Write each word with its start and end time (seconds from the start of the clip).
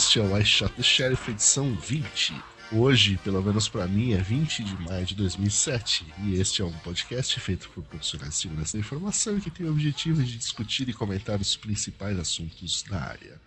Este 0.00 0.18
é 0.18 0.22
o 0.22 0.34
I 0.34 0.42
Shot 0.42 0.74
the 0.76 0.82
Sheriff 0.82 1.30
edição 1.30 1.74
20. 1.74 2.34
Hoje, 2.72 3.20
pelo 3.22 3.42
menos 3.42 3.68
para 3.68 3.86
mim, 3.86 4.14
é 4.14 4.16
20 4.16 4.64
de 4.64 4.74
maio 4.82 5.04
de 5.04 5.14
2007 5.14 6.06
e 6.24 6.40
este 6.40 6.62
é 6.62 6.64
um 6.64 6.72
podcast 6.72 7.38
feito 7.38 7.68
por 7.68 7.84
profissionais 7.84 8.32
de 8.32 8.40
segurança 8.40 8.72
da 8.72 8.80
informação 8.80 9.38
que 9.38 9.50
tem 9.50 9.66
o 9.66 9.70
objetivo 9.70 10.22
de 10.22 10.38
discutir 10.38 10.88
e 10.88 10.94
comentar 10.94 11.38
os 11.38 11.54
principais 11.54 12.18
assuntos 12.18 12.82
da 12.84 12.98
área. 12.98 13.38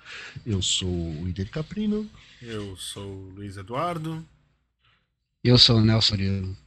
Eu 0.45 0.61
sou 0.61 0.87
o 0.87 1.27
Iden 1.27 1.47
Caprino. 1.47 2.07
Eu 2.39 2.77
sou 2.77 3.03
o 3.03 3.33
Luiz 3.35 3.57
Eduardo. 3.57 4.23
Eu 5.43 5.57
sou 5.57 5.77
o 5.77 5.81
Nelson 5.81 6.13
Murilo. 6.13 6.57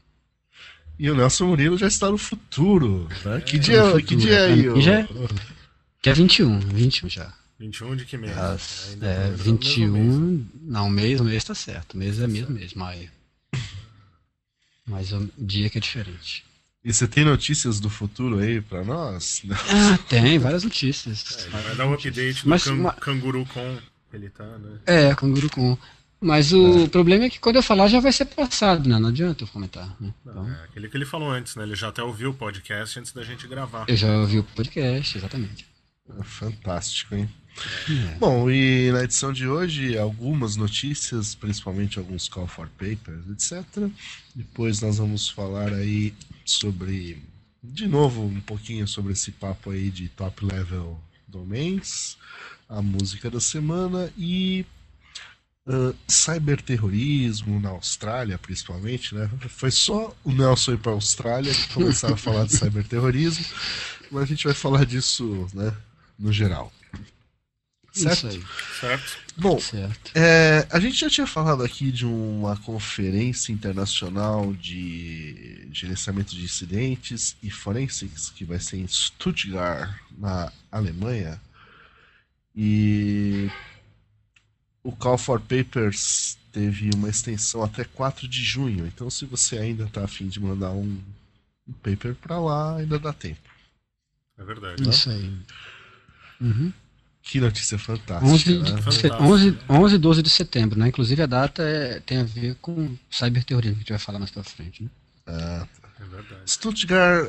E 0.98 1.08
o 1.08 1.14
Nelson 1.14 1.46
Murilo 1.46 1.78
já 1.78 1.86
está 1.86 2.10
no 2.10 2.18
futuro. 2.18 3.08
Né? 3.24 3.36
É, 3.36 3.40
que, 3.40 3.56
dia, 3.56 3.84
futuro. 3.84 4.04
que 4.04 4.16
dia 4.16 4.34
é 4.34 4.46
aí? 4.46 4.80
Já, 4.82 4.98
é, 4.98 5.08
que 6.02 6.10
é 6.10 6.12
21, 6.12 6.58
21 6.58 7.08
já. 7.08 7.45
21 7.58 7.96
de 7.96 8.04
que 8.04 8.16
mês? 8.16 8.36
As, 8.36 8.96
é, 9.00 9.30
21. 9.30 9.90
Mês. 9.90 10.46
Não, 10.62 10.90
mês, 10.90 11.20
o 11.20 11.24
mês 11.24 11.44
tá 11.44 11.54
certo. 11.54 11.94
O 11.94 11.96
mês 11.96 12.20
é 12.20 12.26
mesmo 12.26 12.54
mês, 12.54 12.74
maio. 12.74 13.10
Mas 14.86 15.12
o 15.12 15.28
dia 15.38 15.68
que 15.70 15.78
é 15.78 15.80
diferente. 15.80 16.44
E 16.84 16.92
você 16.92 17.08
tem 17.08 17.24
notícias 17.24 17.80
do 17.80 17.90
futuro 17.90 18.38
aí 18.38 18.60
pra 18.60 18.84
nós? 18.84 19.42
Ah, 19.68 19.98
tem, 20.08 20.38
várias 20.38 20.62
notícias. 20.62 21.46
É, 21.46 21.50
vai 21.50 21.74
dar 21.74 21.86
um 21.86 21.94
update 21.94 22.44
do 22.44 22.48
Mas, 22.48 22.64
can, 22.64 22.74
uma... 22.74 22.92
Canguru 22.92 23.44
Com. 23.46 23.78
Ele 24.12 24.30
tá, 24.30 24.44
né? 24.44 24.78
É, 24.86 25.14
Canguru 25.14 25.50
Com. 25.50 25.76
Mas 26.20 26.52
o 26.52 26.84
é. 26.84 26.88
problema 26.88 27.24
é 27.24 27.30
que 27.30 27.40
quando 27.40 27.56
eu 27.56 27.62
falar 27.62 27.88
já 27.88 28.00
vai 28.00 28.12
ser 28.12 28.26
passado, 28.26 28.88
né? 28.88 28.98
Não 28.98 29.08
adianta 29.08 29.44
eu 29.44 29.48
comentar. 29.48 29.96
Né? 30.00 30.14
Então... 30.24 30.48
É 30.48 30.64
aquele 30.64 30.88
que 30.88 30.96
ele 30.96 31.04
falou 31.04 31.30
antes, 31.30 31.56
né? 31.56 31.64
Ele 31.64 31.74
já 31.74 31.88
até 31.88 32.02
ouviu 32.02 32.30
o 32.30 32.34
podcast 32.34 32.98
antes 32.98 33.12
da 33.12 33.22
gente 33.22 33.48
gravar. 33.48 33.86
Eu 33.88 33.96
já 33.96 34.16
ouvi 34.18 34.38
o 34.38 34.44
podcast, 34.44 35.18
exatamente. 35.18 35.66
É 36.18 36.22
fantástico, 36.22 37.14
hein? 37.16 37.28
É. 37.88 38.18
Bom, 38.18 38.50
e 38.50 38.90
na 38.92 39.04
edição 39.04 39.32
de 39.32 39.48
hoje, 39.48 39.96
algumas 39.96 40.56
notícias, 40.56 41.34
principalmente 41.34 41.98
alguns 41.98 42.28
call 42.28 42.46
for 42.46 42.68
papers, 42.68 43.24
etc. 43.30 43.90
Depois 44.34 44.80
nós 44.80 44.98
vamos 44.98 45.28
falar 45.28 45.72
aí 45.72 46.12
sobre, 46.44 47.22
de 47.62 47.86
novo, 47.86 48.24
um 48.24 48.40
pouquinho 48.40 48.86
sobre 48.86 49.12
esse 49.12 49.32
papo 49.32 49.70
aí 49.70 49.90
de 49.90 50.08
top 50.08 50.44
level 50.44 51.00
domains, 51.26 52.16
a 52.68 52.82
música 52.82 53.30
da 53.30 53.40
semana 53.40 54.12
e 54.16 54.64
uh, 55.66 55.94
cyberterrorismo 56.08 57.60
na 57.60 57.70
Austrália, 57.70 58.38
principalmente, 58.38 59.14
né? 59.14 59.30
Foi 59.48 59.70
só 59.70 60.14
o 60.24 60.32
Nelson 60.32 60.72
ir 60.72 60.78
para 60.78 60.92
a 60.92 60.94
Austrália 60.94 61.52
que 61.52 61.68
começaram 61.74 62.14
a 62.14 62.18
falar 62.18 62.46
de 62.46 62.52
cyberterrorismo, 62.56 63.44
mas 64.10 64.24
a 64.24 64.26
gente 64.26 64.44
vai 64.44 64.54
falar 64.54 64.84
disso, 64.84 65.48
né, 65.54 65.74
no 66.18 66.32
geral. 66.32 66.72
Certo? 67.96 68.16
Isso 68.16 68.26
aí. 68.26 68.44
Certo. 68.80 69.18
Bom, 69.38 69.58
certo. 69.58 70.12
É, 70.14 70.66
a 70.70 70.78
gente 70.78 70.98
já 70.98 71.08
tinha 71.08 71.26
falado 71.26 71.62
aqui 71.62 71.90
de 71.90 72.04
uma 72.04 72.56
conferência 72.58 73.52
internacional 73.52 74.52
de 74.54 75.66
gerenciamento 75.72 76.34
de 76.34 76.44
incidentes 76.44 77.36
e 77.42 77.50
forensics 77.50 78.30
que 78.30 78.44
vai 78.44 78.60
ser 78.60 78.78
em 78.78 78.86
Stuttgart, 78.86 79.90
na 80.18 80.52
Alemanha. 80.70 81.40
E 82.54 83.50
o 84.82 84.92
Call 84.92 85.18
for 85.18 85.40
Papers 85.40 86.38
teve 86.52 86.90
uma 86.94 87.08
extensão 87.08 87.62
até 87.62 87.84
4 87.84 88.28
de 88.28 88.42
junho. 88.42 88.86
Então, 88.86 89.10
se 89.10 89.26
você 89.26 89.58
ainda 89.58 89.84
está 89.84 90.04
afim 90.04 90.28
de 90.28 90.40
mandar 90.40 90.70
um, 90.70 90.98
um 91.68 91.72
paper 91.82 92.14
para 92.14 92.38
lá, 92.38 92.76
ainda 92.76 92.98
dá 92.98 93.12
tempo. 93.12 93.50
É 94.38 94.44
verdade. 94.44 94.82
Né? 94.82 94.90
Isso 94.90 95.10
aí. 95.10 95.38
Uhum. 96.40 96.72
Que 97.26 97.40
notícia 97.40 97.76
fantástica. 97.76 98.24
11, 98.24 98.58
né? 98.58 98.70
11, 99.20 99.58
11 99.68 99.98
12 99.98 100.22
de 100.22 100.30
setembro, 100.30 100.78
né? 100.78 100.86
Inclusive 100.86 101.20
a 101.22 101.26
data 101.26 101.60
é, 101.60 101.98
tem 101.98 102.18
a 102.18 102.22
ver 102.22 102.54
com 102.62 102.96
cyberterrorismo, 103.10 103.74
que 103.74 103.80
a 103.80 103.82
gente 103.82 103.90
vai 103.90 103.98
falar 103.98 104.20
mais 104.20 104.30
pra 104.30 104.44
frente. 104.44 104.84
Né? 104.84 104.90
Ah, 105.26 105.66
é 105.98 106.04
verdade. 106.04 106.48
Stuttgart, 106.48 107.28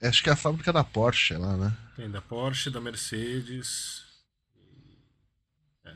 é, 0.00 0.06
acho 0.06 0.22
que 0.22 0.30
é 0.30 0.32
a 0.32 0.36
fábrica 0.36 0.72
da 0.72 0.84
Porsche 0.84 1.34
lá, 1.34 1.56
né? 1.56 1.76
Tem 1.96 2.08
da 2.08 2.22
Porsche, 2.22 2.70
da 2.70 2.80
Mercedes. 2.80 4.04
É. 5.84 5.92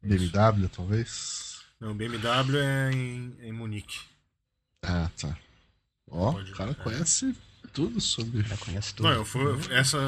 BMW, 0.00 0.68
talvez? 0.68 1.58
Não, 1.80 1.92
BMW 1.92 2.56
é 2.56 2.92
em, 2.92 3.36
em 3.40 3.52
Munique. 3.52 3.98
Ah, 4.84 5.10
tá. 5.20 5.36
Ó, 6.08 6.30
o 6.30 6.52
cara 6.52 6.72
conhece 6.72 7.34
tudo 7.72 8.00
sobre. 8.00 8.42
Já 8.42 8.56
conhece 8.56 8.94
tudo. 8.94 9.08
Não, 9.08 9.14
eu 9.14 9.24
fui, 9.24 9.42
essa 9.70 9.98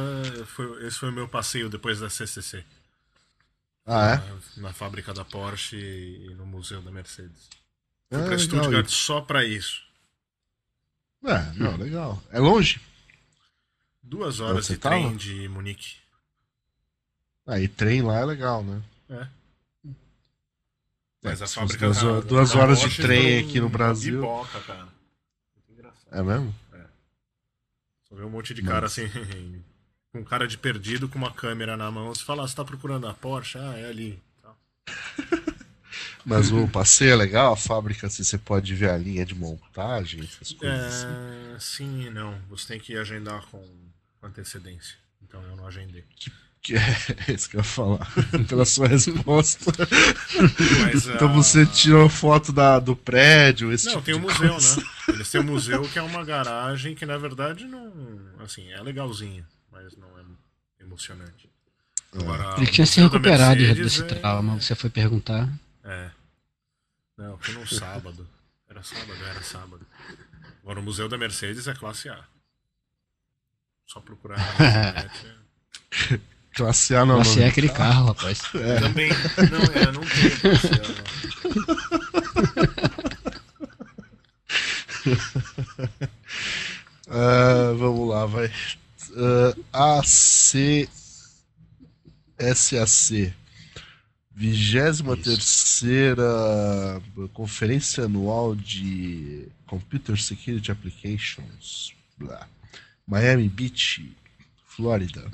foi, 0.47 0.87
esse 0.87 0.99
foi 0.99 1.09
o 1.09 1.12
meu 1.12 1.28
passeio 1.28 1.69
depois 1.69 2.00
da 2.00 2.11
CCC. 2.11 2.65
Ah, 3.84 4.15
é? 4.15 4.17
Na, 4.17 4.69
na 4.69 4.73
fábrica 4.73 5.12
da 5.12 5.25
Porsche 5.25 5.77
e 5.77 6.34
no 6.34 6.47
museu 6.47 6.81
da 6.83 6.91
Mercedes. 6.91 7.49
Fui 8.09 8.21
é, 8.21 8.27
pra 8.27 8.39
Stuttgart 8.39 8.89
só 8.89 9.21
pra 9.21 9.45
isso. 9.45 9.83
É, 11.25 11.53
não, 11.55 11.77
legal. 11.77 12.23
É 12.31 12.39
longe? 12.39 12.81
Duas 14.03 14.41
horas 14.41 14.67
de 14.67 14.77
tava? 14.77 14.97
trem 14.97 15.17
de 15.17 15.49
Munique. 15.49 15.97
Aí, 17.47 17.65
ah, 17.65 17.71
trem 17.77 18.03
lá 18.03 18.19
é 18.19 18.25
legal, 18.25 18.62
né? 18.62 18.83
É. 19.11 19.27
Mas 21.23 21.41
é, 21.41 21.44
a 21.44 21.47
fábrica 21.47 21.87
duas, 21.91 22.25
duas 22.25 22.55
horas 22.55 22.81
de 22.81 22.97
trem 22.97 23.39
aqui 23.39 23.61
no 23.61 23.69
Brasil. 23.69 24.21
Biboca, 24.21 24.61
cara. 24.61 24.89
É 26.11 26.23
mesmo? 26.23 26.55
Só 28.12 28.17
vê 28.17 28.25
um 28.25 28.31
monte 28.31 28.53
de 28.53 28.61
cara 28.61 28.87
assim, 28.87 29.09
com 30.12 30.23
cara 30.23 30.47
de 30.47 30.59
perdido, 30.59 31.09
com 31.09 31.17
uma 31.17 31.33
câmera 31.33 31.78
na 31.78 31.91
mão. 31.91 32.15
Você 32.15 32.23
fala, 32.23 32.45
ah, 32.45 32.49
você 32.49 32.55
tá 32.55 32.62
procurando 32.62 33.09
a 33.09 33.15
Porsche? 33.15 33.56
Ah, 33.56 33.75
é 33.78 33.89
ali. 33.89 34.23
Mas 36.25 36.53
o 36.53 36.69
passeio 36.69 37.12
é 37.12 37.17
legal, 37.17 37.55
a 37.55 37.56
fábrica, 37.56 38.06
assim, 38.06 38.23
você 38.23 38.39
pode 38.39 38.75
ver 38.75 38.91
a 38.91 38.99
linha 38.99 39.25
de 39.25 39.34
montagem, 39.34 40.23
essas 40.23 40.53
coisas 40.53 40.78
é, 40.78 40.87
assim. 40.87 41.06
Sim 41.59 42.06
e 42.06 42.11
não. 42.11 42.39
Você 42.50 42.69
tem 42.69 42.78
que 42.78 42.97
agendar 42.97 43.45
com 43.47 43.65
antecedência. 44.23 44.94
Então 45.23 45.43
eu 45.43 45.56
não 45.56 45.67
agendei. 45.67 46.05
Que, 46.15 46.31
que 46.61 46.75
é 46.77 46.81
isso 47.33 47.49
que 47.49 47.56
eu 47.56 47.61
ia 47.61 47.65
falar, 47.65 48.06
pela 48.47 48.65
sua 48.65 48.87
resposta. 48.87 49.73
Mas, 50.83 51.09
então 51.09 51.31
uh... 51.31 51.34
você 51.34 51.65
tirou 51.67 52.09
foto 52.09 52.53
da, 52.53 52.79
do 52.79 52.94
prédio, 52.94 53.73
esse 53.73 53.87
Não, 53.87 53.94
tipo 53.94 54.05
tem 54.05 54.15
o 54.15 54.19
um 54.19 54.21
museu, 54.21 54.50
coisa. 54.50 54.81
né? 54.81 54.87
Eles 55.09 55.31
têm 55.31 55.41
um 55.41 55.45
museu 55.45 55.83
que 55.89 55.99
é 55.99 56.03
uma 56.03 56.25
garagem 56.25 56.95
que 56.95 57.05
na 57.05 57.19
verdade 57.19 57.65
não. 57.65 57.93
Assim, 58.41 58.71
é 58.71 58.81
legalzinho, 58.81 59.47
mas 59.71 59.97
não 59.97 60.09
é 60.19 60.23
emocionante. 60.81 61.51
Agora, 62.15 62.57
Ele 62.59 62.67
tinha 62.67 62.87
se 62.87 63.00
recuperado 63.00 63.75
desse 63.75 64.03
é... 64.03 64.06
trauma, 64.06 64.61
você 64.61 64.75
foi 64.75 64.91
perguntar. 64.91 65.49
É. 65.82 66.11
Não, 67.17 67.38
foi 67.38 67.55
num 67.55 67.67
sábado. 67.67 68.29
Era 68.69 68.82
sábado, 68.82 69.25
era 69.25 69.43
sábado. 69.43 69.87
Agora 70.62 70.81
o 70.81 70.82
Museu 70.82 71.09
da 71.09 71.17
Mercedes 71.19 71.67
é 71.67 71.75
classe 71.75 72.09
A. 72.09 72.25
Só 73.87 74.00
procurar 74.00 74.38
na 74.38 74.53
internet. 74.53 75.26
É... 75.26 76.21
Classe 76.55 76.94
A 76.94 77.06
não. 77.06 77.15
Classe 77.17 77.41
A 77.41 77.44
é 77.44 77.49
aquele 77.49 77.71
carro, 77.71 78.09
rapaz. 78.09 78.43
É. 78.55 78.81
Também. 78.81 79.09
Não, 79.11 79.81
é, 79.81 79.91
não 79.91 80.03
tem 80.03 80.31
classe 80.38 80.69
A. 82.79 82.81
uh, 87.08 87.75
vamos 87.78 88.08
lá, 88.08 88.26
vai. 88.26 88.46
Uh, 89.10 89.64
AC 89.72 90.88
SAC. 92.54 93.34
23 94.34 95.02
Conferência 97.32 98.04
Anual 98.04 98.56
de 98.56 99.46
Computer 99.66 100.20
Security 100.20 100.72
Applications. 100.72 101.93
Blá. 102.19 102.49
Miami 103.06 103.49
Beach, 103.49 104.10
Flórida. 104.66 105.31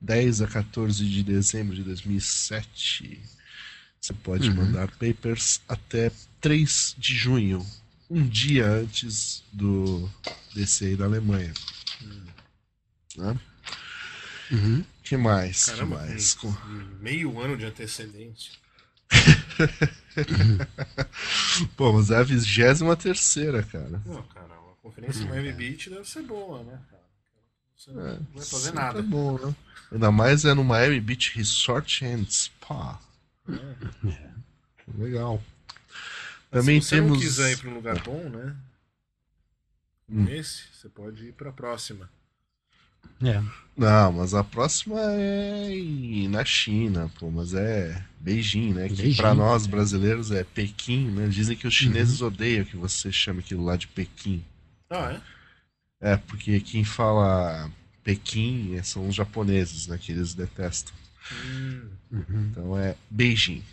10 0.00 0.42
a 0.42 0.46
14 0.46 1.04
de 1.04 1.22
dezembro 1.22 1.74
de 1.74 1.82
2007. 1.82 3.20
Você 4.00 4.12
pode 4.14 4.48
uhum. 4.48 4.56
mandar 4.56 4.88
papers 4.92 5.60
até 5.68 6.10
3 6.40 6.96
de 6.98 7.14
junho, 7.14 7.64
um 8.12 8.28
dia 8.28 8.66
antes 8.66 9.42
do 9.50 10.06
desse 10.54 10.84
aí 10.84 10.96
da 10.96 11.06
Alemanha. 11.06 11.54
Uhum. 12.02 12.26
Né? 13.16 13.40
Uhum. 14.50 14.84
que 15.02 15.16
mais? 15.16 15.64
Caramba, 15.64 16.00
que 16.00 16.08
mais? 16.08 16.34
Com... 16.34 16.54
Meio 17.00 17.40
ano 17.40 17.56
de 17.56 17.64
antecedência. 17.64 18.52
Pô, 21.76 21.92
mas 21.94 22.10
é 22.10 22.16
a 22.16 22.22
23 22.22 22.80
terceira, 23.02 23.62
cara. 23.62 24.02
Não, 24.04 24.22
cara, 24.24 24.60
uma 24.60 24.74
conferência 24.82 25.24
Miami 25.26 25.48
é. 25.48 25.52
Beach 25.52 25.88
deve 25.88 26.06
ser 26.08 26.22
boa, 26.22 26.62
né, 26.62 26.78
cara? 26.90 27.02
Você 27.76 27.90
é, 27.90 27.94
não 27.94 28.26
vai 28.34 28.44
fazer 28.44 28.72
nada. 28.72 28.98
É 28.98 29.02
bom, 29.02 29.38
né? 29.38 29.54
Ainda 29.90 30.10
mais 30.10 30.44
é 30.44 30.52
no 30.52 30.64
Miami 30.64 31.00
Beach 31.00 31.34
Resort 31.36 32.04
and 32.04 32.26
Spa. 32.28 33.00
É. 33.48 34.32
Legal. 34.98 35.42
Mas 36.52 36.60
Também 36.60 36.80
se 36.80 36.88
você 36.88 36.96
temos. 36.96 37.18
Se 37.18 37.24
quiser 37.24 37.52
ir 37.52 37.56
para 37.58 37.70
um 37.70 37.74
lugar 37.74 38.02
bom, 38.02 38.28
né? 38.28 38.54
Hum. 40.08 40.28
Esse, 40.28 40.64
você 40.72 40.88
pode 40.88 41.24
ir 41.28 41.32
para 41.32 41.48
a 41.50 41.52
próxima. 41.52 42.08
É. 43.22 43.42
Não, 43.76 44.12
mas 44.12 44.34
a 44.34 44.44
próxima 44.44 45.00
é 45.00 46.28
na 46.28 46.44
China, 46.44 47.10
pô, 47.18 47.30
mas 47.30 47.54
é 47.54 48.04
Beijing, 48.20 48.74
né? 48.74 48.88
Que 48.88 48.96
Beijing, 48.96 49.16
pra 49.16 49.34
nós 49.34 49.66
brasileiros 49.66 50.30
é 50.30 50.44
Pequim, 50.44 51.10
né? 51.10 51.26
Dizem 51.28 51.56
que 51.56 51.66
os 51.66 51.74
chineses 51.74 52.20
odeiam 52.20 52.64
que 52.64 52.76
você 52.76 53.10
chame 53.10 53.40
aquilo 53.40 53.64
lá 53.64 53.76
de 53.76 53.88
Pequim. 53.88 54.44
Ah, 54.90 55.12
é? 56.00 56.12
É, 56.12 56.16
porque 56.16 56.60
quem 56.60 56.84
fala 56.84 57.70
Pequim 58.04 58.74
é- 58.76 58.82
são 58.82 59.08
os 59.08 59.14
japoneses, 59.14 59.86
né? 59.86 59.96
Que 59.98 60.12
eles 60.12 60.34
detestam. 60.34 60.92
Hum, 61.32 61.88
Uhum. 62.10 62.48
Então 62.50 62.78
é 62.78 62.94
Beijing. 63.10 63.64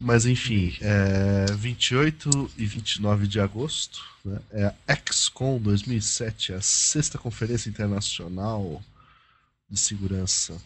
Né? 0.00 0.06
Mas 0.06 0.26
enfim, 0.26 0.76
é 0.80 1.46
28 1.52 2.50
e 2.56 2.66
29 2.66 3.26
de 3.26 3.40
agosto 3.40 4.04
né, 4.24 4.40
é 4.50 4.74
a 4.86 4.96
XCOM 5.12 5.58
2007, 5.58 6.54
a 6.54 6.60
sexta 6.60 7.18
conferência 7.18 7.68
internacional 7.68 8.82
de 9.68 9.78
segurança. 9.78 10.56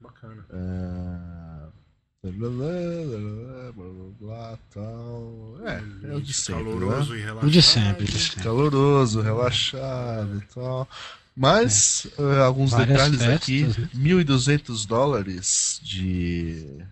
bacana. 0.00 0.44
É... 0.50 1.84
Blá, 2.24 2.48
blá, 2.48 2.48
blá, 2.48 3.72
blá, 3.72 3.72
blá, 3.72 4.10
blá, 4.18 4.58
tal. 4.72 5.58
É, 5.66 6.10
é 6.10 6.14
o 6.14 6.22
de 6.22 6.32
sempre. 6.32 6.64
Né? 6.64 6.70
Caloroso 6.70 7.14
e 7.14 7.20
relaxado. 7.20 7.46
O 7.46 7.50
de 7.50 7.62
sempre, 7.62 8.04
o 8.04 8.08
de 8.08 8.18
sempre. 8.18 8.42
caloroso, 8.42 9.20
relaxado 9.20 10.38
e 10.38 10.54
tal. 10.54 10.88
Mas 11.36 12.06
eh, 12.18 12.38
alguns 12.38 12.70
Várias 12.70 12.88
detalhes 12.88 13.18
festas, 13.18 13.36
aqui: 13.36 13.62
né? 13.64 13.88
1.200 13.94 14.86
dólares 14.86 15.80
de 15.82 16.82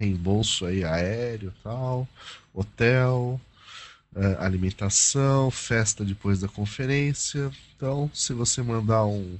reembolso 0.00 0.64
aí 0.64 0.84
aéreo 0.84 1.52
tal, 1.62 2.06
hotel, 2.54 3.40
eh, 4.16 4.36
alimentação, 4.40 5.50
festa 5.50 6.04
depois 6.04 6.40
da 6.40 6.48
conferência. 6.48 7.50
Então, 7.76 8.10
se 8.14 8.32
você 8.32 8.62
mandar 8.62 9.04
um. 9.06 9.38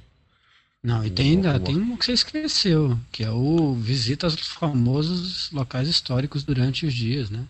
Não, 0.83 1.05
e 1.05 1.09
tem 1.09 1.31
ainda 1.31 1.51
Uma- 1.51 1.59
tem 1.59 1.77
um 1.77 1.97
que 1.97 2.05
você 2.05 2.13
esqueceu, 2.13 2.97
que 3.11 3.23
é 3.23 3.29
o 3.31 3.73
visita 3.75 4.27
aos 4.27 4.35
famosos 4.47 5.51
locais 5.51 5.87
históricos 5.87 6.43
durante 6.43 6.85
os 6.85 6.93
dias, 6.93 7.29
né? 7.29 7.45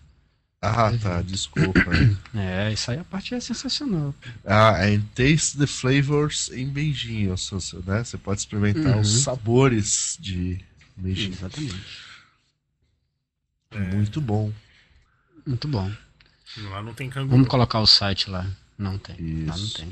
Ah, 0.62 0.92
tá, 1.02 1.22
desculpa. 1.22 1.90
É, 2.34 2.72
isso 2.72 2.90
aí 2.90 2.98
a 2.98 3.04
parte 3.04 3.34
é 3.34 3.40
sensacional. 3.40 4.14
Ah, 4.44 4.84
and 4.86 5.02
taste 5.14 5.58
the 5.58 5.66
flavors 5.66 6.50
em 6.52 6.68
Beijing, 6.68 7.28
né? 7.86 8.04
Você 8.04 8.18
pode 8.18 8.40
experimentar 8.40 8.94
Uhum. 8.94 9.00
os 9.00 9.08
sabores 9.08 10.16
de 10.20 10.58
Beijing. 10.96 11.32
Exatamente. 11.32 12.09
Muito 13.74 14.20
bom. 14.20 14.52
Muito 15.46 15.68
bom. 15.68 15.90
Lá 16.70 16.82
não 16.82 16.92
tem 16.92 17.08
canguru. 17.08 17.30
Vamos 17.32 17.48
colocar 17.48 17.78
o 17.80 17.86
site 17.86 18.28
lá. 18.28 18.46
Não 18.76 18.98
tem. 18.98 19.16
Lá 19.46 19.56
não 19.56 19.64
Isso. 19.64 19.76
tem. 19.78 19.88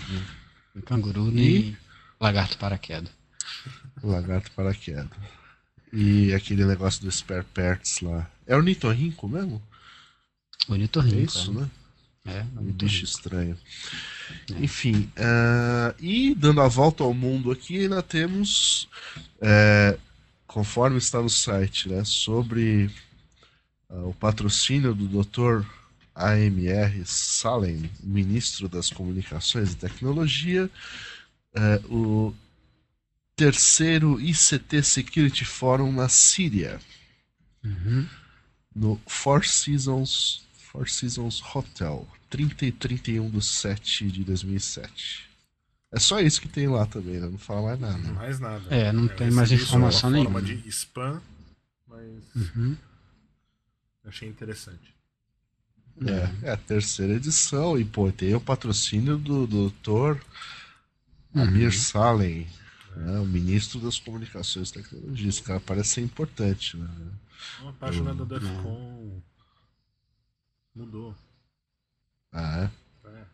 Nem 0.75 0.85
canguru, 0.85 1.31
nem 1.31 1.77
lagarto 2.21 2.59
paraquedas. 2.59 3.11
Lagarto 4.03 4.51
paraquedas. 4.53 5.09
E 5.93 6.35
aquele 6.35 6.65
negócio 6.65 7.03
do 7.03 7.11
spare 7.11 7.45
parts 7.55 8.01
lá. 8.01 8.29
É 8.47 8.57
o 8.57 8.63
Nitorrinco 8.63 9.29
mesmo? 9.29 9.63
Bonito 10.67 11.01
É 11.01 11.03
rinco. 11.03 11.33
isso, 11.33 11.53
né? 11.53 11.71
É, 12.27 12.43
Um 12.43 12.47
bonito 12.57 12.85
bicho 12.85 13.05
estranho. 13.05 13.57
Enfim, 14.59 15.11
ah, 15.17 15.95
e 15.99 16.35
dando 16.35 16.61
a 16.61 16.69
volta 16.69 17.03
ao 17.05 17.15
mundo 17.15 17.51
aqui, 17.51 17.79
ainda 17.83 18.03
temos, 18.03 18.87
é, 19.41 19.97
conforme 20.47 20.99
está 20.99 21.23
no 21.23 21.31
site, 21.31 21.89
né, 21.89 22.05
sobre 22.05 22.91
o 23.90 24.12
patrocínio 24.14 24.94
do 24.94 25.06
Dr. 25.23 25.64
AMR 26.14 27.02
Salem, 27.06 27.90
ministro 28.02 28.69
das 28.69 28.90
Comunicações 28.90 29.73
e 29.73 29.76
Tecnologia, 29.76 30.70
é, 31.55 31.76
o 31.88 32.35
terceiro 33.37 34.20
ICT 34.20 34.82
Security 34.82 35.44
Forum 35.44 35.93
na 35.93 36.08
Síria 36.08 36.81
Uhum. 37.64 38.06
no 38.75 39.00
Four 39.06 39.44
Seasons, 39.44 40.46
Four 40.70 40.88
Seasons 40.88 41.43
Hotel, 41.55 42.06
30 42.31 42.67
e 42.67 42.73
31 42.73 43.31
de 43.31 43.44
7 43.44 44.11
de 44.11 44.23
2007. 44.25 45.29
É 45.93 45.99
só 45.99 46.20
isso 46.20 46.41
que 46.41 46.49
tem 46.49 46.69
lá 46.69 46.84
também, 46.87 47.19
né? 47.19 47.29
Não 47.29 47.38
fala 47.38 47.62
mais 47.62 47.81
nada. 47.81 48.12
Mais 48.12 48.38
nada. 48.41 48.62
É, 48.75 48.93
não 48.93 49.05
Eu 49.05 49.17
tem 49.17 49.31
mais 49.31 49.50
uma 49.50 49.56
informação 49.56 50.11
forma 50.12 50.41
nenhuma. 50.41 50.43
de 50.43 50.69
spam, 50.69 51.20
mas 51.87 52.06
Uhum. 52.37 52.76
Achei 54.08 54.28
interessante. 54.28 54.94
É, 56.43 56.46
é 56.49 56.52
a 56.52 56.56
terceira 56.56 57.14
edição 57.14 57.78
e, 57.78 57.84
pô, 57.84 58.10
tem 58.12 58.34
o 58.34 58.40
patrocínio 58.40 59.19
do 59.19 59.46
Dr. 59.46 60.16
Uhum. 61.34 61.43
Amir 61.43 61.72
Salem, 61.72 62.46
né, 62.96 63.19
o 63.19 63.25
ministro 63.26 63.81
das 63.81 63.99
Comunicações 63.99 64.70
e 64.70 64.75
Tecnologias. 64.75 65.34
Esse 65.37 65.43
cara 65.43 65.60
parece 65.60 65.90
ser 65.90 66.00
importante, 66.02 66.76
né? 66.76 66.88
Uma 67.60 67.72
página 67.72 68.14
da 68.14 68.22
Uhum. 68.22 68.28
Defcon 68.28 69.22
mudou. 70.75 71.14
Ah, 72.32 72.70
é? 73.05 73.08
É. 73.08 73.25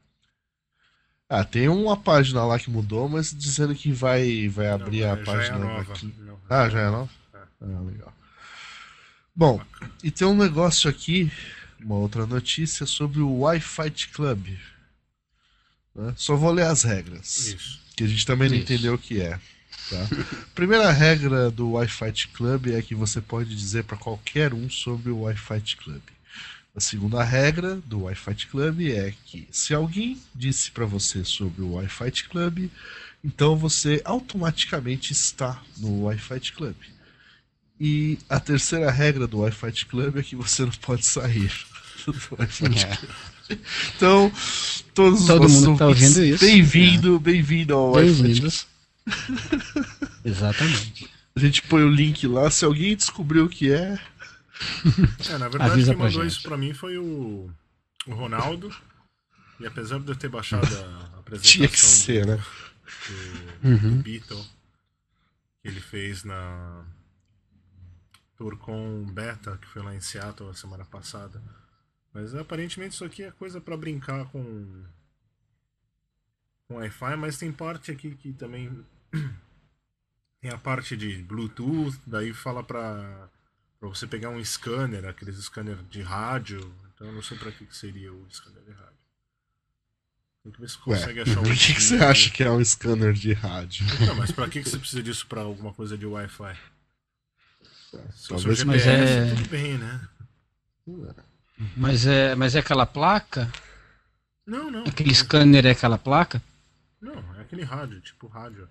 Ah, 1.29 1.45
tem 1.45 1.69
uma 1.69 1.97
página 1.97 2.45
lá 2.45 2.59
que 2.59 2.71
mudou, 2.71 3.09
mas 3.09 3.33
dizendo 3.35 3.75
que 3.75 3.93
vai, 3.93 4.49
vai 4.49 4.69
abrir 4.71 5.01
Não, 5.03 5.13
a 5.13 5.17
é 5.17 5.25
página 5.25 5.59
nova. 5.59 5.93
aqui. 5.93 6.07
Não, 6.19 6.39
Ah, 6.49 6.69
já 6.69 6.81
é 6.81 6.91
nova? 6.91 7.11
É. 7.35 7.39
Ah, 7.61 7.81
legal. 7.81 8.13
Bom, 9.37 9.61
e 10.03 10.13
tem 10.13 10.27
um 10.29 10.37
negócio 10.37 10.89
aqui, 10.89 11.29
uma 11.81 11.97
outra 11.97 12.25
notícia 12.25 12.87
sobre 12.87 13.21
o 13.21 13.41
Wi-Fi 13.41 13.91
Club. 14.13 14.47
né? 15.93 16.15
Só 16.17 16.37
vou 16.37 16.53
ler 16.53 16.67
as 16.67 16.85
regras, 16.85 17.49
Isso. 17.49 17.81
que 17.97 18.05
a 18.05 18.07
gente 18.07 18.25
também 18.25 18.49
não 18.49 18.57
Isso. 18.57 18.65
entendeu 18.65 18.95
o 18.95 18.99
que 18.99 19.21
é. 19.21 19.41
Tá? 19.91 20.09
Primeira 20.55 20.91
regra 20.93 21.51
do 21.51 21.73
Wi-Fi 21.73 22.29
Club 22.33 22.69
é 22.69 22.81
que 22.81 22.95
você 22.95 23.21
pode 23.21 23.57
dizer 23.57 23.83
para 23.83 23.97
qualquer 23.97 24.55
um 24.55 24.71
sobre 24.71 25.11
o 25.11 25.23
Wi-Fi 25.23 25.77
Club. 25.77 26.03
A 26.77 26.81
segunda 26.81 27.23
regra 27.23 27.77
do 27.87 28.03
Wi-Fi 28.03 28.47
Club 28.47 28.83
é 28.83 29.15
que 29.25 29.49
se 29.51 29.75
alguém 29.75 30.21
disse 30.33 30.71
para 30.71 30.87
você 30.87 31.25
sobre 31.25 31.63
o 31.63 31.73
Wi-Fi 31.73 32.11
Club, 32.29 32.71
então 33.25 33.57
você 33.57 34.01
automaticamente 34.05 35.13
está 35.13 35.61
no 35.77 36.05
Wi-Fi 36.05 36.53
Club. 36.53 36.77
E 37.81 38.19
a 38.29 38.39
terceira 38.39 38.91
regra 38.91 39.27
do 39.27 39.39
Wi-Fi 39.41 39.85
Club 39.87 40.17
é 40.17 40.23
que 40.23 40.37
você 40.37 40.63
não 40.63 40.71
pode 40.73 41.05
sair 41.05 41.51
do 42.07 42.13
Wi-Fi 42.39 42.67
É. 42.67 42.97
Club. 42.97 43.61
Então, 43.97 44.33
todos 44.95 45.21
os 45.23 45.27
Todo 45.27 45.49
mundo 45.49 45.77
tá 45.79 45.87
ouvintes, 45.89 46.17
ouvindo 46.17 46.35
isso. 46.35 46.45
É. 46.45 46.49
Bem-vindo, 46.49 47.19
bem-vindo 47.21 47.75
ao 47.75 47.93
Wi-Fi 47.93 48.41
Club. 48.41 48.53
Exatamente. 50.25 51.11
A 51.37 51.41
gente 51.41 51.63
põe 51.63 51.83
o 51.83 51.91
link 51.91 52.27
lá. 52.27 52.49
Se 52.51 52.65
alguém 52.65 52.95
descobriu 52.97 53.45
o 53.47 53.49
que 53.49 53.73
é, 53.73 53.99
É, 55.29 55.37
na 55.39 55.49
verdade, 55.49 55.73
Avisa 55.73 55.95
quem 55.95 56.03
mandou 56.05 56.23
gente. 56.23 56.33
isso 56.33 56.43
pra 56.43 56.57
mim 56.57 56.73
foi 56.73 56.97
o, 56.97 57.51
o 58.07 58.15
Ronaldo. 58.15 58.75
E 59.61 59.67
apesar 59.67 59.99
de 59.99 60.09
eu 60.11 60.17
ter 60.17 60.29
baixado 60.29 60.65
a 60.65 61.19
apresentação 61.19 61.53
tinha 61.53 61.69
que 61.69 61.79
ser, 61.79 62.25
do, 62.25 62.33
né? 62.37 62.43
do, 63.63 63.69
Uhum. 63.69 63.97
do 63.97 64.03
Beatle 64.03 64.45
que 65.63 65.69
ele 65.69 65.81
fez 65.81 66.23
na 66.25 66.83
Tourcon 68.37 69.05
Beta, 69.05 69.57
que 69.59 69.67
foi 69.67 69.83
lá 69.83 69.95
em 69.95 70.01
Seattle 70.01 70.51
a 70.51 70.55
semana 70.55 70.85
passada. 70.85 71.43
Mas 72.13 72.35
aparentemente 72.35 72.95
isso 72.95 73.05
aqui 73.05 73.23
é 73.23 73.31
coisa 73.33 73.61
pra 73.61 73.77
brincar 73.77 74.27
com 74.27 74.85
com 76.67 76.77
Wi-Fi, 76.77 77.17
mas 77.17 77.37
tem 77.37 77.53
parte 77.53 77.91
aqui 77.91 78.15
que 78.15 78.33
também 78.33 78.71
tem 80.41 80.51
a 80.51 80.59
parte 80.59 80.97
de 80.97 81.23
Bluetooth, 81.23 82.01
daí 82.07 82.33
fala 82.33 82.63
pra, 82.63 83.29
pra 83.79 83.89
você 83.89 84.07
pegar 84.07 84.31
um 84.31 84.43
scanner, 84.43 85.05
aqueles 85.05 85.37
scanner 85.37 85.77
de 85.91 86.03
rádio. 86.03 86.75
Então 86.95 87.09
eu 87.09 87.13
não 87.13 87.23
sei 87.23 87.37
pra 87.37 87.53
que, 87.53 87.67
que 87.67 87.77
seria 87.77 88.13
o 88.13 88.27
scanner 88.31 88.63
de 88.63 88.73
rádio. 88.73 88.95
Tem 90.43 90.53
que 90.53 90.61
ver 90.61 90.71
se 90.71 90.77
Ué, 90.87 90.97
consegue 90.99 91.21
achar 91.21 91.37
por 91.43 91.49
um 91.49 91.55
que, 91.55 91.75
que 91.75 91.83
você 91.83 91.97
acha 91.97 92.31
que 92.31 92.43
é 92.43 92.51
um 92.51 92.65
scanner 92.65 93.13
de 93.13 93.33
rádio? 93.33 93.85
Não, 94.07 94.15
mas 94.15 94.31
pra 94.31 94.49
que, 94.49 94.63
que 94.63 94.69
você 94.69 94.79
precisa 94.79 95.03
disso 95.03 95.27
pra 95.27 95.43
alguma 95.43 95.73
coisa 95.73 95.99
de 95.99 96.07
Wi-Fi? 96.07 96.74
O 97.97 98.29
Talvez 98.29 98.59
GPS, 98.59 98.65
Mas 98.65 98.87
é- 98.87 99.35
tudo 99.35 99.49
bem, 99.49 99.79
né? 99.79 100.01
Mas 101.77 102.07
é, 102.07 102.35
mas 102.35 102.55
é 102.55 102.59
aquela 102.59 102.85
placa? 102.87 103.51
Não, 104.47 104.71
não. 104.71 104.85
Aquele 104.85 105.15
scanner 105.15 105.65
é 105.67 105.71
aquela 105.71 105.97
placa? 105.97 106.43
Não, 107.01 107.15
é 107.37 107.41
aquele 107.41 107.63
rádio, 107.63 108.01
tipo 108.01 108.27
rádio. 108.27 108.69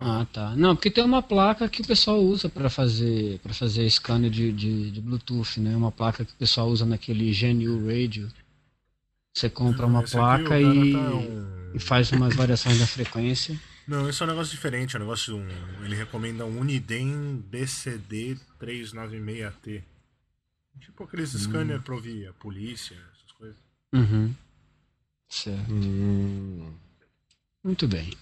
Ah, 0.00 0.24
tá. 0.32 0.54
Não, 0.54 0.76
porque 0.76 0.90
tem 0.90 1.02
uma 1.04 1.20
placa 1.22 1.68
que 1.68 1.82
o 1.82 1.86
pessoal 1.86 2.20
usa 2.20 2.48
para 2.48 2.70
fazer 2.70 3.40
para 3.40 3.52
fazer 3.52 3.88
scanner 3.90 4.30
de, 4.30 4.52
de, 4.52 4.90
de 4.92 5.00
Bluetooth, 5.00 5.58
né? 5.60 5.74
Uma 5.76 5.90
placa 5.90 6.24
que 6.24 6.32
o 6.32 6.36
pessoal 6.36 6.68
usa 6.68 6.86
naquele 6.86 7.32
GNU 7.32 7.84
Radio. 7.86 8.30
Você 9.34 9.50
compra 9.50 9.86
uma 9.86 10.02
placa 10.04 10.60
e, 10.60 10.92
tá 10.92 10.98
um- 11.10 11.72
e 11.74 11.78
faz 11.80 12.12
umas 12.12 12.34
variações 12.34 12.78
da 12.78 12.86
frequência. 12.86 13.58
Não, 13.88 14.06
esse 14.06 14.22
é 14.22 14.26
um 14.26 14.28
negócio 14.28 14.50
diferente, 14.50 14.94
é 14.94 14.98
um 14.98 15.02
negócio 15.02 15.34
de 15.34 15.40
um. 15.40 15.84
Ele 15.84 15.96
recomenda 15.96 16.44
um 16.44 16.60
Uniden 16.60 17.42
BCD 17.50 18.38
396T. 18.60 19.82
Tipo 20.78 21.04
aqueles 21.04 21.34
Hum. 21.34 21.38
scanner 21.38 21.80
pra 21.80 21.94
ouvir 21.94 22.28
a 22.28 22.32
polícia, 22.34 22.94
essas 22.94 23.32
coisas. 23.32 23.56
Uhum. 23.94 24.34
Certo. 25.30 25.72
Hum, 25.72 26.70
Muito 27.64 27.88
bem. 27.88 28.12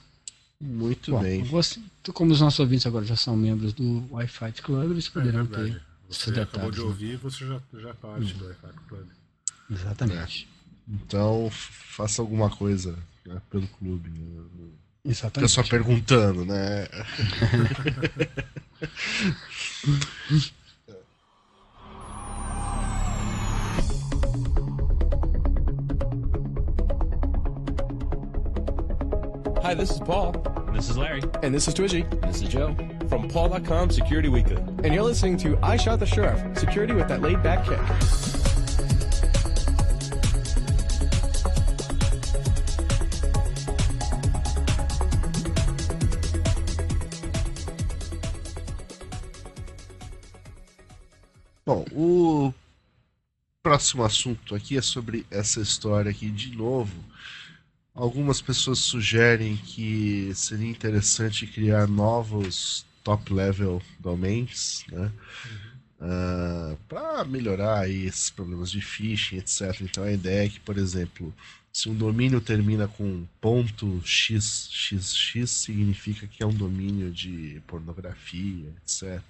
Muito 0.61 1.11
Bom, 1.11 1.21
bem. 1.21 1.43
Você, 1.43 1.81
como 2.15 2.33
os 2.33 2.41
nossos 2.41 2.61
ouvintes 2.61 2.87
agora 2.87 3.05
já 3.05 3.17
são 3.17 3.37
membros 3.37 3.73
do 3.73 4.07
Wi-Fi 4.11 4.53
Club, 4.63 4.93
eles 4.93 5.09
poderão 5.09 5.43
é 5.43 5.47
ter. 5.47 5.83
Você 6.09 6.31
acabou 6.31 6.45
detalhes, 6.47 6.75
de 6.75 6.81
né? 6.81 6.87
ouvir, 6.87 7.13
né? 7.13 7.19
você 7.23 7.47
já, 7.47 7.61
já 7.75 7.95
parte 7.95 8.33
hum. 8.35 8.39
do 8.39 8.47
Wi-Fi 8.47 8.73
Club. 8.89 9.09
Exatamente. 9.71 10.49
É. 10.49 10.93
Então, 10.95 11.51
faça 11.51 12.23
alguma 12.23 12.49
coisa 12.49 12.97
né, 13.27 13.43
pelo 13.51 13.67
clube. 13.67 14.09
Né? 14.09 14.71
Exatamente. 15.09 15.51
Fica 15.51 15.63
só 15.63 15.63
perguntando, 15.63 16.45
né? 16.45 16.89
Hi, 29.63 29.75
this 29.75 29.91
is 29.91 29.99
Paul. 30.01 30.33
This 30.73 30.91
is 30.91 30.97
Larry. 30.97 31.23
And 31.43 31.55
this 31.55 31.67
is 31.67 31.75
Twitchy. 31.75 32.03
This 32.23 32.43
is 32.43 32.49
Joe. 32.49 32.77
From 33.09 33.29
Paul.com 33.29 33.91
Security 33.91 34.29
Weekly. 34.29 34.57
And 34.85 34.93
you're 34.93 35.03
listening 35.03 35.37
to 35.39 35.59
I 35.63 35.77
Shot 35.77 36.01
the 36.01 36.07
Sheriff 36.07 36.59
Security 36.59 36.93
with 36.93 37.09
that 37.09 37.23
laid 37.23 37.43
back 37.43 37.65
kick. 37.65 38.46
Bom, 51.67 51.85
o 51.91 52.55
próximo 53.63 54.05
assunto 54.05 54.55
aqui 54.55 54.79
é 54.79 54.81
sobre 54.81 55.27
essa 55.31 55.61
história 55.61 56.11
aqui 56.11 56.31
de 56.31 56.57
novo 56.57 56.95
Algumas 57.97 58.43
pessoas 58.43 58.81
sugerem 58.81 59.57
que 59.57 60.31
seria 60.35 60.69
interessante 60.69 61.47
criar 61.47 61.89
novos 61.89 62.85
top 63.03 63.33
level 63.33 63.81
domains, 63.99 64.85
né? 64.93 65.11
Uhum. 65.47 65.77
Uh, 65.99 66.03
ah, 66.03 66.77
para 66.87 67.25
melhorar 67.25 67.81
aí 67.81 68.05
esses 68.05 68.29
problemas 68.29 68.71
de 68.71 68.83
phishing, 68.83 69.39
etc. 69.39 69.81
Então 69.81 70.05
a 70.05 70.13
ideia 70.13 70.45
é 70.45 70.49
que, 70.51 70.61
por 70.61 70.77
exemplo, 70.77 71.35
se 71.73 71.89
um 71.89 71.95
domínio 71.95 72.39
termina 72.39 72.87
com 72.87 73.27
ponto 73.41 74.03
.xxx 74.05 75.49
significa 75.49 76.27
que 76.27 76.43
é 76.43 76.47
um 76.47 76.53
domínio 76.53 77.11
de 77.11 77.63
pornografia, 77.67 78.75
etc. 78.83 79.23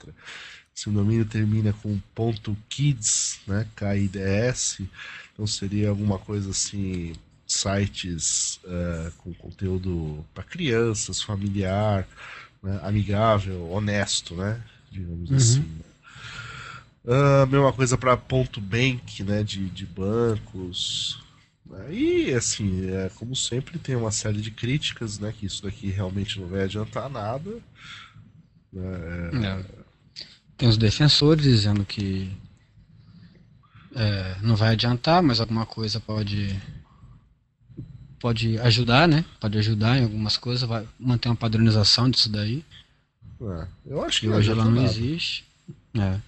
Se 0.76 0.90
um 0.90 0.92
domínio 0.92 1.24
termina 1.24 1.72
com 1.72 1.98
ponto 2.14 2.54
.kids, 2.68 3.40
né, 3.46 3.66
KIDS, 3.74 4.82
então 5.32 5.46
seria 5.46 5.88
alguma 5.88 6.18
coisa 6.18 6.50
assim 6.50 7.14
sites 7.46 8.60
uh, 8.64 9.10
com 9.18 9.32
conteúdo 9.32 10.22
para 10.34 10.44
crianças, 10.44 11.22
familiar, 11.22 12.06
né, 12.62 12.78
amigável, 12.82 13.70
honesto, 13.70 14.34
né? 14.34 14.62
Digamos 14.90 15.30
uhum. 15.30 15.36
assim. 15.36 15.82
Uh, 17.04 17.46
mesma 17.46 17.72
coisa 17.72 17.96
para 17.96 18.14
ponto 18.16 18.60
bank, 18.60 19.22
né? 19.22 19.42
De, 19.42 19.70
de 19.70 19.86
bancos. 19.86 21.22
E 21.90 22.32
assim, 22.34 22.90
é, 22.90 23.10
como 23.14 23.34
sempre, 23.34 23.78
tem 23.78 23.96
uma 23.96 24.10
série 24.10 24.42
de 24.42 24.50
críticas, 24.50 25.18
né? 25.18 25.32
Que 25.32 25.46
isso 25.46 25.62
daqui 25.62 25.88
realmente 25.88 26.38
não 26.38 26.48
vai 26.48 26.64
adiantar 26.64 27.08
nada. 27.08 27.50
É... 28.74 29.85
Tem 30.56 30.68
os 30.68 30.76
defensores 30.76 31.42
dizendo 31.42 31.84
que 31.84 32.30
é, 33.94 34.36
não 34.42 34.56
vai 34.56 34.70
adiantar, 34.70 35.22
mas 35.22 35.40
alguma 35.40 35.66
coisa 35.66 36.00
pode 36.00 36.60
pode 38.18 38.58
ajudar, 38.58 39.06
né? 39.06 39.24
Pode 39.40 39.58
ajudar 39.58 39.98
em 39.98 40.04
algumas 40.04 40.36
coisas, 40.36 40.68
vai 40.68 40.86
manter 40.98 41.28
uma 41.28 41.36
padronização 41.36 42.10
disso 42.10 42.28
daí. 42.28 42.64
É, 43.40 43.66
eu 43.86 44.02
acho 44.02 44.20
que 44.20 44.28
hoje 44.28 44.50
ela 44.50 44.64
não 44.64 44.82
existe. 44.82 45.44
É. 45.94 46.18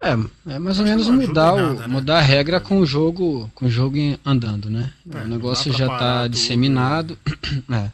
É, 0.00 0.54
é 0.54 0.58
mais 0.60 0.78
ou 0.78 0.84
menos 0.84 1.08
mudar, 1.08 1.54
o, 1.54 1.56
nada, 1.56 1.80
né? 1.80 1.86
mudar 1.88 2.18
a 2.18 2.22
regra 2.22 2.60
com 2.60 2.78
o 2.78 2.86
jogo, 2.86 3.50
com 3.54 3.66
o 3.66 3.70
jogo 3.70 3.96
andando, 4.24 4.70
né? 4.70 4.92
É, 5.12 5.18
o 5.22 5.28
negócio 5.28 5.72
já 5.72 5.92
está 5.92 6.28
disseminado, 6.28 7.18
é, 7.68 7.90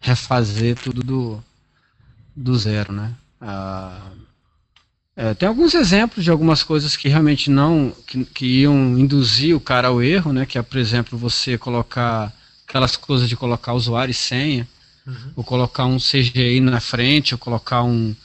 refazer 0.00 0.78
tudo 0.78 1.02
do, 1.02 1.44
do 2.34 2.56
zero, 2.56 2.92
né? 2.92 3.14
Ah, 3.38 4.12
é, 5.22 5.34
tem 5.34 5.48
alguns 5.48 5.72
exemplos 5.72 6.24
de 6.24 6.32
algumas 6.32 6.64
coisas 6.64 6.96
que 6.96 7.08
realmente 7.08 7.48
não 7.48 7.94
que, 8.08 8.24
que 8.24 8.44
iam 8.62 8.98
induzir 8.98 9.54
o 9.54 9.60
cara 9.60 9.86
ao 9.86 10.02
erro, 10.02 10.32
né? 10.32 10.44
Que 10.44 10.58
é, 10.58 10.62
por 10.62 10.78
exemplo, 10.78 11.16
você 11.16 11.56
colocar 11.56 12.32
aquelas 12.66 12.96
coisas 12.96 13.28
de 13.28 13.36
colocar 13.36 13.72
usuário 13.72 14.10
e 14.10 14.14
senha, 14.14 14.66
uhum. 15.06 15.32
ou 15.36 15.44
colocar 15.44 15.84
um 15.84 15.98
CGI 15.98 16.58
na 16.58 16.80
frente, 16.80 17.34
ou 17.34 17.38
colocar 17.38 17.84
um, 17.84 18.16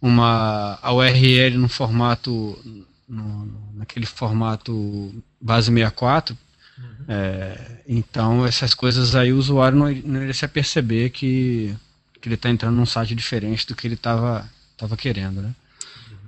uma 0.00 0.78
a 0.80 0.90
URL 0.90 1.58
no 1.58 1.68
formato 1.68 2.58
no, 3.06 3.74
naquele 3.74 4.06
formato 4.06 5.22
base 5.38 5.70
64. 5.70 6.34
Uhum. 6.78 6.84
É, 7.08 7.82
então 7.86 8.46
essas 8.46 8.72
coisas 8.72 9.14
aí 9.14 9.34
o 9.34 9.36
usuário 9.36 9.76
não, 9.76 9.90
não 9.90 10.22
iria 10.22 10.32
se 10.32 10.48
perceber 10.48 11.10
que, 11.10 11.76
que 12.22 12.26
ele 12.26 12.36
está 12.36 12.48
entrando 12.48 12.76
num 12.76 12.86
site 12.86 13.14
diferente 13.14 13.66
do 13.66 13.74
que 13.74 13.86
ele 13.86 13.96
estava 13.96 14.48
tava 14.78 14.96
querendo, 14.96 15.42
né? 15.42 15.54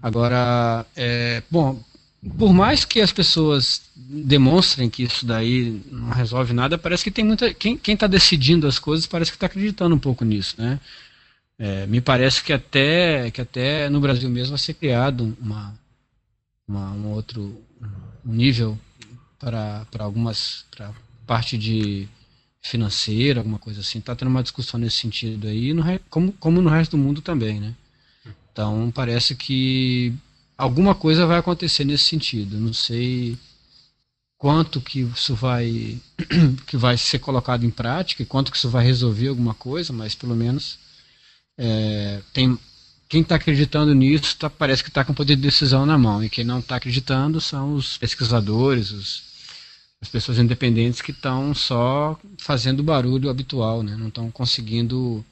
Agora, 0.03 0.87
é, 0.97 1.43
bom, 1.51 1.83
por 2.39 2.53
mais 2.53 2.85
que 2.85 3.01
as 3.01 3.13
pessoas 3.13 3.83
demonstrem 3.95 4.91
que 4.91 5.03
isso 5.03 5.25
daí 5.25 5.83
não 5.91 6.11
resolve 6.11 6.53
nada, 6.53 6.79
parece 6.79 7.05
que 7.05 7.11
tem 7.11 7.25
muita. 7.25 7.53
Quem 7.55 7.79
está 7.87 8.07
decidindo 8.07 8.67
as 8.67 8.79
coisas 8.79 9.07
parece 9.07 9.31
que 9.31 9.37
está 9.37 9.47
acreditando 9.47 9.95
um 9.95 9.99
pouco 9.99 10.25
nisso, 10.25 10.55
né? 10.59 10.81
É, 11.59 11.87
me 11.87 12.01
parece 12.01 12.43
que 12.43 12.53
até, 12.53 13.31
que 13.31 13.41
até 13.41 13.91
no 13.91 14.01
Brasil 14.01 14.31
mesmo 14.31 14.51
vai 14.51 14.59
ser 14.59 14.75
criado 14.75 15.37
uma, 15.41 15.75
uma 16.67 16.91
um 16.93 17.09
outro 17.09 17.63
um 18.25 18.33
nível 18.33 18.79
para 19.39 19.87
algumas. 19.99 20.65
para 20.71 20.93
parte 21.27 21.57
de 21.57 22.09
financeira, 22.61 23.41
alguma 23.41 23.59
coisa 23.59 23.81
assim. 23.81 23.99
Está 23.99 24.17
tendo 24.17 24.29
uma 24.29 24.43
discussão 24.43 24.81
nesse 24.81 24.97
sentido 24.97 25.47
aí, 25.47 25.73
no, 25.73 25.83
como, 26.11 26.33
como 26.33 26.61
no 26.61 26.69
resto 26.69 26.93
do 26.93 26.99
mundo 26.99 27.21
também, 27.23 27.61
né? 27.61 27.75
Então 28.53 28.91
parece 28.95 29.35
que 29.35 30.13
alguma 30.57 30.95
coisa 30.95 31.27
vai 31.27 31.39
acontecer 31.39 31.85
nesse 31.85 32.05
sentido. 32.05 32.59
Não 32.59 32.73
sei 32.73 33.37
quanto 34.39 34.81
que 34.81 35.01
isso 35.01 35.35
vai 35.35 35.99
que 36.67 36.77
vai 36.77 36.97
ser 36.97 37.19
colocado 37.19 37.65
em 37.65 37.71
prática, 37.71 38.25
quanto 38.25 38.51
que 38.51 38.57
isso 38.57 38.71
vai 38.71 38.85
resolver 38.85 39.29
alguma 39.29 39.55
coisa, 39.55 39.93
mas 39.93 40.15
pelo 40.15 40.35
menos 40.35 40.79
é, 41.59 42.21
tem 42.33 42.59
quem 43.09 43.23
está 43.23 43.35
acreditando 43.35 43.93
nisso 43.93 44.37
tá, 44.39 44.49
parece 44.49 44.85
que 44.85 44.89
está 44.89 45.05
com 45.05 45.13
poder 45.13 45.35
de 45.35 45.43
decisão 45.43 45.85
na 45.85 45.99
mão 45.99 46.23
e 46.23 46.31
quem 46.31 46.45
não 46.45 46.61
está 46.61 46.77
acreditando 46.77 47.41
são 47.41 47.75
os 47.75 47.99
pesquisadores, 47.99 48.93
os, 48.93 49.23
as 50.01 50.09
pessoas 50.09 50.39
independentes 50.39 51.03
que 51.03 51.11
estão 51.11 51.53
só 51.53 52.19
fazendo 52.39 52.81
o 52.81 52.85
barulho 52.85 53.29
habitual, 53.29 53.83
né? 53.83 53.97
não 53.97 54.09
estão 54.09 54.31
conseguindo 54.31 55.25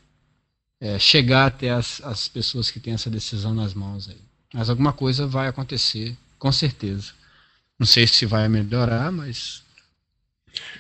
é, 0.81 0.99
chegar 0.99 1.47
até 1.47 1.71
as, 1.71 2.01
as 2.03 2.29
pessoas 2.29 2.71
que 2.71 2.81
têm 2.81 2.95
essa 2.95 3.11
decisão 3.11 3.55
nas 3.55 3.75
mãos 3.75 4.09
aí. 4.09 4.21
Mas 4.53 4.71
alguma 4.71 4.93
coisa 4.93 5.27
vai 5.27 5.49
acontecer, 5.49 6.17
com 6.39 6.51
certeza. 6.51 7.13
Não 7.79 7.87
sei 7.87 8.07
se 8.07 8.27
vai 8.27 8.49
melhorar, 8.49 9.13
mas. 9.13 9.63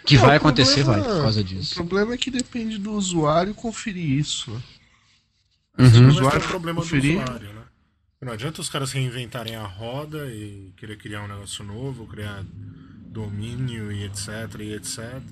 Que 0.05 0.17
não, 0.17 0.23
vai 0.23 0.37
acontecer, 0.37 0.83
problema, 0.83 1.05
vai, 1.05 1.15
por 1.15 1.23
causa 1.23 1.45
disso. 1.45 1.73
O 1.75 1.77
problema 1.77 2.15
é 2.15 2.19
que 2.19 2.31
depende 2.31 2.79
do 2.79 2.93
usuário 2.93 3.55
conferir 3.55 4.19
isso. 4.19 4.51
Uhum. 5.79 6.07
O 6.07 6.09
usuário 6.09 6.41
é 6.41 6.45
o 6.45 6.49
problema 6.49 6.81
conferir... 6.81 7.19
do 7.19 7.23
usuário, 7.23 7.53
né? 7.53 7.63
Não 8.21 8.33
adianta 8.33 8.61
os 8.61 8.69
caras 8.69 8.91
reinventarem 8.91 9.55
a 9.55 9.65
roda 9.65 10.29
e 10.33 10.73
querer 10.77 10.97
criar 10.97 11.23
um 11.23 11.29
negócio 11.29 11.65
novo, 11.65 12.05
criar 12.07 12.45
domínio 13.07 13.93
e 13.93 14.05
etc, 14.05 14.29
e 14.59 14.73
etc. 14.75 15.23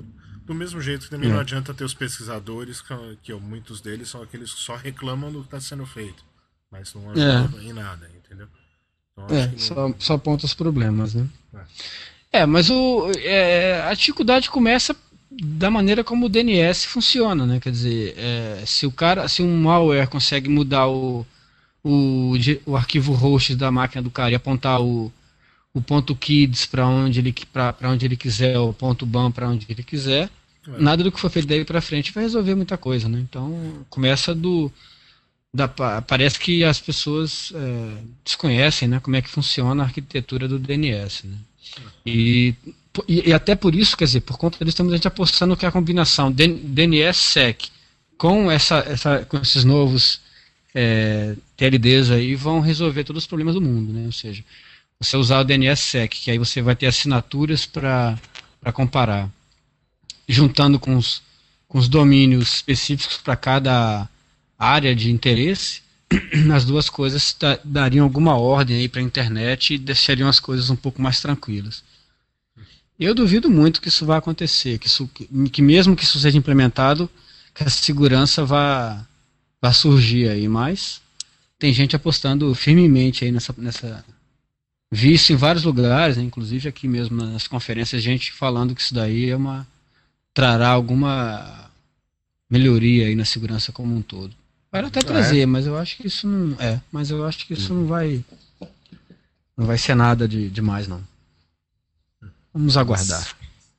Do 0.47 0.55
mesmo 0.55 0.81
jeito 0.81 1.07
que 1.07 1.11
também 1.11 1.29
é. 1.29 1.33
não 1.33 1.41
adianta 1.41 1.75
ter 1.75 1.83
os 1.83 1.93
pesquisadores, 1.93 2.81
que 3.21 3.35
muitos 3.35 3.81
deles 3.81 4.09
são 4.09 4.23
aqueles 4.23 4.55
que 4.55 4.61
só 4.61 4.77
reclamam 4.77 5.33
do 5.33 5.41
que 5.41 5.47
está 5.47 5.61
sendo 5.61 5.85
feito. 5.85 6.25
Mas 6.71 6.95
não 6.95 7.11
ajuda 7.11 7.59
é. 7.61 7.65
em 7.65 7.73
nada, 7.73 8.09
entendeu? 8.17 8.47
Então, 9.13 9.37
é, 9.37 9.53
só, 9.59 9.93
só 9.99 10.15
aponta 10.15 10.47
os 10.47 10.55
problemas, 10.55 11.15
né? 11.15 11.27
É, 12.33 12.41
é 12.41 12.47
mas 12.47 12.71
o, 12.71 13.11
é, 13.17 13.83
a 13.83 13.93
dificuldade 13.93 14.49
começa 14.49 14.95
da 15.29 15.69
maneira 15.69 16.05
como 16.05 16.27
o 16.27 16.29
DNS 16.29 16.87
funciona, 16.87 17.45
né? 17.45 17.59
Quer 17.59 17.73
dizer, 17.73 18.15
é, 18.17 18.63
se 18.65 18.87
o 18.87 18.93
cara, 18.93 19.27
se 19.27 19.43
um 19.43 19.63
malware 19.63 20.09
consegue 20.09 20.49
mudar 20.49 20.87
o, 20.87 21.27
o, 21.83 22.35
o 22.65 22.77
arquivo 22.77 23.13
host 23.13 23.57
da 23.57 23.73
máquina 23.73 24.01
do 24.01 24.11
cara 24.11 24.31
e 24.31 24.37
apontar 24.37 24.81
o, 24.81 25.13
o 25.77 25.83
ponto 25.83 26.17
kids 26.17 26.65
para 26.65 26.87
onde 26.87 27.21
ele 27.21 27.35
para 27.53 27.91
onde 27.91 28.07
ele 28.07 28.17
quiser, 28.17 28.59
o 28.59 28.73
ponto 28.73 29.05
ban 29.05 29.31
para 29.31 29.47
onde 29.47 29.67
ele 29.69 29.83
quiser, 29.83 30.31
é. 30.67 30.79
nada 30.79 31.05
do 31.05 31.13
que 31.13 31.21
for 31.21 31.29
feito 31.31 31.47
daí 31.47 31.67
para 31.67 31.83
frente 31.83 32.13
vai 32.13 32.25
resolver 32.25 32.55
muita 32.55 32.79
coisa, 32.79 33.11
né? 33.11 33.21
Então 33.21 33.85
começa 33.91 34.35
do 34.35 34.73
da, 35.53 35.69
parece 35.69 36.39
que 36.39 36.65
as 36.65 36.81
pessoas 36.81 37.53
é, 37.55 37.99
desconhecem 38.25 38.89
né, 38.89 39.01
como 39.01 39.17
é 39.17 39.23
que 39.23 39.29
funciona 39.29 39.83
a 39.83 39.87
arquitetura 39.87 40.49
do 40.49 40.59
DNS. 40.59 41.25
Né? 41.25 41.37
E, 42.05 42.55
e, 43.07 43.29
e, 43.29 43.33
até 43.33 43.55
por 43.55 43.75
isso, 43.75 43.97
quer 43.97 44.05
dizer, 44.05 44.21
por 44.21 44.37
conta 44.37 44.59
disso, 44.59 44.75
estamos 44.75 44.93
a 44.93 44.97
gente 44.97 45.09
apostando 45.09 45.57
que 45.57 45.65
a 45.65 45.73
combinação 45.73 46.33
DNS-SEC 46.33 47.69
com, 48.19 48.51
essa, 48.51 48.79
essa, 48.81 49.25
com 49.25 49.39
esses 49.39 49.65
novos 49.65 50.21
é, 50.75 51.35
TLDs 51.57 52.11
aí 52.11 52.35
vão 52.35 52.61
resolver 52.61 53.05
todos 53.05 53.23
os 53.23 53.27
problemas 53.27 53.55
do 53.55 53.63
mundo, 53.63 53.93
né? 53.93 54.05
Ou 54.05 54.13
seja, 54.13 54.45
você 54.99 55.17
usar 55.17 55.41
o 55.41 55.45
DNSSEC, 55.45 56.21
que 56.21 56.31
aí 56.31 56.39
você 56.39 56.63
vai 56.63 56.75
ter 56.75 56.87
assinaturas 56.87 57.67
para 57.67 58.19
comparar, 58.73 59.31
juntando 60.29 60.79
com 60.79 60.97
os, 60.97 61.23
com 61.69 61.79
os 61.79 61.89
domínios 61.89 62.55
específicos 62.55 63.19
para 63.19 63.37
cada 63.37 64.09
área 64.59 64.95
de 64.95 65.11
interesse, 65.11 65.83
as 66.55 66.65
duas 66.65 66.89
coisas 66.89 67.37
dariam 67.65 68.05
alguma 68.05 68.37
ordem 68.37 68.79
aí 68.79 68.89
para 68.89 69.01
a 69.01 69.05
internet 69.05 69.75
e 69.75 69.79
deixariam 69.79 70.29
as 70.29 70.41
coisas 70.41 70.71
um 70.71 70.77
pouco 70.77 71.03
mais 71.03 71.21
tranquilas. 71.21 71.83
Eu 72.99 73.15
duvido 73.15 73.51
muito 73.51 73.83
que 73.83 73.89
isso 73.89 74.07
vá 74.07 74.17
acontecer, 74.17 74.79
que, 74.79 74.87
isso, 74.87 75.09
que 75.53 75.61
mesmo 75.61 75.95
que 75.95 76.05
isso 76.05 76.19
seja 76.19 76.39
implementado, 76.39 77.11
que 77.55 77.63
a 77.63 77.69
segurança 77.69 78.45
vá, 78.45 79.07
vá 79.61 79.73
surgir 79.73 80.31
aí, 80.31 80.49
mas 80.49 81.03
tem 81.59 81.75
gente 81.75 81.95
apostando 81.95 82.55
firmemente 82.55 83.25
aí 83.25 83.31
nessa, 83.31 83.55
nessa 83.59 84.05
vi 84.91 85.15
isso 85.15 85.33
em 85.33 85.37
vários 85.37 85.65
lugares, 85.65 86.17
né, 86.17 86.23
inclusive 86.23 86.69
aqui 86.69 86.87
mesmo 86.87 87.17
nas 87.17 87.47
conferências, 87.47 88.03
gente 88.03 88.33
falando 88.33 88.75
que 88.75 88.81
isso 88.81 88.95
daí 88.95 89.31
é 89.31 89.37
uma 89.37 89.67
trará 90.33 90.69
alguma 90.69 91.71
melhoria 92.49 93.07
aí 93.07 93.15
na 93.15 93.25
segurança 93.25 93.73
como 93.73 93.95
um 93.95 94.03
todo. 94.03 94.35
Vai 94.71 94.85
até 94.85 95.01
trazer, 95.01 95.41
é. 95.41 95.47
mas 95.47 95.67
eu 95.67 95.77
acho 95.79 95.97
que 95.97 96.07
isso 96.07 96.27
não 96.27 96.61
é, 96.61 96.81
mas 96.93 97.11
eu 97.11 97.25
acho 97.25 97.47
que 97.47 97.55
isso 97.55 97.73
não 97.73 97.87
vai 97.87 98.25
não 99.57 99.67
vai 99.67 99.79
ser 99.79 99.95
nada 99.95 100.29
de 100.29 100.51
demais 100.51 100.87
não. 100.87 101.03
Vamos 102.53 102.77
aguardar. 102.77 103.37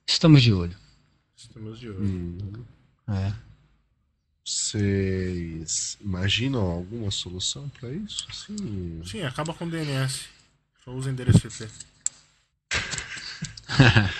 Estamos 0.07 0.41
de 0.41 0.53
olho. 0.53 0.75
Estamos 1.35 1.79
de 1.79 1.89
olho. 1.89 2.03
Hum. 2.03 2.63
É. 3.07 3.33
Vocês 4.43 5.97
imaginam 5.99 6.61
alguma 6.61 7.11
solução 7.11 7.67
para 7.69 7.91
isso? 7.91 8.27
Sim. 8.31 9.01
Sim, 9.05 9.21
acaba 9.23 9.53
com 9.53 9.65
o 9.65 9.69
DNS. 9.69 10.36
Só 10.87 10.93
usa 10.93 11.09
endereço 11.09 11.45
IP. 11.45 11.67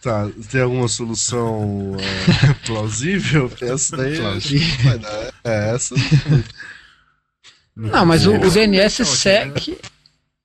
tá, 0.00 0.30
tem 0.48 0.60
alguma 0.60 0.86
solução 0.86 1.96
é, 1.98 2.54
plausível? 2.64 3.50
Essa 3.60 3.96
daí 3.96 4.20
vai 4.84 4.98
dar. 5.00 5.34
É, 5.42 5.74
essa 5.74 5.96
não. 7.74 7.88
Não, 7.90 8.06
mas 8.06 8.24
o, 8.26 8.34
o 8.36 8.48
DNS 8.48 9.04
SEC. 9.04 9.76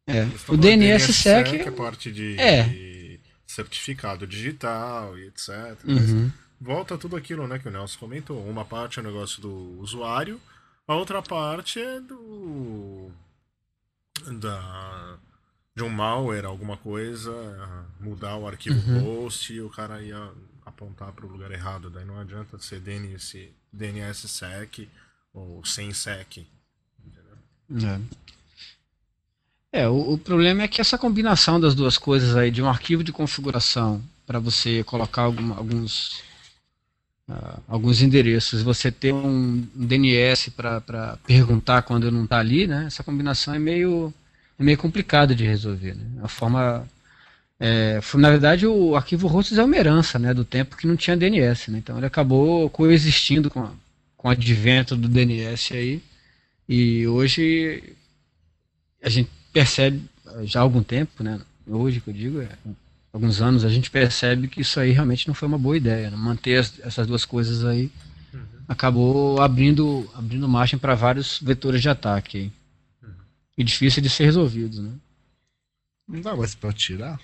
É, 0.07 0.27
o 0.47 0.57
DNS 0.57 1.13
SEC. 1.13 1.67
É 1.67 1.69
parte 1.69 2.11
de. 2.11 2.35
É 2.39 3.19
certificado 3.45 4.25
digital 4.25 5.15
e 5.19 5.27
etc. 5.27 5.49
Uhum. 5.85 6.31
volta 6.59 6.97
tudo 6.97 7.15
aquilo 7.15 7.47
né, 7.47 7.59
que 7.59 7.67
o 7.67 7.71
Nelson 7.71 7.99
comentou. 7.99 8.43
Uma 8.43 8.65
parte 8.65 8.97
é 8.97 9.03
o 9.03 9.05
negócio 9.05 9.39
do 9.39 9.79
usuário, 9.79 10.41
a 10.87 10.95
outra 10.95 11.21
parte 11.21 11.79
é 11.79 11.99
do. 11.99 13.11
Da, 14.39 15.19
de 15.75 15.83
um 15.83 15.89
malware, 15.89 16.45
alguma 16.45 16.77
coisa, 16.77 17.31
mudar 17.99 18.35
o 18.37 18.47
arquivo 18.47 18.79
uhum. 18.91 19.23
host 19.23 19.53
e 19.53 19.61
o 19.61 19.69
cara 19.69 20.01
ia 20.01 20.31
apontar 20.65 21.11
para 21.11 21.25
o 21.25 21.29
lugar 21.29 21.51
errado. 21.51 21.89
Daí 21.89 22.05
não 22.05 22.19
adianta 22.19 22.59
ser 22.59 22.79
DNS, 22.79 23.49
DNSSEC 23.71 24.89
ou 25.33 25.63
sem 25.65 25.93
SEC. 25.93 26.47
Entendeu? 26.99 27.97
É. 28.11 28.29
É, 29.71 29.87
o, 29.87 30.13
o, 30.13 30.17
problema 30.17 30.63
é 30.63 30.67
que 30.67 30.81
essa 30.81 30.97
combinação 30.97 31.59
das 31.59 31.75
duas 31.75 31.97
coisas 31.97 32.35
aí, 32.35 32.49
de 32.49 32.61
um 32.61 32.67
arquivo 32.67 33.03
de 33.03 33.11
configuração 33.11 34.01
para 34.25 34.39
você 34.39 34.83
colocar 34.83 35.23
algum, 35.23 35.53
alguns, 35.53 36.21
uh, 37.29 37.61
alguns 37.67 38.01
endereços, 38.01 38.63
você 38.63 38.91
ter 38.91 39.13
um, 39.13 39.67
um 39.75 39.85
DNS 39.85 40.49
para 40.51 41.17
perguntar 41.25 41.83
quando 41.83 42.11
não 42.11 42.23
está 42.23 42.39
ali, 42.39 42.65
né? 42.65 42.85
Essa 42.87 43.03
combinação 43.03 43.53
é 43.53 43.59
meio, 43.59 44.11
é 44.59 44.63
meio 44.63 44.77
complicada 44.77 45.33
de 45.33 45.45
resolver. 45.45 45.95
Né? 45.95 46.05
A 46.21 46.27
forma, 46.27 46.85
é, 47.59 47.99
foi, 48.01 48.19
na 48.19 48.29
verdade, 48.29 48.67
o 48.67 48.95
arquivo 48.95 49.27
hosts 49.27 49.57
é 49.57 49.63
uma 49.63 49.77
herança, 49.77 50.19
né, 50.19 50.33
do 50.33 50.43
tempo 50.43 50.75
que 50.75 50.85
não 50.85 50.97
tinha 50.97 51.15
DNS, 51.15 51.71
né? 51.71 51.77
Então 51.77 51.97
ele 51.97 52.05
acabou 52.05 52.69
coexistindo 52.69 53.49
com, 53.49 53.61
a, 53.61 53.71
com 54.17 54.27
o 54.27 54.31
advento 54.31 54.95
do 54.95 55.07
DNS 55.07 55.73
aí. 55.73 56.03
E 56.67 57.07
hoje 57.07 57.95
a 59.01 59.09
gente 59.09 59.29
percebe 59.53 60.03
já 60.43 60.59
há 60.59 60.63
algum 60.63 60.83
tempo, 60.83 61.23
né? 61.23 61.39
Hoje 61.65 62.01
que 62.01 62.09
eu 62.09 62.13
digo, 62.13 62.41
é, 62.41 62.49
alguns 63.13 63.41
anos, 63.41 63.63
a 63.63 63.69
gente 63.69 63.89
percebe 63.89 64.47
que 64.47 64.61
isso 64.61 64.79
aí 64.79 64.91
realmente 64.91 65.27
não 65.27 65.33
foi 65.33 65.47
uma 65.47 65.57
boa 65.57 65.77
ideia. 65.77 66.09
Né? 66.09 66.17
Manter 66.17 66.57
as, 66.57 66.79
essas 66.81 67.07
duas 67.07 67.25
coisas 67.25 67.63
aí 67.63 67.91
uhum. 68.33 68.39
acabou 68.67 69.41
abrindo, 69.41 70.09
abrindo 70.15 70.47
margem 70.47 70.77
para 70.77 70.95
vários 70.95 71.39
vetores 71.41 71.81
de 71.81 71.89
ataque. 71.89 72.51
E 73.59 73.63
difícil 73.63 74.01
de 74.01 74.09
ser 74.09 74.23
resolvidos, 74.23 74.79
né? 74.79 74.93
Não 76.07 76.21
dá 76.21 76.33
mais 76.33 76.55
para 76.55 76.71
tirar? 76.71 77.19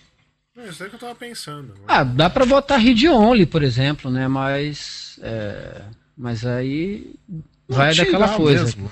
É 0.57 0.67
isso 0.67 0.83
aí 0.83 0.89
que 0.89 0.95
eu 0.95 0.99
tava 0.99 1.15
pensando. 1.15 1.73
Ah, 1.87 2.03
dá 2.03 2.29
para 2.29 2.45
botar 2.45 2.75
read 2.75 3.07
only, 3.07 3.45
por 3.45 3.63
exemplo, 3.63 4.11
né? 4.11 4.27
Mas, 4.27 5.17
é, 5.23 5.83
mas 6.15 6.45
aí 6.45 7.15
não 7.29 7.43
vai 7.69 7.95
daquela 7.95 8.35
coisa. 8.35 8.65
Mesmo. 8.65 8.91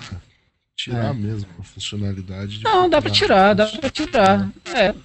Tirar 0.74 1.10
é. 1.10 1.14
mesmo 1.14 1.50
a 1.60 1.64
funcionalidade. 1.64 2.64
não, 2.64 2.90
dá 2.90 3.02
pra 3.02 3.12
tirar, 3.12 3.54
dá 3.54 3.68
pra 3.68 3.90
tirar. 3.90 4.50
É. 4.74 4.96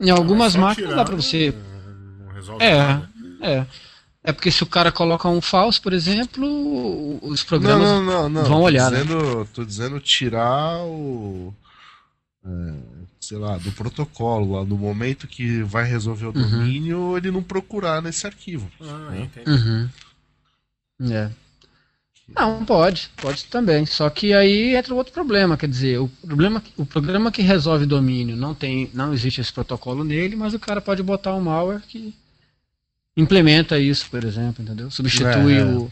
Em 0.00 0.08
algumas 0.08 0.56
máquinas 0.56 0.96
dá 0.96 1.04
pra 1.04 1.16
você. 1.16 1.54
Não 2.18 2.32
resolve 2.32 2.64
é, 2.64 2.78
nada. 2.78 3.10
é. 3.42 3.66
É 4.22 4.32
porque 4.32 4.50
se 4.50 4.62
o 4.62 4.66
cara 4.66 4.92
coloca 4.92 5.28
um 5.28 5.40
falso, 5.40 5.80
por 5.80 5.92
exemplo, 5.92 7.18
os 7.22 7.42
programas 7.42 7.88
não, 7.88 8.02
não, 8.02 8.28
não, 8.28 8.44
vão 8.44 8.62
olhar. 8.62 8.90
Tô 8.90 8.96
né? 8.96 9.02
dizendo, 9.02 9.40
né? 9.40 9.46
tô 9.54 9.64
dizendo 9.64 10.00
tirar 10.00 10.76
o. 10.84 11.54
É, 12.44 12.74
sei 13.18 13.38
lá, 13.38 13.56
do 13.56 13.72
protocolo, 13.72 14.58
lá 14.58 14.64
no 14.64 14.76
momento 14.76 15.26
que 15.26 15.62
vai 15.62 15.84
resolver 15.84 16.26
o 16.26 16.36
uhum. 16.36 16.50
domínio, 16.50 17.16
ele 17.16 17.30
não 17.30 17.42
procurar 17.42 18.02
nesse 18.02 18.26
arquivo. 18.26 18.70
Ah, 18.80 19.10
né? 19.10 19.22
entendi. 19.22 19.50
Uhum. 19.50 19.88
É. 21.10 21.30
Não, 22.34 22.64
pode, 22.64 23.10
pode 23.16 23.46
também. 23.46 23.84
Só 23.86 24.08
que 24.08 24.32
aí 24.32 24.76
entra 24.76 24.94
outro 24.94 25.12
problema, 25.12 25.56
quer 25.56 25.68
dizer, 25.68 25.98
o 25.98 26.08
problema, 26.08 26.62
o 26.76 26.86
programa 26.86 27.32
que 27.32 27.42
resolve 27.42 27.86
domínio 27.86 28.36
não 28.36 28.54
tem, 28.54 28.90
não 28.94 29.12
existe 29.12 29.40
esse 29.40 29.52
protocolo 29.52 30.04
nele, 30.04 30.36
mas 30.36 30.54
o 30.54 30.58
cara 30.58 30.80
pode 30.80 31.02
botar 31.02 31.34
um 31.34 31.40
malware 31.40 31.82
que 31.88 32.14
implementa 33.16 33.78
isso, 33.78 34.08
por 34.10 34.24
exemplo, 34.24 34.62
entendeu? 34.62 34.90
Substitui 34.90 35.56
é, 35.56 35.64
o, 35.64 35.90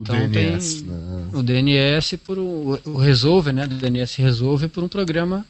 então 0.00 0.24
o 0.24 0.28
DNS, 0.28 0.82
tem 0.82 0.90
né? 0.90 1.30
o 1.32 1.42
DNS 1.42 2.16
por 2.18 2.38
o, 2.38 2.80
o 2.84 2.96
resolver, 2.96 3.52
né? 3.52 3.66
Do 3.66 3.76
DNS 3.76 4.20
resolver 4.20 4.68
por 4.68 4.82
um 4.82 4.88
programa 4.88 5.46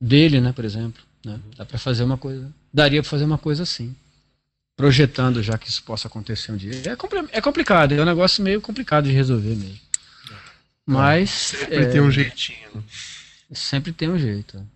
dele, 0.00 0.40
né? 0.40 0.52
Por 0.52 0.64
exemplo, 0.64 1.02
né? 1.24 1.38
Dá 1.56 1.64
para 1.64 1.78
fazer 1.78 2.04
uma 2.04 2.18
coisa, 2.18 2.52
daria 2.72 3.02
para 3.02 3.10
fazer 3.10 3.24
uma 3.24 3.38
coisa 3.38 3.62
assim 3.62 3.94
projetando 4.76 5.42
já 5.42 5.56
que 5.56 5.68
isso 5.68 5.82
possa 5.84 6.08
acontecer 6.08 6.50
um 6.50 6.56
dia. 6.56 6.72
É, 6.72 7.38
é 7.38 7.40
complicado, 7.40 7.92
é 7.92 8.02
um 8.02 8.04
negócio 8.04 8.42
meio 8.42 8.60
complicado 8.60 9.04
de 9.04 9.12
resolver 9.12 9.54
mesmo. 9.54 9.78
Mas. 10.84 11.30
Sempre 11.30 11.76
é, 11.76 11.84
tem 11.86 12.00
um 12.00 12.10
jeitinho. 12.10 12.68
Né? 12.74 12.82
Sempre 13.52 13.92
tem 13.92 14.08
um 14.08 14.18
jeito. 14.18 14.66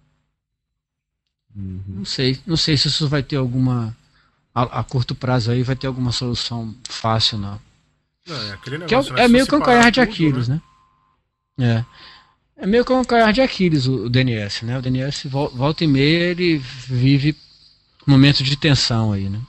Uhum. 1.55 1.83
Não 1.89 2.05
sei, 2.05 2.39
não 2.47 2.57
sei 2.57 2.77
se 2.77 2.89
isso 2.89 3.09
vai 3.09 3.23
ter 3.23 3.37
alguma. 3.37 3.97
A, 4.57 4.81
a, 4.81 4.85
curto 4.85 5.15
prazo 5.15 5.51
aí 5.51 5.63
vai 5.63 5.77
ter 5.77 5.87
alguma 5.87 6.11
solução 6.13 6.75
fácil, 6.89 7.37
não. 7.37 7.61
não 8.27 8.37
é, 8.37 8.53
aquele 8.55 8.87
que 8.87 8.95
é, 8.95 9.03
né, 9.03 9.25
é 9.25 9.29
meio 9.29 9.47
que 9.47 9.55
um 9.55 9.61
calhar 9.61 9.91
de 9.91 10.01
Aquiles, 10.01 10.49
né? 10.49 10.63
né? 11.59 11.85
É. 12.59 12.63
É 12.63 12.67
meio 12.67 12.83
que 12.83 12.91
um 12.91 13.05
calhar 13.05 13.35
de 13.35 13.43
Aquiles 13.43 13.87
o, 13.87 14.07
o 14.07 14.09
DNS, 14.09 14.65
né? 14.65 14.79
O 14.79 14.81
DNS 14.81 15.29
volta 15.29 15.85
e 15.85 15.87
meia 15.87 16.31
ele 16.31 16.57
vive 16.57 17.37
momentos 18.07 18.47
de 18.47 18.57
tensão 18.57 19.13
aí, 19.13 19.29
né? 19.29 19.43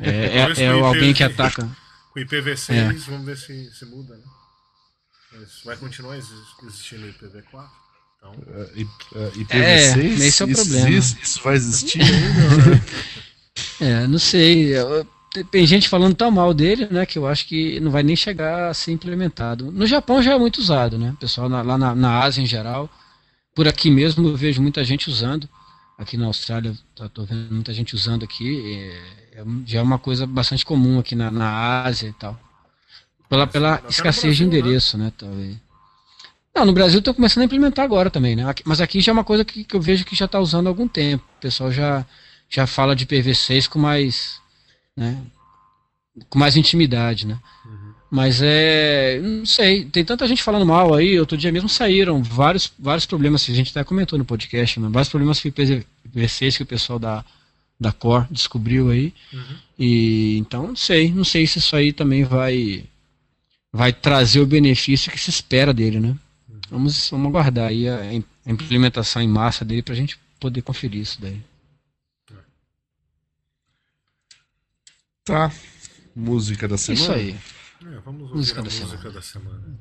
É, 0.00 0.38
é, 0.38 0.62
é 0.64 0.68
alguém 0.70 1.12
que 1.12 1.22
ataca. 1.22 1.68
Com 2.14 2.20
IPv6, 2.20 2.74
é. 2.74 2.92
vamos 3.10 3.26
ver 3.26 3.36
se, 3.36 3.70
se 3.72 3.84
muda, 3.84 4.16
né? 4.16 4.24
Mas 5.32 5.60
vai 5.64 5.76
continuar 5.76 6.16
existindo 6.16 7.06
IPv4? 7.08 7.68
Então... 8.16 8.32
IPv6? 9.34 9.50
É, 9.50 9.98
esse 10.26 10.42
é 10.42 10.46
o 10.46 10.52
problema. 10.52 10.90
Isso, 10.90 11.18
isso 11.22 11.42
vai 11.42 11.56
existir 11.56 12.00
ainda? 12.00 12.82
É, 13.80 14.06
não 14.06 14.18
sei. 14.18 14.72
Tem 15.50 15.66
gente 15.66 15.88
falando 15.88 16.14
tão 16.14 16.30
mal 16.30 16.52
dele, 16.52 16.86
né, 16.90 17.06
que 17.06 17.18
eu 17.18 17.26
acho 17.26 17.46
que 17.46 17.80
não 17.80 17.90
vai 17.90 18.02
nem 18.02 18.14
chegar 18.14 18.68
a 18.68 18.74
ser 18.74 18.92
implementado. 18.92 19.72
No 19.72 19.86
Japão 19.86 20.22
já 20.22 20.32
é 20.32 20.38
muito 20.38 20.58
usado, 20.58 20.98
né? 20.98 21.14
Pessoal 21.18 21.48
lá 21.48 21.78
na, 21.78 21.94
na 21.94 22.20
Ásia 22.20 22.42
em 22.42 22.46
geral. 22.46 22.90
Por 23.54 23.66
aqui 23.66 23.90
mesmo 23.90 24.28
eu 24.28 24.36
vejo 24.36 24.60
muita 24.62 24.84
gente 24.84 25.08
usando 25.08 25.48
aqui 25.98 26.16
na 26.16 26.26
Austrália, 26.26 26.70
estou 26.70 27.08
tá, 27.08 27.22
vendo 27.24 27.52
muita 27.54 27.72
gente 27.72 27.94
usando 27.94 28.24
aqui, 28.24 28.92
é, 29.34 29.40
é, 29.40 29.44
já 29.64 29.78
é 29.78 29.82
uma 29.82 29.98
coisa 29.98 30.26
bastante 30.26 30.64
comum 30.64 30.98
aqui 30.98 31.14
na, 31.14 31.30
na 31.30 31.82
Ásia 31.82 32.08
e 32.08 32.12
tal. 32.12 32.38
Pela, 33.28 33.46
pela 33.46 33.82
escassez 33.88 34.36
de 34.36 34.44
né? 34.44 34.48
endereço, 34.48 34.98
né? 34.98 35.12
talvez. 35.16 35.56
Não, 36.54 36.66
no 36.66 36.72
Brasil 36.72 36.98
estou 36.98 37.14
começando 37.14 37.42
a 37.42 37.44
implementar 37.46 37.82
agora 37.82 38.10
também, 38.10 38.36
né? 38.36 38.44
Mas 38.64 38.80
aqui 38.82 39.00
já 39.00 39.10
é 39.10 39.14
uma 39.14 39.24
coisa 39.24 39.42
que, 39.42 39.64
que 39.64 39.74
eu 39.74 39.80
vejo 39.80 40.04
que 40.04 40.14
já 40.14 40.26
está 40.26 40.38
usando 40.38 40.66
há 40.66 40.70
algum 40.70 40.86
tempo. 40.86 41.24
O 41.38 41.40
pessoal 41.40 41.72
já, 41.72 42.04
já 42.52 42.66
fala 42.66 42.94
de 42.94 43.06
PV6 43.06 43.66
com 43.66 43.78
mais, 43.78 44.40
né? 44.96 45.20
Com 46.28 46.38
mais 46.38 46.56
intimidade, 46.56 47.26
né? 47.26 47.38
Uhum. 47.64 47.92
Mas 48.10 48.40
é. 48.42 49.18
Não 49.22 49.46
sei, 49.46 49.86
tem 49.86 50.04
tanta 50.04 50.28
gente 50.28 50.42
falando 50.42 50.66
mal 50.66 50.92
aí. 50.92 51.18
Outro 51.18 51.36
dia 51.38 51.50
mesmo 51.50 51.68
saíram 51.68 52.22
vários, 52.22 52.70
vários 52.78 53.06
problemas, 53.06 53.48
a 53.48 53.54
gente 53.54 53.70
até 53.70 53.82
comentou 53.82 54.18
no 54.18 54.24
podcast, 54.24 54.78
né? 54.78 54.88
vários 54.90 55.08
problemas 55.08 55.40
IPv6 55.40 56.58
que 56.58 56.62
o 56.62 56.66
pessoal 56.66 56.98
da, 56.98 57.24
da 57.80 57.90
Core 57.90 58.26
descobriu 58.30 58.90
aí. 58.90 59.14
Uhum. 59.32 59.56
E 59.78 60.36
então 60.38 60.68
não 60.68 60.76
sei, 60.76 61.10
não 61.10 61.24
sei 61.24 61.46
se 61.46 61.58
isso 61.58 61.74
aí 61.74 61.90
também 61.90 62.22
vai 62.22 62.84
vai 63.72 63.94
trazer 63.94 64.40
o 64.40 64.46
benefício 64.46 65.10
que 65.10 65.18
se 65.18 65.30
espera 65.30 65.72
dele, 65.72 65.98
né? 65.98 66.08
Uhum. 66.08 66.60
Vamos, 66.70 67.08
vamos 67.10 67.28
aguardar 67.28 67.68
aí 67.68 67.88
a, 67.88 67.98
a 68.44 68.50
implementação 68.50 69.22
em 69.22 69.28
massa 69.28 69.64
dele 69.64 69.80
para 69.80 69.94
a 69.94 69.96
gente 69.96 70.18
poder 70.38 70.60
conferir 70.60 71.00
isso 71.00 71.18
daí. 71.18 71.40
Tá. 75.24 75.52
Música 76.16 76.66
da 76.66 76.76
semana. 76.76 77.02
Isso 77.02 77.12
aí. 77.12 77.38
É, 77.94 78.00
vamos 78.00 78.22
ouvir 78.22 78.36
música 78.36 78.60
a 78.60 78.64
da 78.64 78.70
música 78.70 78.96
semana. 78.98 79.12
da 79.12 79.22
semana. 79.22 79.78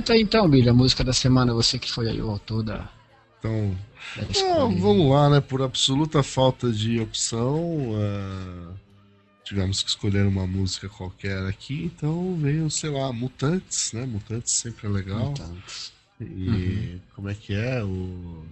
Comenta 0.00 0.12
aí 0.14 0.22
então, 0.22 0.48
Billy, 0.48 0.68
a 0.68 0.74
música 0.74 1.04
da 1.04 1.12
semana, 1.12 1.52
você 1.52 1.78
que 1.78 1.90
foi 1.90 2.08
aí 2.08 2.22
o 2.22 2.30
autor 2.30 2.62
da. 2.62 2.88
Então. 3.38 3.76
Da 4.16 4.64
vamos 4.80 5.10
lá, 5.10 5.28
né? 5.28 5.40
Por 5.40 5.60
absoluta 5.60 6.22
falta 6.22 6.72
de 6.72 6.98
opção, 7.00 7.90
uh, 7.90 8.74
tivemos 9.44 9.82
que 9.82 9.90
escolher 9.90 10.26
uma 10.26 10.46
música 10.46 10.88
qualquer 10.88 11.46
aqui, 11.46 11.84
então 11.84 12.34
veio, 12.36 12.70
sei 12.70 12.88
lá, 12.88 13.12
Mutantes, 13.12 13.92
né? 13.92 14.06
Mutantes 14.06 14.52
sempre 14.52 14.86
é 14.86 14.90
legal. 14.90 15.26
Mutantes. 15.26 15.92
E 16.18 16.24
uhum. 16.24 17.00
como 17.14 17.28
é 17.28 17.34
que 17.34 17.52
é? 17.52 17.84
O 17.84 18.44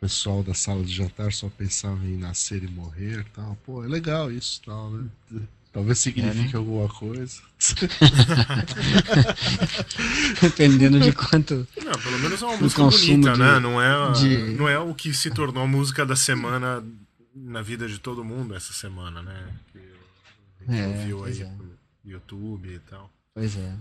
pessoal 0.00 0.42
da 0.42 0.52
sala 0.52 0.82
de 0.82 0.92
jantar 0.92 1.32
só 1.32 1.48
pensava 1.48 2.04
em 2.04 2.18
nascer 2.18 2.62
e 2.62 2.68
morrer 2.68 3.24
tal. 3.34 3.56
Pô, 3.64 3.82
é 3.82 3.88
legal 3.88 4.30
isso 4.30 4.60
tal, 4.66 4.90
né? 4.90 5.08
Talvez 5.72 6.00
signifique 6.00 6.48
é, 6.48 6.52
né? 6.52 6.58
alguma 6.58 6.88
coisa. 6.88 7.40
Dependendo 10.42 10.98
de 10.98 11.12
quanto. 11.12 11.68
Não, 11.84 11.92
pelo 11.92 12.18
menos 12.18 12.42
é 12.42 12.46
uma 12.46 12.56
música 12.56 12.82
bonita, 12.82 13.32
de, 13.32 13.38
né? 13.38 13.60
Não 13.60 13.80
é, 13.80 14.12
de... 14.12 14.36
não 14.56 14.68
é 14.68 14.76
o 14.78 14.92
que 14.94 15.14
se 15.14 15.30
tornou 15.30 15.62
a 15.62 15.68
música 15.68 16.04
da 16.04 16.16
semana 16.16 16.84
na 17.34 17.62
vida 17.62 17.86
de 17.86 18.00
todo 18.00 18.24
mundo 18.24 18.56
essa 18.56 18.72
semana, 18.72 19.22
né? 19.22 19.46
Que 19.72 19.78
a 20.68 20.72
gente 20.72 20.80
é, 20.80 21.06
viu 21.06 21.24
aí 21.24 21.40
é. 21.40 21.46
no 21.46 21.70
YouTube 22.04 22.68
e 22.68 22.80
tal. 22.80 23.08
Pois 23.32 23.56
é. 23.56 23.72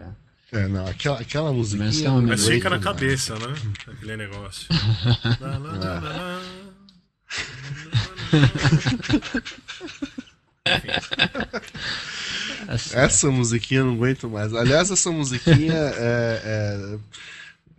É. 0.00 0.08
É, 0.50 0.66
não, 0.66 0.86
aquela, 0.86 1.20
aquela 1.20 1.52
musiquinha. 1.52 1.84
Mas, 1.84 2.02
é 2.02 2.10
mas 2.10 2.48
fica 2.48 2.70
na 2.70 2.78
cabeça, 2.78 3.34
né? 3.34 3.54
Aquele 3.86 4.16
negócio. 4.16 4.66
lá, 5.38 5.58
lá, 5.58 5.72
lá, 5.72 6.00
lá, 6.00 6.40
essa 12.92 13.30
musiquinha 13.30 13.80
eu 13.80 13.86
não 13.86 13.94
aguento 13.94 14.28
mais. 14.28 14.54
Aliás, 14.54 14.90
essa 14.90 15.10
musiquinha 15.10 15.72
é, 15.96 16.42
é, 16.44 16.98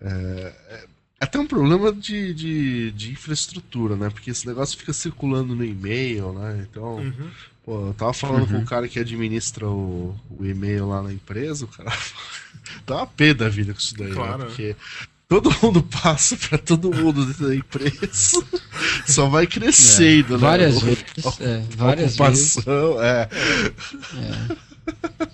é, 0.01 0.53
é 0.69 0.87
até 1.19 1.37
um 1.37 1.45
problema 1.45 1.91
de, 1.91 2.33
de, 2.33 2.91
de, 2.91 3.11
infraestrutura, 3.11 3.95
né? 3.95 4.09
Porque 4.09 4.31
esse 4.31 4.47
negócio 4.47 4.77
fica 4.77 4.93
circulando 4.93 5.53
no 5.53 5.65
e-mail, 5.65 6.31
né? 6.31 6.65
Então, 6.69 6.95
uhum. 6.95 7.29
pô, 7.65 7.87
eu 7.87 7.93
tava 7.93 8.13
falando 8.13 8.43
uhum. 8.43 8.59
com 8.59 8.59
o 8.59 8.65
cara 8.65 8.87
que 8.87 8.99
administra 8.99 9.67
o, 9.67 10.15
o 10.39 10.45
e-mail 10.45 10.87
lá 10.87 11.01
na 11.03 11.11
empresa, 11.11 11.65
o 11.65 11.67
cara 11.67 11.91
dá 12.87 12.97
uma 12.97 13.07
pé 13.07 13.33
da 13.33 13.49
vida 13.49 13.73
com 13.73 13.79
isso 13.79 13.97
daí, 13.97 14.09
né? 14.09 14.15
claro. 14.15 14.37
né? 14.37 14.45
Porque 14.45 14.75
todo 15.27 15.53
mundo 15.61 15.83
passa 15.83 16.37
para 16.37 16.57
todo 16.57 16.91
mundo 16.91 17.25
dentro 17.25 17.47
da 17.47 17.55
empresa. 17.55 18.43
Só 19.05 19.27
vai 19.27 19.45
crescendo, 19.45 20.35
é, 20.35 20.37
né? 20.37 20.41
Várias 20.41 20.81
vezes. 20.81 21.05
É, 21.41 21.63
várias 21.75 22.13
ocupação, 22.13 22.95
vezes. 22.95 23.03
É. 23.03 24.68
é. 24.89 25.27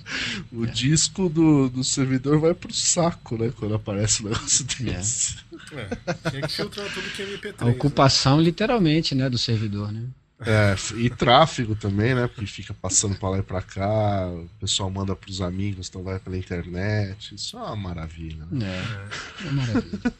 o 0.51 0.65
disco 0.65 1.29
do, 1.29 1.69
do 1.69 1.83
servidor 1.83 2.39
vai 2.39 2.53
pro 2.53 2.73
saco, 2.73 3.37
né? 3.37 3.51
Quando 3.57 3.75
aparece 3.75 4.23
um 4.23 4.29
negócio 4.29 4.65
é. 4.79 4.83
desse. 4.83 5.37
É. 5.73 6.29
Tem 6.29 6.41
que 6.41 6.51
filtrar 6.51 6.87
tudo 6.93 7.09
que 7.09 7.21
é 7.21 7.25
MP3. 7.25 7.55
A 7.59 7.65
ocupação, 7.65 8.37
né? 8.37 8.43
literalmente, 8.43 9.15
né? 9.15 9.29
Do 9.29 9.37
servidor, 9.37 9.91
né? 9.91 10.03
É, 10.41 10.75
e 10.97 11.09
tráfego 11.09 11.75
também, 11.75 12.13
né? 12.13 12.27
Porque 12.27 12.45
fica 12.45 12.73
passando 12.73 13.15
pra 13.15 13.29
lá 13.29 13.39
e 13.39 13.43
pra 13.43 13.61
cá, 13.61 14.27
o 14.27 14.49
pessoal 14.59 14.89
manda 14.89 15.15
pros 15.15 15.39
amigos, 15.39 15.87
então 15.87 16.03
vai 16.03 16.19
pela 16.19 16.37
internet. 16.37 17.33
Isso 17.33 17.57
é 17.57 17.61
uma 17.61 17.75
maravilha, 17.75 18.45
né? 18.51 18.67
É, 18.67 19.47
é 19.47 19.51
maravilha. 19.51 20.13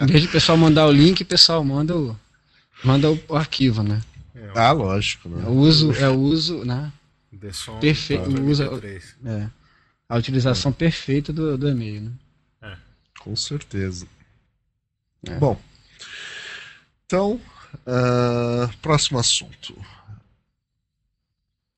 em 0.00 0.06
vez 0.06 0.22
de 0.22 0.28
o 0.28 0.32
pessoal 0.32 0.58
mandar 0.58 0.86
o 0.86 0.92
link, 0.92 1.22
o 1.22 1.26
pessoal 1.26 1.62
manda 1.64 1.96
o, 1.96 2.16
manda 2.82 3.08
o 3.10 3.36
arquivo, 3.36 3.84
né? 3.84 4.02
É, 4.34 4.50
ah, 4.54 4.72
lógico, 4.72 5.28
né? 5.28 5.44
É 5.44 5.48
o 5.48 5.52
uso, 5.52 5.92
é 5.92 6.08
o 6.08 6.18
uso, 6.18 6.64
né? 6.64 6.92
Perfeito. 7.78 8.30
É, 9.24 9.50
a 10.08 10.16
utilização 10.16 10.72
perfeita 10.72 11.32
do, 11.32 11.56
do 11.56 11.68
e-mail, 11.68 12.02
né? 12.02 12.12
É. 12.62 12.76
Com 13.20 13.36
certeza. 13.36 14.06
É. 15.26 15.34
Bom, 15.36 15.60
então 17.06 17.40
Uh, 17.86 18.70
próximo 18.80 19.18
assunto. 19.18 19.74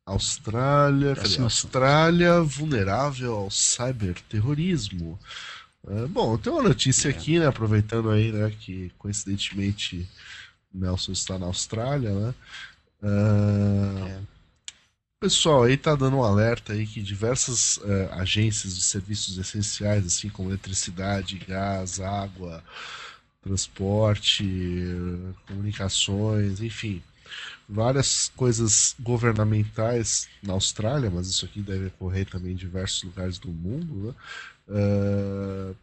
Austrália, 0.04 1.14
cadê? 1.14 1.40
Austrália 1.40 2.40
vulnerável 2.42 3.34
ao 3.34 3.50
cyberterrorismo. 3.50 5.18
Uh, 5.84 6.08
bom, 6.08 6.36
tem 6.36 6.52
uma 6.52 6.62
notícia 6.62 7.08
é. 7.08 7.10
aqui, 7.12 7.38
né, 7.38 7.46
aproveitando 7.46 8.10
aí, 8.10 8.32
né, 8.32 8.52
que 8.60 8.90
coincidentemente 8.98 10.08
Nelson 10.72 11.12
está 11.12 11.38
na 11.38 11.46
Austrália, 11.46 12.10
né? 12.10 12.34
Uh, 13.02 14.06
é. 14.08 14.20
Pessoal, 15.20 15.64
aí 15.64 15.76
tá 15.76 15.94
dando 15.94 16.16
um 16.16 16.22
alerta 16.24 16.72
aí 16.72 16.86
que 16.86 17.02
diversas 17.02 17.76
uh, 17.76 18.08
agências 18.12 18.74
de 18.74 18.80
serviços 18.82 19.36
essenciais, 19.36 20.06
assim 20.06 20.30
como 20.30 20.48
eletricidade, 20.48 21.36
gás, 21.46 22.00
água, 22.00 22.64
transporte, 23.42 24.42
comunicações, 25.46 26.62
enfim, 26.62 27.02
várias 27.68 28.30
coisas 28.34 28.96
governamentais 28.98 30.26
na 30.42 30.54
Austrália, 30.54 31.10
mas 31.10 31.28
isso 31.28 31.44
aqui 31.44 31.60
deve 31.60 31.88
ocorrer 31.88 32.26
também 32.26 32.52
em 32.52 32.56
diversos 32.56 33.02
lugares 33.02 33.38
do 33.38 33.48
mundo, 33.48 33.94
né? 34.08 34.14
uh, 34.74 35.76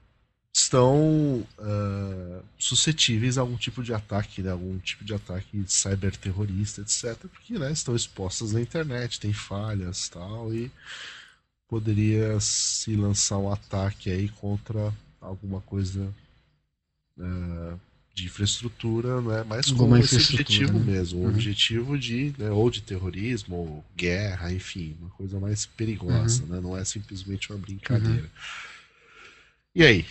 estão 0.58 1.46
uh, 1.60 2.44
suscetíveis 2.58 3.38
a 3.38 3.42
algum 3.42 3.56
tipo 3.56 3.84
de 3.84 3.94
ataque, 3.94 4.42
né? 4.42 4.52
algum 4.52 4.78
tipo 4.80 5.06
de 5.06 5.14
ataque 5.14 5.64
cyberterrorista, 5.68 6.82
etc., 6.82 7.16
porque 7.32 7.58
né, 7.60 7.72
estão 7.72 7.96
expostas 7.96 8.52
na 8.54 8.62
internet, 8.62 9.20
tem 9.20 9.32
falhas 9.32 10.10
tal, 10.10 10.54
e 10.54 10.72
poderia 11.68 12.40
se 12.40 12.96
lançar 12.96 13.38
um 13.38 13.52
ataque 13.52 14.10
aí 14.10 14.30
contra 14.30 14.92
alguma 15.22 15.62
coisa 15.62 16.12
uh, 17.20 17.80
de 18.16 18.26
infraestrutura, 18.26 19.22
não 19.22 19.32
é 19.32 19.44
mais 19.44 19.70
como 19.72 19.96
esse 19.96 20.16
objetivo 20.16 20.80
né? 20.80 20.94
mesmo, 20.94 21.20
um 21.20 21.24
uhum. 21.24 21.30
objetivo 21.30 22.00
de 22.00 22.34
né, 22.36 22.50
ou 22.50 22.72
de 22.72 22.82
terrorismo 22.82 23.56
ou 23.56 23.86
guerra, 23.96 24.52
enfim, 24.52 24.98
uma 25.00 25.12
coisa 25.12 25.40
mais 25.40 25.68
perigosa, 25.68 26.42
uhum. 26.44 26.50
né? 26.50 26.60
não 26.60 26.76
é 26.76 26.84
simplesmente 26.84 27.52
uma 27.52 27.60
brincadeira. 27.60 28.24
Uhum. 28.24 28.30
E 29.76 29.84
aí? 29.84 30.06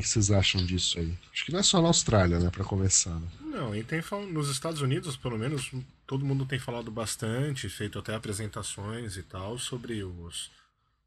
Que 0.00 0.08
vocês 0.08 0.30
acham 0.30 0.64
disso 0.64 0.98
aí? 0.98 1.16
Acho 1.32 1.44
que 1.44 1.52
não 1.52 1.60
é 1.60 1.62
só 1.62 1.80
na 1.80 1.88
Austrália, 1.88 2.38
né, 2.38 2.50
para 2.50 2.64
começar. 2.64 3.14
Né? 3.14 3.28
Não, 3.40 3.74
e 3.74 3.84
tem 3.84 4.02
nos 4.32 4.48
Estados 4.48 4.80
Unidos, 4.80 5.16
pelo 5.16 5.38
menos, 5.38 5.70
todo 6.06 6.24
mundo 6.24 6.44
tem 6.46 6.58
falado 6.58 6.90
bastante, 6.90 7.68
feito 7.68 7.98
até 7.98 8.14
apresentações 8.14 9.16
e 9.16 9.22
tal 9.22 9.58
sobre 9.58 10.02
os 10.02 10.50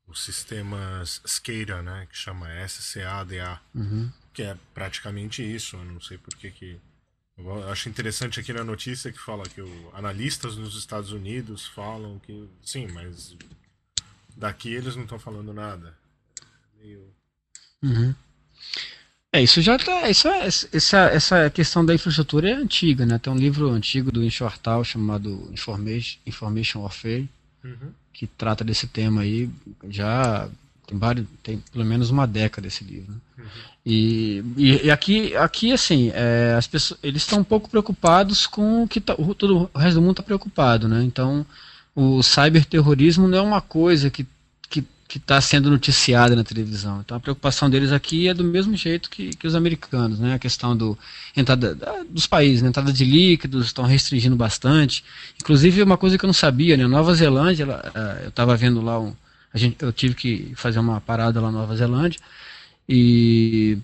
os 0.08 0.24
sistemas 0.24 1.22
SCADA, 1.26 1.82
né? 1.82 2.08
Que 2.10 2.18
chama 2.18 2.48
SCADA. 2.68 3.60
Uhum. 3.76 4.10
Que 4.34 4.44
é 4.44 4.58
praticamente 4.74 5.44
isso. 5.44 5.76
Eu 5.76 5.86
não 5.86 6.00
sei 6.00 6.18
por 6.18 6.34
que 6.36 6.50
que... 6.50 6.80
Eu 7.38 7.70
acho 7.70 7.90
interessante 7.90 8.40
aqui 8.40 8.52
na 8.52 8.64
notícia 8.64 9.12
que 9.12 9.20
fala 9.20 9.44
que 9.44 9.62
o, 9.62 9.92
analistas 9.94 10.56
nos 10.56 10.76
Estados 10.76 11.12
Unidos 11.12 11.68
falam 11.68 12.20
que... 12.20 12.50
Sim, 12.64 12.88
mas 12.88 13.36
daqui 14.36 14.74
eles 14.74 14.96
não 14.96 15.04
estão 15.04 15.20
falando 15.20 15.54
nada. 15.54 15.96
Meio... 16.80 17.14
Uhum. 17.84 18.16
É, 19.34 19.42
isso 19.42 19.62
já 19.62 19.78
tá. 19.78 20.10
Isso 20.10 20.28
é, 20.28 20.48
essa, 20.48 20.98
essa 21.10 21.50
questão 21.50 21.86
da 21.86 21.94
infraestrutura 21.94 22.50
é 22.50 22.54
antiga, 22.54 23.06
né? 23.06 23.18
Tem 23.20 23.32
um 23.32 23.38
livro 23.38 23.70
antigo 23.70 24.12
do 24.12 24.24
Inshortal 24.24 24.84
chamado 24.84 25.50
Information, 25.52 26.18
Information 26.26 26.82
Warfare, 26.82 27.30
Uhum. 27.64 27.90
que 28.14 28.26
trata 28.28 28.64
desse 28.64 28.88
tema 28.88 29.22
aí. 29.22 29.50
Já 29.90 30.48
tem 30.88 30.98
vários, 30.98 31.28
tem 31.44 31.62
pelo 31.74 31.84
menos 31.84 32.10
uma 32.10 32.26
década 32.26 32.68
esse 32.68 32.84
livro. 32.86 33.12
né? 33.12 33.18
Uhum. 33.40 33.46
E, 33.86 34.44
e, 34.56 34.86
e 34.86 34.92
aqui, 34.92 35.36
aqui 35.36 35.74
assim, 35.74 36.12
é, 36.14 36.56
as 36.58 36.66
pessoas, 36.68 37.00
eles 37.04 37.22
estão 37.24 37.40
um 37.40 37.44
pouco 37.44 37.70
preocupados 37.70 38.48
com 38.48 38.84
o 38.84 38.88
que 38.88 39.02
tá, 39.02 39.14
o, 39.18 39.36
todo 39.36 39.70
o 39.74 39.78
resto 39.78 39.96
do 39.96 40.02
mundo 40.02 40.12
está 40.12 40.24
preocupado, 40.24 40.88
né? 40.88 41.04
Então, 41.04 41.46
o 41.94 42.24
cyberterrorismo 42.24 43.28
não 43.28 43.38
é 43.38 43.42
uma 43.42 43.62
coisa 43.62 44.10
que 44.10 44.26
que 45.08 45.18
está 45.18 45.40
sendo 45.40 45.70
noticiada 45.70 46.36
na 46.36 46.44
televisão. 46.44 47.00
Então 47.00 47.16
a 47.16 47.20
preocupação 47.20 47.70
deles 47.70 47.92
aqui 47.92 48.28
é 48.28 48.34
do 48.34 48.44
mesmo 48.44 48.76
jeito 48.76 49.10
que, 49.10 49.30
que 49.30 49.48
os 49.48 49.56
americanos, 49.56 50.20
né? 50.20 50.34
A 50.34 50.40
questão 50.40 50.76
do 50.76 50.98
entrada 51.36 51.74
da, 51.74 52.04
dos 52.10 52.28
países, 52.28 52.62
né? 52.62 52.70
entrada 52.70 52.92
de 52.92 53.06
líquidos, 53.06 53.68
estão 53.68 53.86
restringindo 53.86 54.36
bastante. 54.36 55.04
Inclusive 55.42 55.82
uma 55.82 55.98
coisa 55.98 56.18
que 56.18 56.26
eu 56.26 56.28
não 56.28 56.34
sabia, 56.34 56.76
né? 56.76 56.86
Nova 56.88 57.14
Zelândia, 57.16 57.64
ela, 57.64 57.92
eh, 57.96 58.22
eu 58.26 58.30
estava 58.30 58.56
vendo 58.58 58.82
lá 58.82 59.00
um, 59.00 59.14
a 59.54 59.58
gente, 59.58 59.82
eu 59.82 59.94
tive 59.94 60.14
que 60.14 60.54
fazer 60.56 60.80
uma 60.80 61.00
parada 61.00 61.40
lá 61.40 61.52
na 61.52 61.60
Nova 61.60 61.76
Zelândia 61.76 62.20
e 62.88 63.78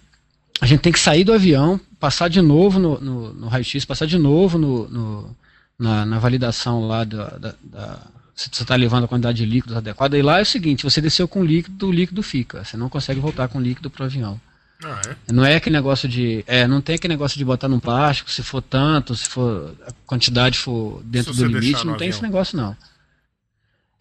a 0.61 0.65
gente 0.65 0.81
tem 0.81 0.91
que 0.91 0.99
sair 0.99 1.23
do 1.23 1.33
avião, 1.33 1.79
passar 1.99 2.29
de 2.29 2.41
novo 2.41 2.79
no, 2.79 2.99
no, 2.99 3.33
no 3.33 3.47
raio-x, 3.47 3.85
passar 3.85 4.05
de 4.05 4.17
novo 4.17 4.57
no, 4.57 4.89
no 4.89 5.35
na, 5.79 6.05
na, 6.05 6.19
validação 6.19 6.87
lá 6.87 7.03
da, 7.03 7.29
da, 7.37 7.55
da 7.63 7.99
se 8.35 8.49
você 8.51 8.63
está 8.63 8.75
levando 8.75 9.05
a 9.05 9.07
quantidade 9.07 9.37
de 9.37 9.45
líquidos 9.45 9.77
adequada. 9.77 10.17
E 10.17 10.21
lá 10.21 10.39
é 10.39 10.41
o 10.41 10.45
seguinte: 10.45 10.83
você 10.83 10.99
desceu 10.99 11.27
com 11.27 11.43
líquido, 11.43 11.87
o 11.87 11.91
líquido 11.91 12.23
fica. 12.23 12.63
Você 12.63 12.75
não 12.75 12.89
consegue 12.89 13.19
voltar 13.19 13.47
com 13.47 13.61
líquido 13.61 13.89
para 13.89 14.03
o 14.03 14.05
avião. 14.05 14.39
Ah, 14.83 15.01
é? 15.07 15.15
Não 15.31 15.45
é 15.45 15.55
aquele 15.55 15.75
negócio 15.75 16.09
de. 16.09 16.43
É, 16.47 16.67
não 16.67 16.81
tem 16.81 16.95
aquele 16.95 17.13
negócio 17.13 17.37
de 17.37 17.45
botar 17.45 17.67
num 17.67 17.79
plástico, 17.79 18.31
se 18.31 18.43
for 18.43 18.61
tanto, 18.61 19.15
se 19.15 19.27
for 19.27 19.75
a 19.87 19.91
quantidade 20.05 20.57
for 20.57 21.01
dentro 21.03 21.33
do 21.33 21.45
limite, 21.45 21.85
não 21.85 21.95
tem 21.95 22.07
avião. 22.07 22.09
esse 22.09 22.21
negócio 22.21 22.57
não. 22.57 22.75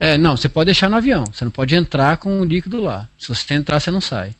É, 0.00 0.18
não, 0.18 0.36
você 0.36 0.48
pode 0.48 0.66
deixar 0.66 0.90
no 0.90 0.96
avião. 0.96 1.24
Você 1.26 1.44
não 1.44 1.52
pode 1.52 1.74
entrar 1.76 2.16
com 2.16 2.40
o 2.40 2.44
líquido 2.44 2.80
lá. 2.82 3.08
Se 3.16 3.28
você 3.28 3.54
entrar, 3.54 3.78
você 3.78 3.90
não 3.90 4.00
sai. 4.00 4.34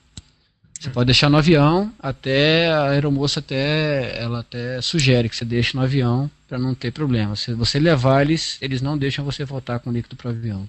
Você 0.80 0.90
pode 0.90 1.06
deixar 1.06 1.30
no 1.30 1.36
avião 1.36 1.92
até 2.00 2.68
a 2.72 2.90
aeromoça 2.90 3.38
até 3.38 4.20
ela 4.20 4.40
até 4.40 4.80
sugere 4.80 5.28
que 5.28 5.36
você 5.36 5.44
deixe 5.44 5.76
no 5.76 5.82
avião 5.84 6.28
para 6.52 6.58
não 6.58 6.74
ter 6.74 6.92
problema. 6.92 7.34
Se 7.34 7.54
você 7.54 7.78
levar 7.78 8.20
eles, 8.20 8.58
eles 8.60 8.82
não 8.82 8.98
deixam 8.98 9.24
você 9.24 9.42
voltar 9.42 9.78
com 9.78 9.90
líquido 9.90 10.16
para 10.16 10.28
o 10.28 10.30
avião. 10.32 10.68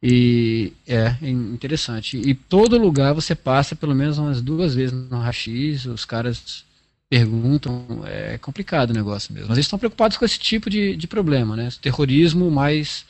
E 0.00 0.72
é 0.86 1.16
interessante. 1.22 2.16
E 2.16 2.32
todo 2.34 2.78
lugar 2.78 3.12
você 3.12 3.34
passa 3.34 3.74
pelo 3.74 3.96
menos 3.96 4.16
umas 4.16 4.40
duas 4.40 4.76
vezes 4.76 4.92
no 5.10 5.18
rachis, 5.18 5.86
os 5.86 6.04
caras 6.04 6.64
perguntam, 7.10 8.04
é 8.04 8.38
complicado 8.38 8.90
o 8.90 8.94
negócio 8.94 9.34
mesmo. 9.34 9.48
Mas 9.48 9.58
eles 9.58 9.66
estão 9.66 9.78
preocupados 9.78 10.16
com 10.16 10.24
esse 10.24 10.38
tipo 10.38 10.70
de, 10.70 10.94
de 10.94 11.08
problema, 11.08 11.56
né? 11.56 11.68
Terrorismo 11.82 12.48
mais 12.48 13.04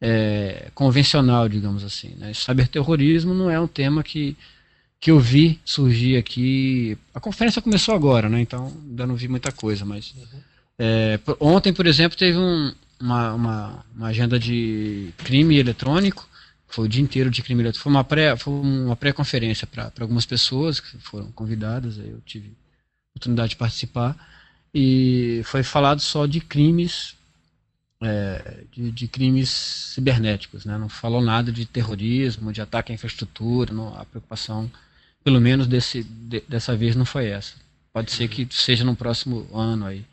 é, 0.00 0.70
convencional, 0.74 1.46
digamos 1.46 1.84
assim. 1.84 2.14
Né? 2.16 2.32
Cyberterrorismo 2.32 3.34
não 3.34 3.50
é 3.50 3.60
um 3.60 3.68
tema 3.68 4.02
que 4.02 4.34
que 5.00 5.10
eu 5.10 5.20
vi 5.20 5.60
surgir 5.64 6.16
aqui. 6.16 6.96
A 7.14 7.20
conferência 7.20 7.62
começou 7.62 7.94
agora, 7.94 8.30
né? 8.30 8.40
Então 8.40 8.72
ainda 8.88 9.06
não 9.06 9.14
vi 9.14 9.28
muita 9.28 9.52
coisa, 9.52 9.84
mas 9.84 10.14
é, 10.78 11.18
ontem, 11.40 11.72
por 11.72 11.86
exemplo, 11.86 12.16
teve 12.18 12.38
um- 12.38 12.72
uma, 13.00 13.32
uma, 13.34 13.84
uma 13.94 14.06
agenda 14.08 14.38
de 14.38 15.12
crime 15.18 15.56
eletrônico. 15.58 16.28
Foi 16.68 16.84
o 16.86 16.88
dia 16.88 17.02
inteiro 17.02 17.30
de 17.30 17.42
crime 17.42 17.62
eletrônico. 17.62 17.82
Foi 17.82 17.92
uma 17.92 18.04
pré, 18.04 18.36
foi 18.36 18.52
uma 18.52 18.96
pré-conferência 18.96 19.66
para 19.66 19.92
algumas 20.00 20.26
pessoas 20.26 20.80
que 20.80 20.98
foram 20.98 21.30
convidadas. 21.32 21.98
Aí 21.98 22.10
eu 22.10 22.20
tive 22.26 22.52
oportunidade 23.14 23.50
de 23.50 23.56
participar 23.56 24.16
e 24.74 25.42
foi 25.44 25.62
falado 25.62 26.00
só 26.00 26.26
de 26.26 26.40
crimes 26.40 27.16
é, 28.02 28.64
de, 28.72 28.90
de 28.90 29.08
crimes 29.08 29.48
cibernéticos, 29.94 30.64
né? 30.64 30.78
Não 30.78 30.88
falou 30.88 31.20
nada 31.20 31.50
de 31.52 31.66
terrorismo, 31.66 32.52
de 32.52 32.60
ataque 32.60 32.92
à 32.92 32.94
infraestrutura, 32.94 33.72
não, 33.72 33.94
a 33.98 34.04
preocupação, 34.04 34.70
pelo 35.24 35.40
menos 35.40 35.66
desse, 35.66 36.02
de- 36.04 36.42
dessa 36.48 36.76
vez, 36.76 36.94
não 36.96 37.04
foi 37.04 37.26
essa. 37.26 37.54
Pode 37.92 38.12
ser 38.12 38.28
que 38.28 38.46
seja 38.50 38.84
no 38.84 38.94
próximo 38.94 39.48
ano 39.52 39.86
aí. 39.86 40.04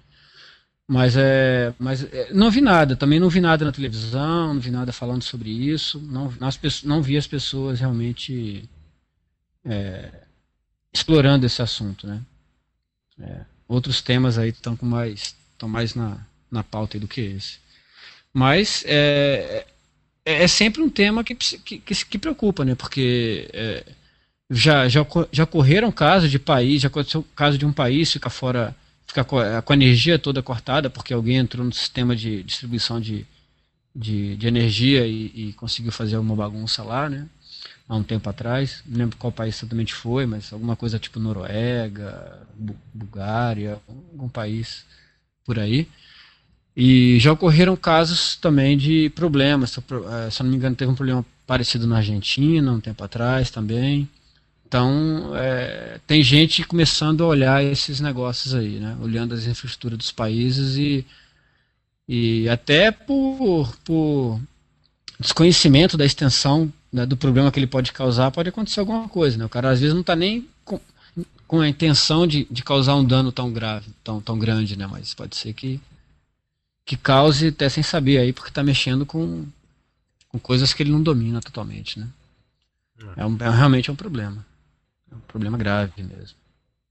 Mas 0.88 1.18
é, 1.18 1.74
mas 1.80 2.04
é, 2.04 2.32
não 2.32 2.52
vi 2.52 2.62
nada, 2.62 2.96
também 2.96 3.20
não 3.20 3.30
vi 3.30 3.42
nada 3.42 3.66
na 3.66 3.72
televisão, 3.72 4.54
não 4.54 4.62
vi 4.62 4.70
nada 4.70 4.94
falando 4.94 5.24
sobre 5.24 5.50
isso, 5.50 6.00
não, 6.00 6.32
as 6.42 6.58
pessoas, 6.58 6.84
não 6.84 7.02
vi 7.02 7.18
as 7.18 7.26
pessoas 7.26 7.80
realmente 7.80 8.70
é, 9.66 10.12
explorando 10.94 11.46
esse 11.46 11.62
assunto, 11.62 12.06
né? 12.06 12.22
É, 13.20 13.42
outros 13.68 14.02
temas 14.02 14.38
aí 14.38 14.50
estão 14.50 14.76
com 14.76 14.86
mais, 14.86 15.36
estão 15.54 15.68
mais 15.68 15.96
na, 15.96 16.20
na 16.52 16.64
pauta 16.64 17.00
do 17.00 17.08
que 17.08 17.22
esse. 17.22 17.58
Mas 18.32 18.84
é, 18.86 19.66
é, 20.26 20.44
é 20.44 20.48
sempre 20.48 20.82
um 20.82 20.90
tema 20.90 21.24
que, 21.24 21.34
que, 21.34 21.80
que, 21.80 22.18
preocupa, 22.20 22.64
né? 22.64 22.76
Porque 22.76 23.50
é, 23.54 23.84
já, 24.50 24.88
já, 24.88 25.06
já 25.32 25.44
ocorreram 25.46 25.92
casos 25.92 26.30
de 26.30 26.38
país, 26.38 26.82
já 26.82 26.88
aconteceu 26.88 27.26
caso 27.36 27.58
de 27.58 27.66
um 27.66 27.74
país 27.74 28.12
ficar 28.12 28.30
fora, 28.30 28.76
com 29.24 29.38
a, 29.40 29.62
com 29.62 29.74
a 29.74 29.76
energia 29.76 30.20
toda 30.20 30.42
cortada 30.44 30.90
porque 30.90 31.14
alguém 31.14 31.38
entrou 31.38 31.66
no 31.66 31.74
sistema 31.74 32.16
de 32.16 32.44
distribuição 32.44 33.00
de, 33.00 33.26
de, 33.96 34.36
de 34.38 34.48
energia 34.48 35.08
e, 35.08 35.32
e 35.50 35.54
conseguiu 35.54 35.92
fazer 35.92 36.16
alguma 36.18 36.36
bagunça 36.36 36.84
lá, 36.84 37.10
né? 37.10 37.28
Há 37.88 37.96
um 37.96 38.04
tempo 38.04 38.30
atrás, 38.30 38.84
não 38.86 39.00
lembro 39.00 39.18
qual 39.18 39.32
país 39.32 39.58
exatamente 39.58 39.94
foi, 39.94 40.26
mas 40.26 40.52
alguma 40.54 40.76
coisa 40.76 41.00
tipo 41.00 41.20
Noruega, 41.20 42.42
Bu- 42.56 42.76
Bulgária, 42.94 43.80
algum 43.88 44.30
país 44.30 44.86
por 45.46 45.60
aí. 45.60 45.88
E 46.76 47.18
já 47.20 47.32
ocorreram 47.32 47.76
casos 47.76 48.36
também 48.36 48.78
de 48.78 49.10
problemas. 49.12 49.78
Eh, 49.78 50.30
se 50.32 50.42
eu 50.42 50.44
não 50.44 50.52
me 50.52 50.58
engano, 50.58 50.76
teve 50.76 50.92
um 50.92 50.96
problema 50.96 51.26
parecido 51.48 51.88
na 51.88 51.98
Argentina, 51.98 52.72
um 52.72 52.82
tempo 52.82 53.04
atrás 53.04 53.50
também. 53.50 54.10
Então, 54.68 55.32
eh, 55.36 56.00
tem 56.08 56.24
gente 56.24 56.64
começando 56.64 57.24
a 57.24 57.28
olhar 57.28 57.64
esses 57.64 58.00
negócios 58.00 58.54
aí, 58.56 58.80
né? 58.80 58.98
Olhando 59.02 59.34
as 59.34 59.46
infraestruturas 59.46 59.98
dos 59.98 60.12
países 60.12 60.76
e, 60.76 61.06
e 62.08 62.50
até 62.50 62.92
por, 62.92 63.76
por 63.84 64.42
desconhecimento 65.20 65.96
da 65.98 66.06
extensão 66.06 66.72
né, 66.92 67.06
do 67.06 67.16
problema 67.16 67.52
que 67.52 67.60
ele 67.60 67.68
pode 67.68 67.94
causar, 67.94 68.32
pode 68.32 68.50
acontecer 68.50 68.80
alguma 68.80 69.08
coisa, 69.08 69.38
né? 69.38 69.46
O 69.46 69.50
cara 69.50 69.70
às 69.70 69.80
vezes 69.80 69.94
não 69.94 70.02
está 70.02 70.16
nem 70.16 70.48
com, 70.64 70.80
com 71.48 71.62
a 71.62 71.70
intenção 71.70 72.26
de, 72.26 72.48
de 72.50 72.64
causar 72.64 72.96
um 72.96 73.06
dano 73.06 73.32
tão 73.32 73.54
grave, 73.54 73.88
tão, 74.04 74.20
tão 74.20 74.38
grande, 74.40 74.76
né? 74.76 74.88
Mas 74.88 75.14
pode 75.14 75.36
ser 75.36 75.54
que 75.54 75.80
que 76.86 76.96
cause 76.96 77.48
até 77.48 77.68
sem 77.68 77.82
saber 77.82 78.20
aí, 78.20 78.32
porque 78.32 78.50
está 78.50 78.64
mexendo 78.64 79.06
com, 79.08 79.44
com 80.30 80.38
coisas 80.38 80.72
que 80.72 80.84
ele 80.84 80.92
não 80.92 81.02
domina 81.02 81.42
totalmente, 81.42 82.00
né? 82.00 82.08
É, 83.18 83.26
um, 83.26 83.36
é 83.40 83.50
realmente 83.50 83.90
é 83.90 83.94
um 83.94 83.96
problema. 83.96 84.46
É 85.12 85.16
um 85.16 85.20
problema 85.22 85.58
grave 85.58 86.04
mesmo. 86.04 86.38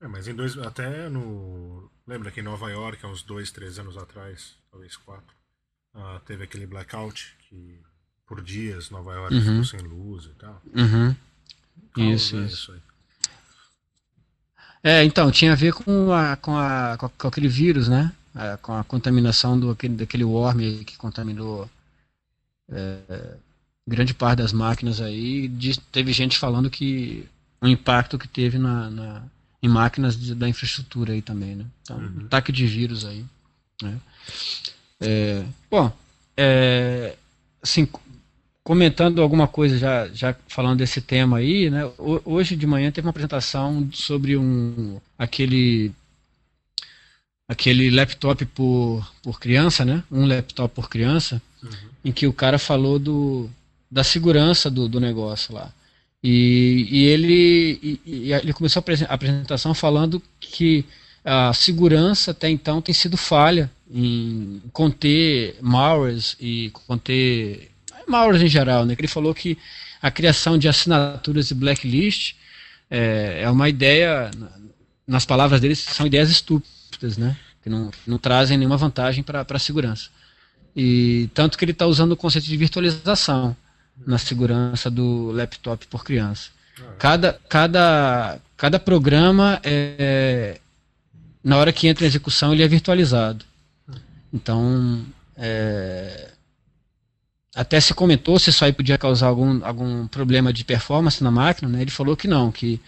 É, 0.00 0.08
mas 0.08 0.28
em 0.28 0.34
dois, 0.34 0.56
até 0.58 1.08
no. 1.08 1.90
Lembra 2.06 2.30
que 2.30 2.40
em 2.40 2.42
Nova 2.44 2.70
York, 2.70 3.04
há 3.04 3.08
uns 3.08 3.22
dois, 3.22 3.50
três 3.50 3.78
anos 3.78 3.96
atrás, 3.96 4.56
talvez 4.70 4.96
quatro, 4.96 5.34
ah, 5.94 6.20
teve 6.26 6.44
aquele 6.44 6.66
blackout 6.66 7.34
que 7.48 7.80
por 8.26 8.42
dias 8.42 8.90
Nova 8.90 9.14
York 9.14 9.34
Uhum. 9.34 9.42
ficou 9.42 9.64
sem 9.64 9.80
luz 9.80 10.24
e 10.26 10.34
tal. 10.34 10.62
Uhum. 10.74 11.14
Caos, 11.92 12.06
Isso, 12.06 12.36
né, 12.36 12.46
isso. 12.46 12.72
aí. 12.72 12.80
É, 14.82 15.02
então, 15.04 15.30
tinha 15.30 15.52
a 15.52 15.56
ver 15.56 15.72
com, 15.72 16.12
a, 16.12 16.36
com, 16.36 16.56
a, 16.56 16.96
com, 16.98 17.26
aquele 17.28 17.48
vírus, 17.48 17.88
né? 17.88 18.12
É, 18.36 18.56
com 18.58 18.72
a 18.76 18.84
contaminação 18.84 19.58
do, 19.58 19.70
aquele, 19.70 19.94
daquele 19.96 20.24
worm 20.24 20.58
que 20.84 20.96
contaminou 20.96 21.70
é, 22.70 23.36
grande 23.86 24.14
parte 24.14 24.38
das 24.38 24.52
máquinas 24.52 25.00
aí. 25.00 25.48
Diz- 25.48 25.78
teve 25.92 26.12
gente 26.12 26.38
falando 26.38 26.70
que 26.70 27.26
o 27.64 27.68
impacto 27.68 28.18
que 28.18 28.28
teve 28.28 28.58
na, 28.58 28.90
na- 28.90 29.22
em 29.62 29.68
máquinas 29.68 30.18
de- 30.18 30.34
da 30.34 30.48
infraestrutura 30.48 31.12
aí 31.14 31.22
também, 31.22 31.56
né? 31.56 31.64
Então, 31.82 31.96
Uhum. 31.98 32.22
ataque 32.26 32.52
de 32.52 32.66
vírus 32.66 33.04
aí. 33.04 33.24
Né? 33.82 33.98
É, 35.00 35.44
bom, 35.70 35.90
é, 36.36 37.16
assim, 37.62 37.88
comentando 38.62 39.22
alguma 39.22 39.48
coisa 39.48 39.78
já, 39.78 40.08
já 40.08 40.34
falando 40.48 40.78
desse 40.78 41.00
tema 41.00 41.38
aí, 41.38 41.70
né? 41.70 41.84
ho- 41.98 42.20
Hoje 42.24 42.54
de 42.56 42.66
manhã 42.66 42.90
teve 42.92 43.06
uma 43.06 43.10
apresentação 43.10 43.88
sobre 43.92 44.36
um 44.36 45.00
aquele 45.18 45.92
aquele 47.48 47.90
laptop 47.90 48.44
por, 48.46 49.06
por 49.22 49.38
criança, 49.40 49.84
né? 49.84 50.02
Um 50.10 50.26
laptop 50.26 50.74
por 50.74 50.88
criança, 50.88 51.40
Uhum. 51.62 51.70
em 52.06 52.12
que 52.12 52.26
o 52.26 52.32
cara 52.32 52.58
falou 52.58 52.98
do, 52.98 53.48
da 53.90 54.04
segurança 54.04 54.70
do, 54.70 54.86
do 54.88 55.00
negócio 55.00 55.54
lá. 55.54 55.70
E, 56.26 56.88
e 56.90 57.04
ele, 57.04 57.78
e, 57.82 58.00
e 58.06 58.32
ele 58.32 58.54
começou 58.54 58.82
a 58.82 59.14
apresentação 59.14 59.74
falando 59.74 60.22
que 60.40 60.82
a 61.22 61.52
segurança 61.52 62.30
até 62.30 62.48
então 62.48 62.80
tem 62.80 62.94
sido 62.94 63.14
falha 63.18 63.70
em 63.90 64.62
conter 64.72 65.54
malwares 65.60 66.34
e 66.40 66.70
conter 66.86 67.70
malwares 68.08 68.40
em 68.40 68.48
geral. 68.48 68.86
Né? 68.86 68.96
Ele 68.98 69.06
falou 69.06 69.34
que 69.34 69.58
a 70.00 70.10
criação 70.10 70.56
de 70.56 70.66
assinaturas 70.66 71.50
e 71.50 71.54
blacklist 71.54 72.36
é, 72.90 73.42
é 73.42 73.50
uma 73.50 73.68
ideia, 73.68 74.30
nas 75.06 75.26
palavras 75.26 75.60
dele, 75.60 75.76
são 75.76 76.06
ideias 76.06 76.30
estúpidas, 76.30 77.18
né? 77.18 77.36
que 77.62 77.68
não, 77.68 77.90
não 78.06 78.16
trazem 78.16 78.56
nenhuma 78.56 78.78
vantagem 78.78 79.22
para 79.22 79.44
a 79.46 79.58
segurança. 79.58 80.08
E 80.74 81.28
tanto 81.34 81.58
que 81.58 81.66
ele 81.66 81.72
está 81.72 81.86
usando 81.86 82.12
o 82.12 82.16
conceito 82.16 82.46
de 82.46 82.56
virtualização 82.56 83.54
na 84.06 84.18
segurança 84.18 84.90
do 84.90 85.30
laptop 85.32 85.86
por 85.86 86.04
criança. 86.04 86.50
Cada, 86.98 87.38
cada, 87.48 88.38
cada 88.56 88.78
programa 88.78 89.60
é, 89.62 90.60
na 91.42 91.56
hora 91.56 91.72
que 91.72 91.86
entra 91.86 92.04
em 92.04 92.08
execução 92.08 92.52
ele 92.52 92.62
é 92.62 92.68
virtualizado. 92.68 93.44
Então 94.32 95.04
é, 95.36 96.32
até 97.54 97.80
se 97.80 97.94
comentou 97.94 98.38
se 98.38 98.50
isso 98.50 98.64
aí 98.64 98.72
podia 98.72 98.98
causar 98.98 99.28
algum, 99.28 99.64
algum 99.64 100.06
problema 100.08 100.52
de 100.52 100.64
performance 100.64 101.22
na 101.22 101.30
máquina, 101.30 101.68
né? 101.68 101.82
Ele 101.82 101.90
falou 101.90 102.16
que 102.16 102.26
não, 102.26 102.50
que 102.50 102.80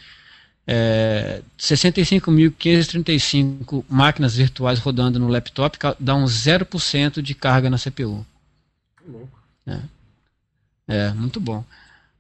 é, 0.66 1.42
65.535 1.56 3.84
máquinas 3.88 4.34
virtuais 4.34 4.80
rodando 4.80 5.20
no 5.20 5.28
laptop 5.28 5.78
dá 6.00 6.16
um 6.16 6.24
0% 6.24 7.22
de 7.22 7.34
carga 7.34 7.70
na 7.70 7.78
CPU. 7.78 8.26
É. 9.66 9.78
é, 10.88 11.12
muito 11.12 11.40
bom. 11.40 11.64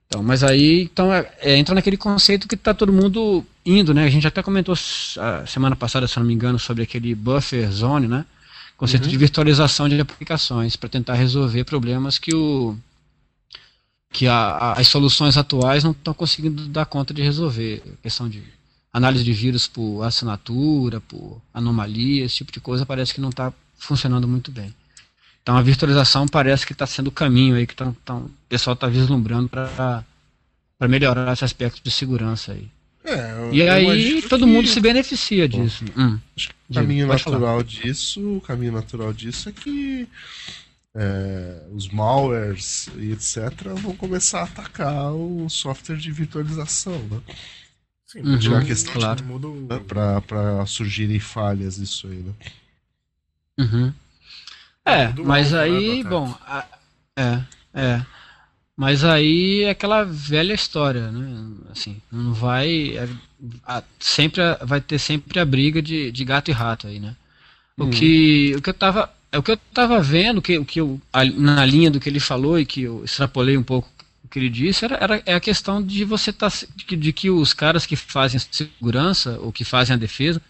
Então, 0.06 0.22
mas 0.22 0.44
aí 0.44 0.82
então, 0.82 1.12
é, 1.12 1.30
é, 1.38 1.56
entra 1.56 1.74
naquele 1.74 1.96
conceito 1.96 2.46
que 2.46 2.54
está 2.54 2.72
todo 2.72 2.92
mundo 2.92 3.44
indo, 3.64 3.92
né? 3.92 4.04
A 4.04 4.10
gente 4.10 4.26
até 4.26 4.42
comentou 4.42 4.74
a 5.18 5.46
semana 5.46 5.74
passada, 5.74 6.06
se 6.06 6.18
não 6.18 6.26
me 6.26 6.34
engano, 6.34 6.58
sobre 6.58 6.82
aquele 6.82 7.14
buffer 7.14 7.70
zone, 7.70 8.06
né? 8.06 8.24
Conceito 8.76 9.04
uhum. 9.04 9.10
de 9.10 9.16
virtualização 9.16 9.88
de 9.88 10.00
aplicações 10.00 10.76
para 10.76 10.88
tentar 10.88 11.14
resolver 11.14 11.64
problemas 11.64 12.18
que 12.18 12.34
o 12.34 12.76
que 14.12 14.26
a, 14.26 14.34
a, 14.34 14.72
as 14.80 14.88
soluções 14.88 15.36
atuais 15.36 15.82
não 15.82 15.90
estão 15.90 16.14
conseguindo 16.14 16.68
dar 16.68 16.86
conta 16.86 17.12
de 17.12 17.22
resolver. 17.22 17.82
A 17.98 18.02
questão 18.02 18.28
de 18.28 18.42
análise 18.92 19.24
de 19.24 19.32
vírus 19.32 19.66
por 19.66 20.02
assinatura, 20.02 21.00
por 21.00 21.40
anomalia, 21.52 22.24
esse 22.24 22.36
tipo 22.36 22.52
de 22.52 22.60
coisa 22.60 22.86
parece 22.86 23.12
que 23.12 23.20
não 23.20 23.30
está 23.30 23.52
funcionando 23.78 24.28
muito 24.28 24.50
bem. 24.50 24.74
Então 25.46 25.56
a 25.56 25.62
virtualização 25.62 26.26
parece 26.26 26.66
que 26.66 26.72
está 26.72 26.88
sendo 26.88 27.06
o 27.06 27.12
caminho 27.12 27.54
aí 27.54 27.68
que 27.68 27.76
tá, 27.76 27.94
tá, 28.04 28.16
o 28.16 28.28
pessoal 28.48 28.74
está 28.74 28.88
vislumbrando 28.88 29.48
para 29.48 30.04
melhorar 30.88 31.32
esse 31.32 31.44
aspecto 31.44 31.80
de 31.84 31.88
segurança 31.88 32.50
aí. 32.50 32.68
É, 33.04 33.50
e 33.52 33.62
aí 33.62 34.22
todo 34.22 34.44
que... 34.44 34.50
mundo 34.50 34.66
se 34.66 34.80
beneficia 34.80 35.48
disso. 35.48 35.84
Hum, 35.96 36.18
o 36.68 36.74
caminho 36.74 37.06
natural 37.06 37.40
falar. 37.40 37.62
disso, 37.62 38.38
o 38.38 38.40
caminho 38.40 38.72
natural 38.72 39.12
disso 39.12 39.48
é 39.48 39.52
que 39.52 40.08
é, 40.96 41.62
os 41.72 41.86
malwares 41.90 42.88
e 42.96 43.12
etc 43.12 43.68
vão 43.80 43.94
começar 43.94 44.40
a 44.40 44.44
atacar 44.46 45.12
o 45.12 45.48
software 45.48 45.98
de 45.98 46.10
virtualização, 46.10 46.98
né? 47.08 47.20
Sim, 48.04 48.20
uhum, 48.22 48.56
a 48.56 48.64
questão 48.64 48.94
claro. 48.94 49.22
né, 49.68 49.80
para 50.26 50.66
surgirem 50.66 51.20
falhas 51.20 51.78
isso 51.78 52.08
aí, 52.08 52.16
né? 52.16 52.32
Uhum. 53.60 53.92
É, 54.86 55.12
mas 55.24 55.52
aí, 55.52 56.04
bom, 56.04 56.32
a, 56.46 56.64
é, 57.16 57.40
é. 57.74 58.02
Mas 58.76 59.02
aí 59.04 59.64
é 59.64 59.70
aquela 59.70 60.04
velha 60.04 60.52
história, 60.52 61.10
né? 61.10 61.48
Assim, 61.70 62.00
não 62.12 62.32
vai. 62.32 62.96
É, 62.96 63.08
a, 63.66 63.82
sempre 63.98 64.42
vai 64.62 64.80
ter 64.80 64.98
sempre 64.98 65.40
a 65.40 65.44
briga 65.44 65.82
de, 65.82 66.12
de 66.12 66.24
gato 66.24 66.50
e 66.50 66.54
rato 66.54 66.86
aí, 66.86 67.00
né? 67.00 67.16
O, 67.76 67.84
hum. 67.84 67.90
que, 67.90 68.54
o 68.56 68.62
que 68.62 68.70
eu 68.70 68.74
tava. 68.74 69.10
É 69.32 69.38
o 69.38 69.42
que 69.42 69.50
eu 69.50 69.56
tava 69.56 70.00
vendo, 70.00 70.40
que, 70.40 70.56
o 70.56 70.64
que 70.64 70.80
eu, 70.80 71.00
a, 71.12 71.24
na 71.24 71.64
linha 71.64 71.90
do 71.90 71.98
que 71.98 72.08
ele 72.08 72.20
falou 72.20 72.60
e 72.60 72.64
que 72.64 72.82
eu 72.82 73.04
extrapolei 73.04 73.56
um 73.56 73.62
pouco 73.62 73.90
o 74.24 74.28
que 74.28 74.38
ele 74.38 74.48
disse, 74.48 74.84
era, 74.84 74.96
era 74.96 75.22
é 75.26 75.34
a 75.34 75.40
questão 75.40 75.82
de 75.82 76.04
você. 76.04 76.32
Tá, 76.32 76.48
de, 76.48 76.96
de 76.96 77.12
que 77.12 77.28
os 77.28 77.52
caras 77.52 77.86
que 77.86 77.96
fazem 77.96 78.38
segurança 78.38 79.38
ou 79.40 79.52
que 79.52 79.64
fazem 79.64 79.94
a 79.94 79.98
defesa 79.98 80.40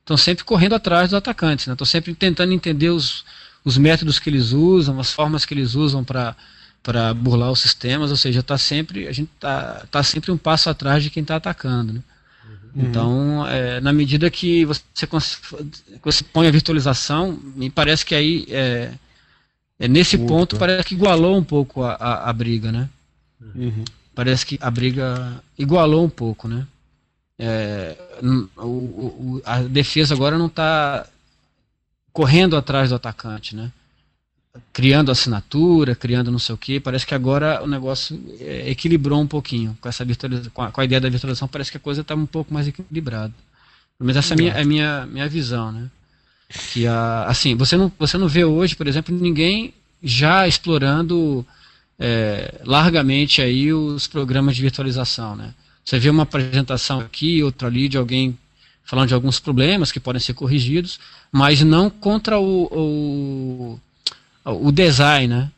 estão 0.00 0.16
sempre 0.16 0.44
correndo 0.44 0.74
atrás 0.74 1.10
dos 1.10 1.18
atacantes, 1.18 1.66
né? 1.66 1.74
Estão 1.74 1.86
sempre 1.86 2.14
tentando 2.14 2.52
entender 2.52 2.90
os 2.90 3.24
os 3.68 3.76
métodos 3.76 4.18
que 4.18 4.30
eles 4.30 4.52
usam, 4.52 4.98
as 4.98 5.12
formas 5.12 5.44
que 5.44 5.52
eles 5.52 5.74
usam 5.74 6.02
para 6.02 6.34
para 6.80 7.12
burlar 7.12 7.50
os 7.50 7.60
sistemas, 7.60 8.10
ou 8.10 8.16
seja, 8.16 8.42
tá 8.42 8.56
sempre 8.56 9.06
a 9.06 9.12
gente 9.12 9.30
tá, 9.38 9.84
tá 9.90 10.02
sempre 10.02 10.30
um 10.30 10.38
passo 10.38 10.70
atrás 10.70 11.02
de 11.02 11.10
quem 11.10 11.22
está 11.22 11.36
atacando, 11.36 11.92
né? 11.92 12.02
Uhum. 12.74 12.82
Então, 12.84 13.46
é, 13.46 13.78
na 13.80 13.92
medida 13.92 14.30
que 14.30 14.64
você, 14.64 14.84
você 16.02 16.24
põe 16.32 16.46
a 16.46 16.50
virtualização, 16.50 17.38
me 17.54 17.68
parece 17.68 18.06
que 18.06 18.14
aí 18.14 18.46
é, 18.48 18.92
é 19.78 19.88
nesse 19.88 20.16
ponto 20.16 20.56
parece 20.56 20.88
que 20.88 20.94
igualou 20.94 21.36
um 21.36 21.44
pouco 21.44 21.82
a, 21.82 21.92
a, 21.92 22.30
a 22.30 22.32
briga, 22.32 22.72
né? 22.72 22.88
Uhum. 23.54 23.84
Parece 24.14 24.46
que 24.46 24.58
a 24.62 24.70
briga 24.70 25.42
igualou 25.58 26.06
um 26.06 26.10
pouco, 26.10 26.48
né? 26.48 26.66
É, 27.38 27.96
o, 28.56 28.62
o, 28.62 29.42
a 29.44 29.60
defesa 29.60 30.14
agora 30.14 30.38
não 30.38 30.46
está 30.46 31.06
correndo 32.18 32.56
atrás 32.56 32.88
do 32.88 32.96
atacante, 32.96 33.54
né? 33.54 33.70
Criando 34.72 35.12
assinatura, 35.12 35.94
criando 35.94 36.32
não 36.32 36.38
sei 36.40 36.52
o 36.52 36.58
que. 36.58 36.80
Parece 36.80 37.06
que 37.06 37.14
agora 37.14 37.62
o 37.62 37.66
negócio 37.68 38.20
é, 38.40 38.68
equilibrou 38.68 39.20
um 39.20 39.26
pouquinho 39.28 39.78
com 39.80 39.88
essa 39.88 40.04
virtualização, 40.04 40.50
com 40.52 40.62
a, 40.62 40.72
com 40.72 40.80
a 40.80 40.84
ideia 40.84 41.00
da 41.00 41.08
virtualização. 41.08 41.46
Parece 41.46 41.70
que 41.70 41.76
a 41.76 41.80
coisa 41.80 42.00
está 42.00 42.16
um 42.16 42.26
pouco 42.26 42.52
mais 42.52 42.66
equilibrada. 42.66 43.32
Mas 44.00 44.16
essa 44.16 44.32
é 44.32 44.34
a 44.34 44.36
minha, 44.36 44.52
é 44.52 44.64
minha, 44.64 45.06
minha 45.06 45.28
visão, 45.28 45.70
né? 45.70 45.88
Que 46.72 46.88
a, 46.88 47.22
assim, 47.26 47.54
você 47.54 47.76
não, 47.76 47.92
você 47.96 48.18
não 48.18 48.26
vê 48.26 48.44
hoje, 48.44 48.74
por 48.74 48.88
exemplo, 48.88 49.14
ninguém 49.14 49.72
já 50.02 50.48
explorando 50.48 51.46
é, 52.00 52.60
largamente 52.64 53.40
aí 53.40 53.72
os 53.72 54.08
programas 54.08 54.56
de 54.56 54.62
virtualização, 54.62 55.36
né? 55.36 55.54
Você 55.84 56.00
vê 56.00 56.10
uma 56.10 56.24
apresentação 56.24 56.98
aqui, 56.98 57.44
outra 57.44 57.68
ali 57.68 57.88
de 57.88 57.96
alguém 57.96 58.36
falando 58.88 59.08
de 59.08 59.14
alguns 59.14 59.38
problemas 59.38 59.92
que 59.92 60.00
podem 60.00 60.18
ser 60.18 60.32
corrigidos, 60.32 60.98
mas 61.30 61.60
não 61.60 61.90
contra 61.90 62.40
o, 62.40 63.78
o, 64.46 64.60
o 64.66 64.72
design, 64.72 65.28
né? 65.28 65.52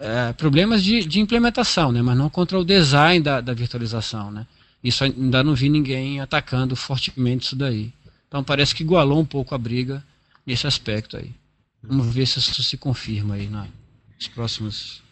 É, 0.00 0.32
problemas 0.32 0.82
de, 0.82 1.04
de 1.04 1.20
implementação, 1.20 1.92
né? 1.92 2.00
mas 2.00 2.16
não 2.16 2.30
contra 2.30 2.58
o 2.58 2.64
design 2.64 3.22
da, 3.22 3.42
da 3.42 3.52
virtualização. 3.52 4.30
Né? 4.30 4.46
Isso 4.82 5.04
ainda 5.04 5.44
não 5.44 5.54
vi 5.54 5.68
ninguém 5.68 6.20
atacando 6.20 6.74
fortemente 6.74 7.44
isso 7.44 7.56
daí. 7.56 7.92
Então 8.28 8.42
parece 8.42 8.74
que 8.74 8.82
igualou 8.82 9.20
um 9.20 9.26
pouco 9.26 9.54
a 9.54 9.58
briga 9.58 10.02
nesse 10.46 10.66
aspecto 10.66 11.18
aí. 11.18 11.32
Vamos 11.82 12.14
ver 12.14 12.26
se 12.26 12.38
isso 12.38 12.62
se 12.62 12.78
confirma 12.78 13.34
aí 13.34 13.46
né? 13.46 13.68
nos 14.16 14.28
próximos, 14.28 15.02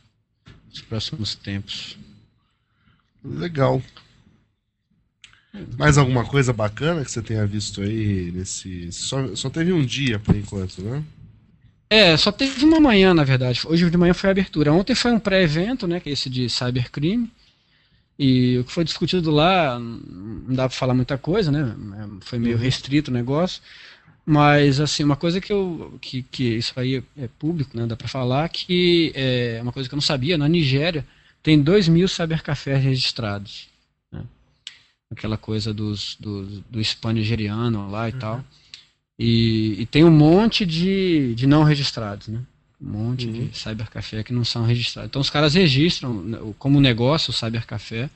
nos 0.70 0.80
próximos 0.80 1.34
tempos. 1.34 1.98
Legal. 3.22 3.82
Mais 5.76 5.98
alguma 5.98 6.24
coisa 6.24 6.53
bacana 6.53 7.05
que 7.05 7.11
você 7.11 7.20
tenha 7.20 7.46
visto 7.46 7.82
aí 7.82 8.32
nesse. 8.32 8.90
Só, 8.90 9.34
só 9.36 9.50
teve 9.50 9.72
um 9.72 9.84
dia 9.84 10.18
por 10.18 10.34
enquanto, 10.34 10.80
né? 10.80 11.03
É, 11.90 12.16
só 12.16 12.32
teve 12.32 12.64
uma 12.64 12.80
manhã, 12.80 13.12
na 13.12 13.22
verdade. 13.22 13.61
Hoje 13.66 13.90
de 13.90 13.96
manhã 13.98 14.14
foi 14.14 14.30
a 14.30 14.30
abertura. 14.30 14.72
Ontem 14.72 14.94
foi 14.94 15.12
um 15.12 15.18
pré-evento, 15.18 15.86
né? 15.86 16.00
Que 16.00 16.09
é 16.09 16.12
esse 16.12 16.30
de 16.30 16.48
cybercrime. 16.48 17.30
E 18.18 18.59
o 18.59 18.64
que 18.64 18.72
foi 18.72 18.84
discutido 18.84 19.30
lá, 19.30 19.78
não 19.78 20.55
dá 20.55 20.68
pra 20.68 20.78
falar 20.78 20.94
muita 20.94 21.18
coisa, 21.18 21.53
né? 21.53 21.74
Foi 22.22 22.38
meio 22.38 22.57
uhum. 22.57 22.62
restrito 22.62 23.11
o 23.11 23.14
negócio. 23.14 23.61
Mas, 24.24 24.80
assim, 24.80 25.05
uma 25.05 25.16
coisa 25.16 25.38
que 25.38 25.53
eu. 25.53 25.98
que, 26.00 26.22
que 26.22 26.44
isso 26.44 26.72
aí 26.76 27.05
é 27.18 27.28
público, 27.38 27.76
né? 27.76 27.86
Dá 27.86 27.96
pra 27.96 28.09
falar, 28.09 28.48
que 28.48 29.12
é 29.14 29.59
uma 29.61 29.72
coisa 29.72 29.86
que 29.86 29.94
eu 29.94 29.98
não 29.98 30.03
sabia, 30.03 30.38
na 30.38 30.48
Nigéria 30.48 31.05
tem 31.42 31.61
2 31.61 31.88
mil 31.88 32.07
cybercafés 32.07 32.82
registrados 32.82 33.71
aquela 35.12 35.36
coisa 35.36 35.72
dos, 35.72 36.16
do, 36.18 36.44
do 36.70 36.80
spam 36.80 37.12
nigeriano 37.12 37.90
lá 37.90 38.08
e 38.08 38.12
uhum. 38.12 38.18
tal. 38.18 38.44
E, 39.18 39.76
e, 39.78 39.86
tem 39.86 40.04
um 40.04 40.10
monte 40.10 40.66
de, 40.66 41.34
de 41.34 41.46
não 41.46 41.62
registrados, 41.62 42.28
né? 42.28 42.40
Um 42.80 42.90
monte 42.90 43.26
uhum. 43.26 43.32
de 43.32 43.56
cybercafé 43.56 44.24
que 44.24 44.32
não 44.32 44.44
são 44.44 44.64
registrados. 44.64 45.08
Então 45.08 45.20
os 45.20 45.30
caras 45.30 45.54
registram 45.54 46.14
né, 46.14 46.38
como 46.58 46.80
negócio 46.80 47.30
o 47.30 47.34
cybercafé. 47.34 48.10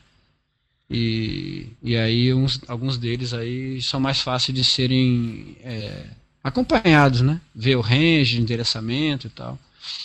E, 0.89 1.67
e 1.83 1.97
aí 1.97 2.33
uns, 2.33 2.61
alguns 2.67 2.97
deles 2.97 3.35
aí 3.35 3.81
são 3.83 4.01
mais 4.01 4.21
fáceis 4.21 4.57
de 4.57 4.65
serem 4.65 5.57
é, 5.63 6.07
acompanhados, 6.43 7.21
né? 7.21 7.41
Ver 7.55 7.77
o 7.77 7.81
range, 7.81 8.41
endereçamento 8.41 9.27
e 9.27 9.31
tal. 9.31 9.59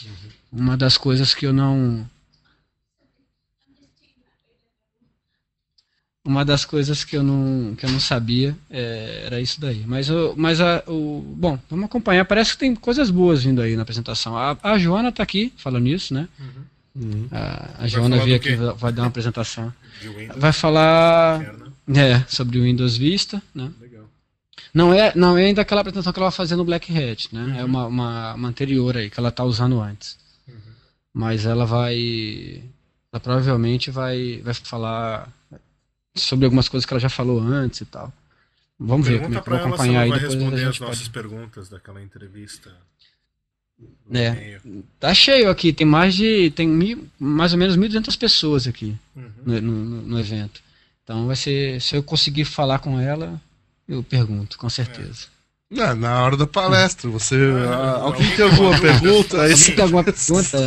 Uhum. 0.04 0.62
Uma 0.62 0.78
das 0.78 0.98
coisas 0.98 1.34
que 1.34 1.46
eu 1.46 1.54
não 1.54 2.08
uma 6.24 6.46
das 6.46 6.64
coisas 6.64 7.04
que 7.04 7.18
eu 7.18 7.24
não, 7.24 7.76
que 7.76 7.86
eu 7.86 7.90
não 7.90 8.00
sabia 8.00 8.56
é, 8.70 9.24
era 9.26 9.42
isso 9.42 9.60
daí. 9.60 9.84
Mas, 9.88 10.10
o, 10.10 10.36
mas 10.38 10.62
a, 10.62 10.84
o, 10.88 11.22
bom, 11.36 11.58
vamos 11.70 11.86
acompanhar. 11.86 12.26
Parece 12.26 12.52
que 12.52 12.60
tem 12.60 12.76
coisas 12.76 13.10
boas 13.10 13.44
vindo 13.44 13.62
aí 13.62 13.76
na 13.76 13.82
apresentação. 13.82 14.38
A, 14.38 14.56
a 14.62 14.78
Joana 14.78 15.10
está 15.10 15.24
aqui 15.24 15.52
falando 15.58 15.88
isso, 15.88 16.14
né? 16.14 16.28
Uhum. 16.96 17.28
A, 17.32 17.84
a 17.84 17.88
Joana 17.88 18.18
veio 18.20 18.36
aqui, 18.36 18.56
vai, 18.56 18.74
vai 18.74 18.92
dar 18.92 19.02
uma 19.04 19.08
apresentação. 19.08 19.74
Windows, 20.02 20.38
vai 20.38 20.54
falar 20.54 21.40
né? 21.88 22.12
é, 22.12 22.26
sobre 22.28 22.60
o 22.60 22.64
Windows 22.64 22.98
Vista, 22.98 23.42
né? 23.54 23.72
Legal. 23.80 24.06
Não 24.74 24.94
é, 24.94 25.12
não 25.16 25.38
é 25.38 25.46
ainda 25.46 25.62
aquela 25.62 25.82
apresentação 25.82 26.14
que 26.14 26.20
ela 26.20 26.30
vai 26.30 26.38
fazer 26.38 26.56
no 26.56 26.66
Black 26.66 26.96
Hat, 26.96 27.30
né? 27.34 27.42
Uhum. 27.42 27.56
É 27.56 27.64
uma, 27.64 27.86
uma, 27.88 28.34
uma, 28.36 28.48
anterior 28.48 28.96
aí, 28.96 29.10
que 29.10 29.20
ela 29.20 29.30
está 29.30 29.44
usando 29.44 29.82
antes. 29.82 30.18
Uhum. 30.48 30.56
Mas 31.14 31.48
ela 31.48 31.66
vai. 31.66 32.62
Ela 33.12 33.20
provavelmente 33.20 33.90
vai, 33.90 34.40
vai 34.44 34.54
falar 34.54 35.28
sobre 36.16 36.46
algumas 36.46 36.68
coisas 36.68 36.86
que 36.86 36.94
ela 36.94 37.00
já 37.00 37.10
falou 37.10 37.40
antes 37.40 37.82
e 37.82 37.86
tal. 37.86 38.12
Vamos 38.80 39.08
ver 39.08 39.22
como 39.22 39.38
é 39.38 39.42
que 39.42 39.50
vou 39.50 39.60
acompanhar 39.60 40.02
aí 40.02 40.12
depois. 40.12 40.34
responder 40.34 40.66
as 40.66 40.80
nossas 40.80 41.08
pode... 41.08 41.10
perguntas 41.12 41.70
daquela 41.70 42.02
entrevista. 42.02 42.72
É, 44.14 44.60
tá 45.00 45.14
cheio 45.14 45.50
aqui, 45.50 45.72
tem 45.72 45.88
mais 45.88 46.14
de 46.14 46.52
tem 46.52 46.68
mil, 46.68 47.08
mais 47.18 47.54
ou 47.54 47.58
menos 47.58 47.78
1.200 47.78 48.18
pessoas 48.18 48.68
aqui 48.68 48.96
uhum. 49.16 49.32
no, 49.44 49.62
no, 49.62 50.02
no, 50.02 50.20
evento. 50.20 50.62
Então 51.04 51.26
vai 51.26 51.36
ser, 51.36 51.82
se 51.82 51.96
eu 51.96 52.04
conseguir 52.04 52.46
falar 52.46 52.80
com 52.80 53.00
ela, 53.00 53.42
eu 53.88 54.04
pergunto, 54.04 54.58
com 54.58 54.70
certeza. 54.70 55.28
É. 55.72 55.94
na 55.94 56.22
hora 56.22 56.36
da 56.36 56.46
palestra, 56.46 57.10
você. 57.10 57.36
Ah, 57.68 58.02
alguém 58.02 58.36
tem 58.36 58.46
alguma 58.46 58.80
pergunta? 58.80 59.42
Alguém 59.42 59.58
tem 59.58 59.84
alguma 59.84 60.04
pergunta? 60.04 60.58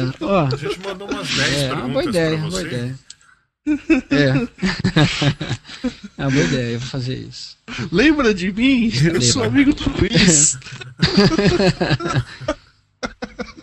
A 0.55 0.57
gente 0.57 0.81
mandou 0.81 1.09
umas 1.09 1.29
10 1.29 1.41
é, 1.41 1.69
perguntas. 1.69 1.93
Boa 1.93 2.05
ideia, 2.05 2.37
boa 2.39 2.63
ideia. 2.63 2.99
É. 3.67 4.35
é 6.19 6.23
uma 6.23 6.31
boa 6.31 6.45
ideia, 6.45 6.73
eu 6.75 6.81
vou 6.81 6.89
fazer 6.89 7.17
isso. 7.17 7.57
Lembra 7.91 8.35
de 8.35 8.53
mim? 8.53 8.91
Eu 8.95 9.05
Lembra. 9.05 9.21
sou 9.23 9.45
amigo 9.45 9.73
do 9.75 9.91
Luiz. 9.99 10.59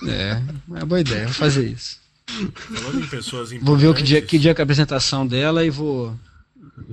é, 0.07 0.31
é 0.31 0.43
uma 0.67 0.85
boa 0.85 1.01
ideia, 1.01 1.25
vou 1.25 1.33
fazer 1.33 1.67
isso. 1.67 2.01
Falando 2.25 3.03
em 3.03 3.07
pessoas 3.07 3.51
Vou 3.61 3.75
ver 3.75 3.87
o 3.87 3.93
que 3.93 4.03
dia, 4.03 4.21
que 4.21 4.39
dia 4.39 4.53
que 4.55 4.61
é 4.61 4.63
a 4.63 4.65
apresentação 4.65 5.27
dela 5.27 5.65
e 5.65 5.69
vou, 5.69 6.17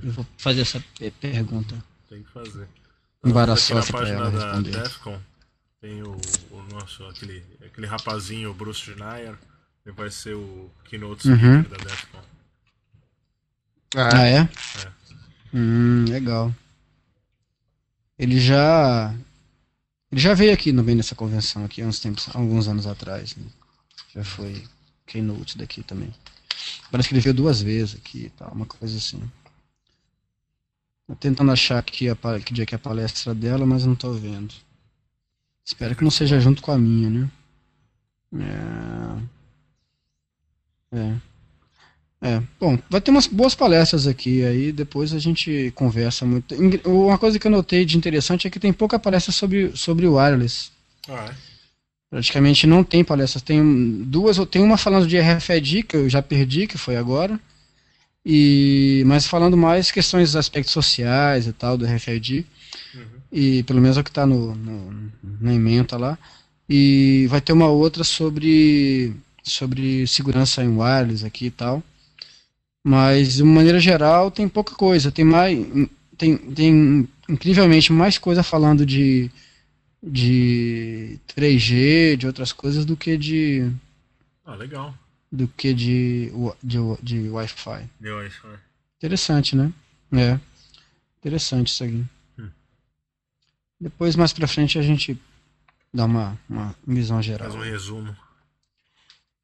vou 0.03 0.27
fazer 0.37 0.63
essa 0.63 0.83
pergunta. 1.21 1.77
Tem 2.09 2.23
que 2.23 2.31
fazer. 2.33 2.67
Embaraçosa 3.25 3.93
pra 3.93 4.09
ela 4.09 4.31
responder. 4.31 4.71
Da 4.71 4.83
Defcon, 4.83 5.19
tem 5.81 6.03
o, 6.03 6.17
o, 6.51 6.63
nosso, 6.73 7.05
aquele, 7.07 7.43
aquele 7.65 7.87
rapazinho, 7.87 8.51
o 8.51 8.55
Bruce 8.55 8.81
Schneier, 8.81 9.35
que 9.85 9.93
vai 9.93 10.11
ser 10.11 10.35
o 10.35 10.71
keynote 10.85 11.29
uhum. 11.29 11.63
da 11.63 11.77
Defcon. 11.77 12.21
Ah, 13.97 14.21
ah 14.21 14.27
é? 14.27 14.37
é? 14.37 14.49
Hum, 15.55 16.05
legal. 16.09 16.55
Ele 18.19 18.41
já. 18.41 19.15
Ele 20.11 20.21
já 20.21 20.35
veio 20.35 20.53
aqui 20.53 20.73
no 20.73 20.83
bem 20.83 20.95
nessa 20.95 21.15
convenção 21.15 21.65
aqui 21.65 21.83
uns 21.83 22.01
tempos, 22.01 22.29
alguns 22.35 22.67
anos 22.69 22.87
atrás. 22.87 23.37
Né? 23.37 23.47
Já 24.15 24.25
foi 24.25 24.65
keynote 25.07 25.57
daqui 25.57 25.83
também. 25.83 26.13
Parece 26.91 27.09
que 27.09 27.15
ele 27.15 27.21
veio 27.21 27.35
duas 27.35 27.63
vezes 27.63 27.97
aqui 27.97 28.25
e 28.25 28.31
tal, 28.31 28.53
uma 28.53 28.67
coisa 28.67 28.97
assim. 28.97 29.21
Tô 31.07 31.15
tentando 31.15 31.53
achar 31.53 31.79
aqui 31.79 32.09
a, 32.09 32.17
que 32.45 32.53
dia 32.53 32.67
que 32.67 32.75
é 32.75 32.77
a 32.77 32.79
palestra 32.79 33.35
dela, 33.35 33.65
mas 33.65 33.85
não 33.85 33.95
tô 33.95 34.13
vendo. 34.13 34.55
Espero 35.65 35.95
que 35.95 36.05
não 36.05 36.11
seja 36.11 36.41
junto 36.41 36.63
com 36.63 36.73
a 36.73 36.79
minha, 36.79 37.11
né? 37.11 37.31
É. 40.93 40.99
É. 40.99 41.28
É, 42.21 42.43
bom, 42.59 42.77
vai 42.91 43.01
ter 43.01 43.13
umas 43.13 43.29
boas 43.29 43.55
palestras 43.55 44.07
aqui, 44.07 44.45
aí 44.45 44.73
depois 44.73 45.13
a 45.15 45.21
gente 45.21 45.73
conversa 45.77 46.27
muito. 46.27 46.55
Uma 46.85 47.17
coisa 47.17 47.39
que 47.39 47.47
eu 47.47 47.51
notei 47.51 47.85
de 47.85 47.97
interessante 47.97 48.47
é 48.47 48.51
que 48.51 48.59
tem 48.59 48.73
pouca 48.73 48.99
palestra 48.99 49.33
sobre, 49.33 49.77
sobre 49.77 50.07
o 50.07 50.15
wireless. 50.15 50.71
Ah, 51.09 51.31
é? 51.31 51.49
Praticamente 52.11 52.67
não 52.67 52.83
tem 52.83 53.05
palestras. 53.05 53.43
Tem 53.43 54.03
duas, 54.05 54.39
tem 54.47 54.63
uma 54.63 54.77
falando 54.77 55.07
de 55.07 55.19
RFID, 55.19 55.83
que 55.85 55.97
eu 55.97 56.09
já 56.09 56.23
perdi, 56.23 56.67
que 56.67 56.79
foi 56.79 56.97
agora. 56.97 57.39
E, 58.25 59.05
mas 59.07 59.27
falando 59.27 59.57
mais 59.57 59.91
questões 59.91 60.31
dos 60.31 60.37
aspectos 60.37 60.73
sociais 60.73 61.47
e 61.47 61.53
tal 61.53 61.79
do 61.79 61.87
RFID. 61.87 62.45
Uhum. 62.95 63.03
E 63.31 63.63
pelo 63.63 63.81
menos 63.81 63.97
é 63.97 64.01
o 64.01 64.05
que 64.05 64.11
está 64.11 64.27
no, 64.27 64.55
no, 64.55 65.13
na 65.41 65.55
emenda 65.55 65.97
lá. 65.97 66.19
E 66.69 67.27
vai 67.29 67.41
ter 67.41 67.53
uma 67.53 67.69
outra 67.69 68.03
sobre, 68.03 69.15
sobre 69.43 70.07
segurança 70.07 70.65
em 70.65 70.77
wireless 70.77 71.25
aqui 71.25 71.47
e 71.47 71.51
tal. 71.51 71.83
Mas, 72.85 73.35
de 73.35 73.43
uma 73.43 73.55
maneira 73.55 73.81
geral, 73.81 74.31
tem 74.31 74.49
pouca 74.49 74.75
coisa. 74.75 75.13
Tem 75.13 75.25
mais. 75.25 75.59
Tem, 76.17 76.37
tem 76.37 77.09
incrivelmente 77.29 77.93
mais 77.93 78.19
coisa 78.19 78.43
falando 78.43 78.85
de, 78.85 79.31
de 80.03 81.19
3G, 81.37 82.17
de 82.17 82.27
outras 82.27 82.53
coisas, 82.53 82.85
do 82.85 82.97
que 82.97 83.17
de. 83.17 83.71
Ah, 84.45 84.55
legal. 84.55 84.95
Do 85.31 85.47
que 85.49 85.75
de, 85.75 86.33
de, 86.63 86.79
de 87.03 87.29
Wi-Fi. 87.29 87.89
De 88.01 88.11
Wi-Fi. 88.11 88.59
Interessante, 88.97 89.55
né? 89.55 89.73
É. 90.13 90.41
Interessante 91.19 91.69
isso 91.69 91.85
aqui. 91.85 92.05
Hum. 92.39 92.49
Depois, 93.79 94.17
mais 94.17 94.33
pra 94.33 94.49
frente, 94.49 94.79
a 94.79 94.83
gente 94.83 95.21
dá 95.93 96.07
uma, 96.07 96.39
uma 96.49 96.75
visão 96.87 97.21
geral. 97.23 97.51
Faz 97.51 97.61
um 97.61 97.71
resumo. 97.71 98.17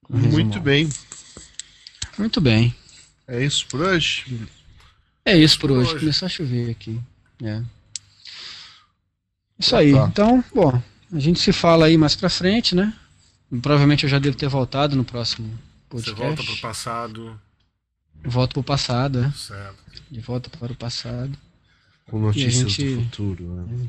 Um 0.08 0.18
Muito 0.18 0.60
bem. 0.60 0.88
Muito 2.18 2.40
bem. 2.40 2.74
É 3.26 3.44
isso 3.44 3.66
por 3.66 3.80
hoje? 3.80 4.48
É 5.24 5.36
isso 5.36 5.58
por, 5.58 5.68
por 5.68 5.78
hoje. 5.78 5.90
hoje. 5.90 6.00
Começou 6.00 6.26
a 6.26 6.28
chover 6.28 6.70
aqui. 6.70 7.00
É. 7.42 7.62
Isso 9.58 9.74
aí. 9.74 9.92
Tá. 9.92 10.06
Então, 10.06 10.44
bom, 10.54 10.82
a 11.12 11.18
gente 11.18 11.40
se 11.40 11.52
fala 11.52 11.86
aí 11.86 11.96
mais 11.96 12.14
pra 12.14 12.28
frente, 12.28 12.74
né? 12.74 12.92
Provavelmente 13.62 14.04
eu 14.04 14.10
já 14.10 14.18
devo 14.18 14.36
ter 14.36 14.48
voltado 14.48 14.96
no 14.96 15.04
próximo 15.04 15.58
podcast. 15.88 16.20
Você 16.20 16.26
volta 16.26 16.42
pro 16.42 16.56
passado. 16.60 17.40
Volto 18.24 18.52
pro 18.54 18.62
passado, 18.62 19.24
é. 19.24 19.30
Certo. 19.32 19.84
De 20.10 20.20
volta 20.20 20.50
para 20.50 20.72
o 20.72 20.76
passado. 20.76 21.36
Com 22.06 22.18
notícias 22.18 22.72
gente, 22.72 22.96
do 22.96 23.02
futuro, 23.02 23.44
né? 23.54 23.88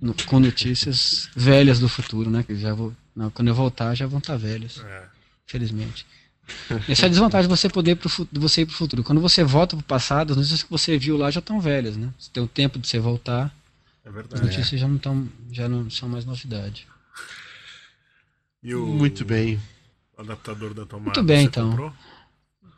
No, 0.00 0.14
com 0.24 0.40
notícias 0.40 1.28
velhas 1.34 1.78
do 1.78 1.88
futuro, 1.88 2.30
né? 2.30 2.42
Que 2.42 2.56
já 2.56 2.74
vou, 2.74 2.92
não, 3.14 3.30
quando 3.30 3.48
eu 3.48 3.54
voltar 3.54 3.94
já 3.94 4.06
vão 4.06 4.18
estar 4.18 4.34
tá 4.34 4.38
velhas. 4.38 4.82
É. 4.84 5.04
Felizmente. 5.46 6.06
Essa 6.88 7.02
é 7.02 7.06
a 7.06 7.08
desvantagem 7.08 7.48
de 7.48 7.56
você 7.56 7.68
poder 7.68 7.96
pro, 7.96 8.10
de 8.30 8.38
você 8.38 8.62
ir 8.62 8.66
para 8.66 8.74
o 8.74 8.76
futuro. 8.76 9.02
Quando 9.02 9.20
você 9.20 9.42
volta 9.42 9.76
para 9.76 9.82
o 9.82 9.86
passado, 9.86 10.32
as 10.32 10.36
notícias 10.36 10.62
que 10.62 10.70
você 10.70 10.98
viu 10.98 11.16
lá 11.16 11.30
já 11.30 11.40
estão 11.40 11.60
velhas, 11.60 11.96
né? 11.96 12.12
Você 12.18 12.30
tem 12.32 12.42
o 12.42 12.48
tempo 12.48 12.78
de 12.78 12.86
você 12.86 12.98
voltar. 12.98 13.54
É 14.04 14.10
verdade. 14.10 14.34
As 14.34 14.40
notícias 14.40 14.80
já 14.80 14.86
não 14.86 14.98
tão, 14.98 15.28
já 15.50 15.68
não 15.68 15.90
são 15.90 16.08
mais 16.08 16.24
novidade. 16.24 16.86
O, 18.64 18.86
Muito 18.86 19.24
bem. 19.24 19.60
O 20.16 20.22
adaptador 20.22 20.74
da 20.74 20.86
tomada. 20.86 21.04
Muito 21.06 21.22
bem, 21.22 21.44
então. 21.44 21.70
Comprou? 21.70 21.92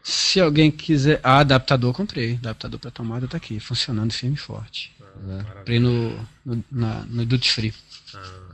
Se 0.03 0.41
alguém 0.41 0.71
quiser. 0.71 1.21
Ah, 1.23 1.41
adaptador 1.41 1.93
comprei. 1.93 2.35
Adaptador 2.35 2.81
para 2.81 2.91
tomada 2.91 3.27
está 3.27 3.37
aqui, 3.37 3.61
funcionando 3.61 4.13
firme 4.13 4.37
e 4.37 4.39
forte. 4.39 4.93
Ah, 5.01 5.45
comprei 5.59 5.79
no, 5.79 6.19
no, 6.45 6.65
na, 6.71 7.05
no 7.05 7.27
Duty 7.27 7.53
Free. 7.53 7.75
Ah 8.15 8.49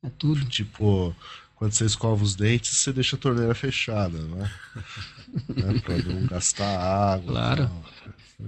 É 0.04 0.10
tudo. 0.18 0.44
Tipo, 0.44 1.16
quando 1.56 1.72
você 1.72 1.86
escova 1.86 2.22
os 2.22 2.36
dentes, 2.36 2.76
você 2.76 2.92
deixa 2.92 3.16
a 3.16 3.18
torneira 3.18 3.54
fechada, 3.54 4.18
né? 4.18 4.50
né? 5.56 5.80
Pra 5.82 5.96
não 5.96 6.26
gastar 6.26 6.78
água. 7.14 7.32
Claro. 7.32 7.70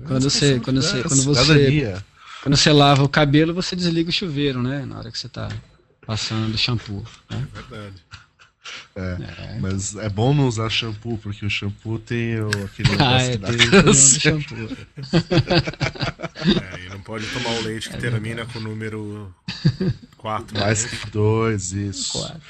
Quando 0.06 0.28
você, 0.28 0.60
quando 0.60 0.82
você, 0.82 1.02
quando 1.02 1.22
você, 1.22 2.02
quando 2.42 2.56
você 2.56 2.72
lava 2.72 3.02
o 3.02 3.08
cabelo, 3.08 3.54
você 3.54 3.74
desliga 3.74 4.10
o 4.10 4.12
chuveiro, 4.12 4.62
né? 4.62 4.84
Na 4.84 4.98
hora 4.98 5.10
que 5.10 5.18
você 5.18 5.30
tá 5.30 5.48
passando 6.06 6.56
shampoo. 6.58 7.04
Né? 7.30 7.48
É 7.54 7.62
verdade. 7.62 8.02
É, 8.94 9.00
é, 9.00 9.58
Mas 9.60 9.96
é 9.96 10.08
bom 10.08 10.34
não 10.34 10.46
usar 10.46 10.68
shampoo, 10.68 11.16
porque 11.18 11.44
o 11.46 11.50
shampoo 11.50 11.98
tem 11.98 12.40
o, 12.40 12.48
aquele 12.64 12.90
ah, 13.00 13.22
é, 13.22 13.38
negócio 13.38 14.16
é, 14.16 14.20
shampoo. 14.20 14.76
é, 16.74 16.86
e 16.86 16.88
não 16.90 17.00
pode 17.00 17.26
tomar 17.26 17.50
o 17.50 17.62
leite 17.62 17.88
que 17.88 17.96
é 17.96 17.98
termina 17.98 18.44
com 18.46 18.58
o 18.58 18.62
número 18.62 19.34
4. 20.18 20.58
Mais 20.58 20.84
né? 20.84 20.90
que 20.90 21.10
2, 21.10 21.72
isso. 21.72 22.18
4. 22.18 22.40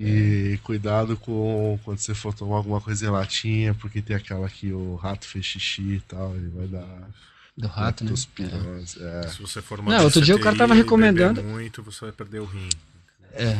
E 0.00 0.58
cuidado 0.64 1.16
com 1.16 1.78
quando 1.84 1.98
você 1.98 2.12
for 2.14 2.34
tomar 2.34 2.56
alguma 2.56 2.80
coisa 2.80 3.06
em 3.06 3.10
latinha, 3.10 3.72
porque 3.74 4.02
tem 4.02 4.16
aquela 4.16 4.48
que 4.48 4.72
o 4.72 4.96
rato 4.96 5.26
fez 5.28 5.44
xixi 5.44 5.82
e 5.82 6.00
tal, 6.00 6.34
ele 6.34 6.48
vai 6.48 6.66
dar 6.66 7.08
Do 7.56 7.68
rato, 7.68 8.02
né? 8.02 8.10
Leptospirose, 8.10 9.00
é. 9.00 9.28
Se 9.28 9.40
você 9.40 9.62
for 9.62 9.80
Não, 9.80 10.02
outro 10.02 10.20
dia 10.20 10.34
o 10.34 10.40
cara 10.40 10.56
tava 10.56 10.74
recomendando- 10.74 11.44
muito, 11.44 11.84
você 11.84 12.06
vai 12.06 12.12
perder 12.12 12.40
o 12.40 12.46
rim. 12.46 12.68
É. 13.34 13.56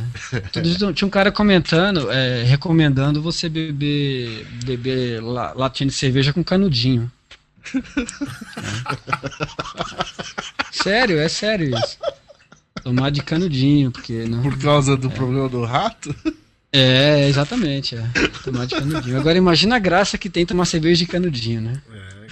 Tinha 0.92 1.06
um 1.06 1.10
cara 1.10 1.32
comentando, 1.32 2.10
é, 2.10 2.42
recomendando 2.44 3.22
você 3.22 3.48
beber, 3.48 4.46
beber 4.64 5.22
la- 5.22 5.52
latinha 5.54 5.88
de 5.88 5.94
cerveja 5.94 6.32
com 6.32 6.44
canudinho. 6.44 7.10
É. 7.74 7.78
Sério, 10.72 11.18
é 11.18 11.28
sério 11.28 11.76
isso. 11.76 11.98
Tomar 12.82 13.10
de 13.10 13.22
canudinho, 13.22 13.90
porque 13.90 14.24
não. 14.26 14.42
Por 14.42 14.58
causa 14.58 14.96
do 14.96 15.10
problema 15.10 15.48
do 15.48 15.64
rato? 15.64 16.14
É, 16.72 17.28
exatamente, 17.28 17.94
é. 17.96 18.04
Tomar 18.42 18.66
de 18.66 18.74
canudinho. 18.74 19.18
Agora 19.18 19.36
imagina 19.38 19.76
a 19.76 19.78
graça 19.78 20.16
que 20.18 20.28
tem 20.30 20.44
tomar 20.46 20.64
cerveja 20.64 21.04
de 21.04 21.10
canudinho, 21.10 21.60
né? 21.60 21.82
É, 21.90 21.98
cara. 21.98 22.26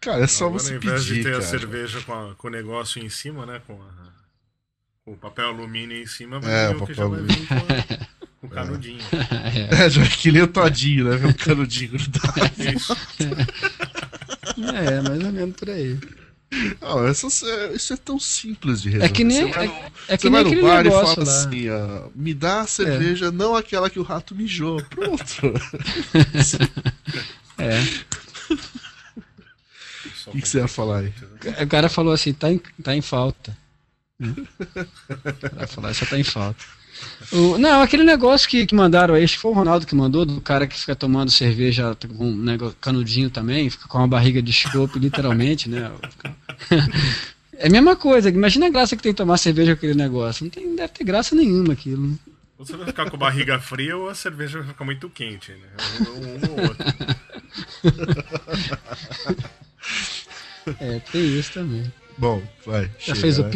Cara, 0.00 0.24
é 0.24 0.26
só 0.26 0.46
Agora, 0.46 0.62
você 0.62 0.72
ao 0.74 0.76
invés 0.78 1.02
pedir, 1.04 1.14
de 1.16 1.22
ter 1.22 1.30
cara. 1.32 1.42
a 1.44 1.46
cerveja 1.46 2.00
com, 2.02 2.12
a- 2.12 2.34
com 2.36 2.48
o 2.48 2.50
negócio 2.50 3.02
em 3.04 3.08
cima, 3.08 3.44
né? 3.46 3.60
Com, 3.66 3.74
a- 3.74 4.05
o 5.06 5.16
papel 5.16 5.46
alumínio 5.48 5.96
em 6.02 6.06
cima, 6.06 6.40
vai 6.40 6.52
É, 6.52 6.68
vir 6.68 6.76
o 6.76 6.82
o 6.82 6.86
que 6.86 6.94
já 6.94 7.04
papel 7.04 7.10
vai 7.26 7.36
vir 7.36 7.46
com, 8.40 8.46
o 8.46 8.48
canudinho. 8.50 8.98
É, 9.70 9.84
É, 9.86 9.90
já 9.90 10.02
é 10.02 10.08
que 10.08 10.32
nem 10.32 10.42
o 10.42 10.46
todinho, 10.48 11.04
né? 11.08 11.26
Um 11.26 11.32
canudinho 11.32 11.90
grudado. 11.92 12.50
Isso. 12.76 12.96
é, 14.74 15.00
mais 15.08 15.24
ou 15.24 15.32
menos 15.32 15.56
por 15.56 15.70
aí. 15.70 15.98
Não, 16.80 17.06
essas- 17.06 17.42
é- 17.42 17.72
isso 17.74 17.92
é 17.92 17.96
tão 17.96 18.18
simples 18.20 18.80
de 18.80 18.88
resolver. 18.90 19.06
É 19.12 19.14
que 19.14 19.24
nem, 19.24 19.42
Você 19.46 19.52
vai 19.52 19.64
é, 19.66 19.68
no- 19.68 19.74
é 19.74 20.18
nem 20.22 20.30
vai 20.32 20.42
no 20.42 20.48
aquele 20.48 20.62
bar 20.62 20.80
e 20.80 20.84
negócio 20.84 21.14
fala 21.14 21.26
lá. 21.26 21.32
É. 21.32 21.38
assim, 21.46 21.70
ó, 21.70 22.08
me 22.14 22.34
dá 22.34 22.60
a 22.60 22.66
cerveja, 22.66 23.30
não 23.32 23.56
aquela 23.56 23.90
que 23.90 23.98
o 23.98 24.02
rato 24.02 24.34
mijou. 24.34 24.82
Pronto. 24.84 25.24
É. 27.58 27.80
O 30.26 30.30
que, 30.32 30.42
que 30.42 30.48
você 30.48 30.58
ia 30.58 30.68
falar 30.68 30.98
aí? 30.98 31.12
O 31.62 31.66
cara 31.68 31.88
falou 31.88 32.12
assim, 32.12 32.32
tá 32.34 32.52
em, 32.52 32.60
tá 32.82 32.94
em 32.94 33.00
falta. 33.00 33.56
Cara 34.20 35.66
falou, 35.66 35.94
só 35.94 36.06
tá 36.06 36.18
em 36.18 36.24
falta. 36.24 36.64
O- 37.30 37.58
não, 37.58 37.82
aquele 37.82 38.04
negócio 38.04 38.48
que, 38.48 38.66
que 38.66 38.74
mandaram 38.74 39.14
aí, 39.14 39.24
acho 39.24 39.34
que 39.34 39.40
foi 39.40 39.50
o 39.50 39.54
Ronaldo 39.54 39.86
que 39.86 39.94
mandou, 39.94 40.24
do 40.24 40.40
cara 40.40 40.66
que 40.66 40.78
fica 40.78 40.96
tomando 40.96 41.30
cerveja 41.30 41.94
com 42.16 42.24
um 42.30 42.36
negócio, 42.36 42.76
canudinho 42.80 43.28
também, 43.28 43.68
fica 43.68 43.86
com 43.86 43.98
uma 43.98 44.08
barriga 44.08 44.40
de 44.40 44.52
chope, 44.52 44.98
literalmente, 44.98 45.68
né? 45.68 45.90
É 47.58 47.68
a 47.68 47.70
mesma 47.70 47.96
coisa, 47.96 48.28
imagina 48.28 48.66
a 48.66 48.70
graça 48.70 48.94
que 48.94 49.02
tem 49.02 49.14
tomar 49.14 49.38
cerveja 49.38 49.72
com 49.74 49.78
aquele 49.78 49.94
negócio. 49.94 50.44
Não, 50.44 50.50
tem, 50.50 50.76
deve 50.76 50.92
ter 50.92 51.04
graça 51.04 51.34
nenhuma 51.34 51.72
aquilo. 51.72 52.06
né? 52.06 52.14
Ou 52.58 52.66
Você 52.66 52.76
vai 52.76 52.86
ficar 52.86 53.08
com 53.08 53.16
a 53.16 53.18
barriga 53.18 53.58
fria 53.58 53.96
ou 53.96 54.10
a 54.10 54.14
cerveja 54.14 54.58
vai 54.58 54.68
ficar 54.68 54.84
muito 54.84 55.08
quente, 55.08 55.52
né? 55.52 55.66
Um, 56.10 56.46
um 56.46 56.50
ou 56.52 56.60
outro. 56.68 56.84
É, 60.80 60.98
tem 61.12 61.38
isso 61.38 61.52
também. 61.52 61.90
Bom, 62.18 62.42
vai. 62.66 62.90
Já 62.98 63.14
chega, 63.14 63.20
fez 63.20 63.38
o 63.38 63.44
né? 63.44 63.50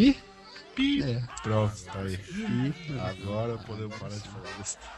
Pi. 0.81 1.03
É. 1.03 1.23
Pronto, 1.43 1.85
tá 1.85 2.01
aí. 2.01 2.17
Pi. 2.17 2.99
Agora 2.99 3.59
podemos 3.59 3.95
parar 3.99 4.15
de 4.15 4.29
falar 4.29 4.49
besteira. 4.59 4.91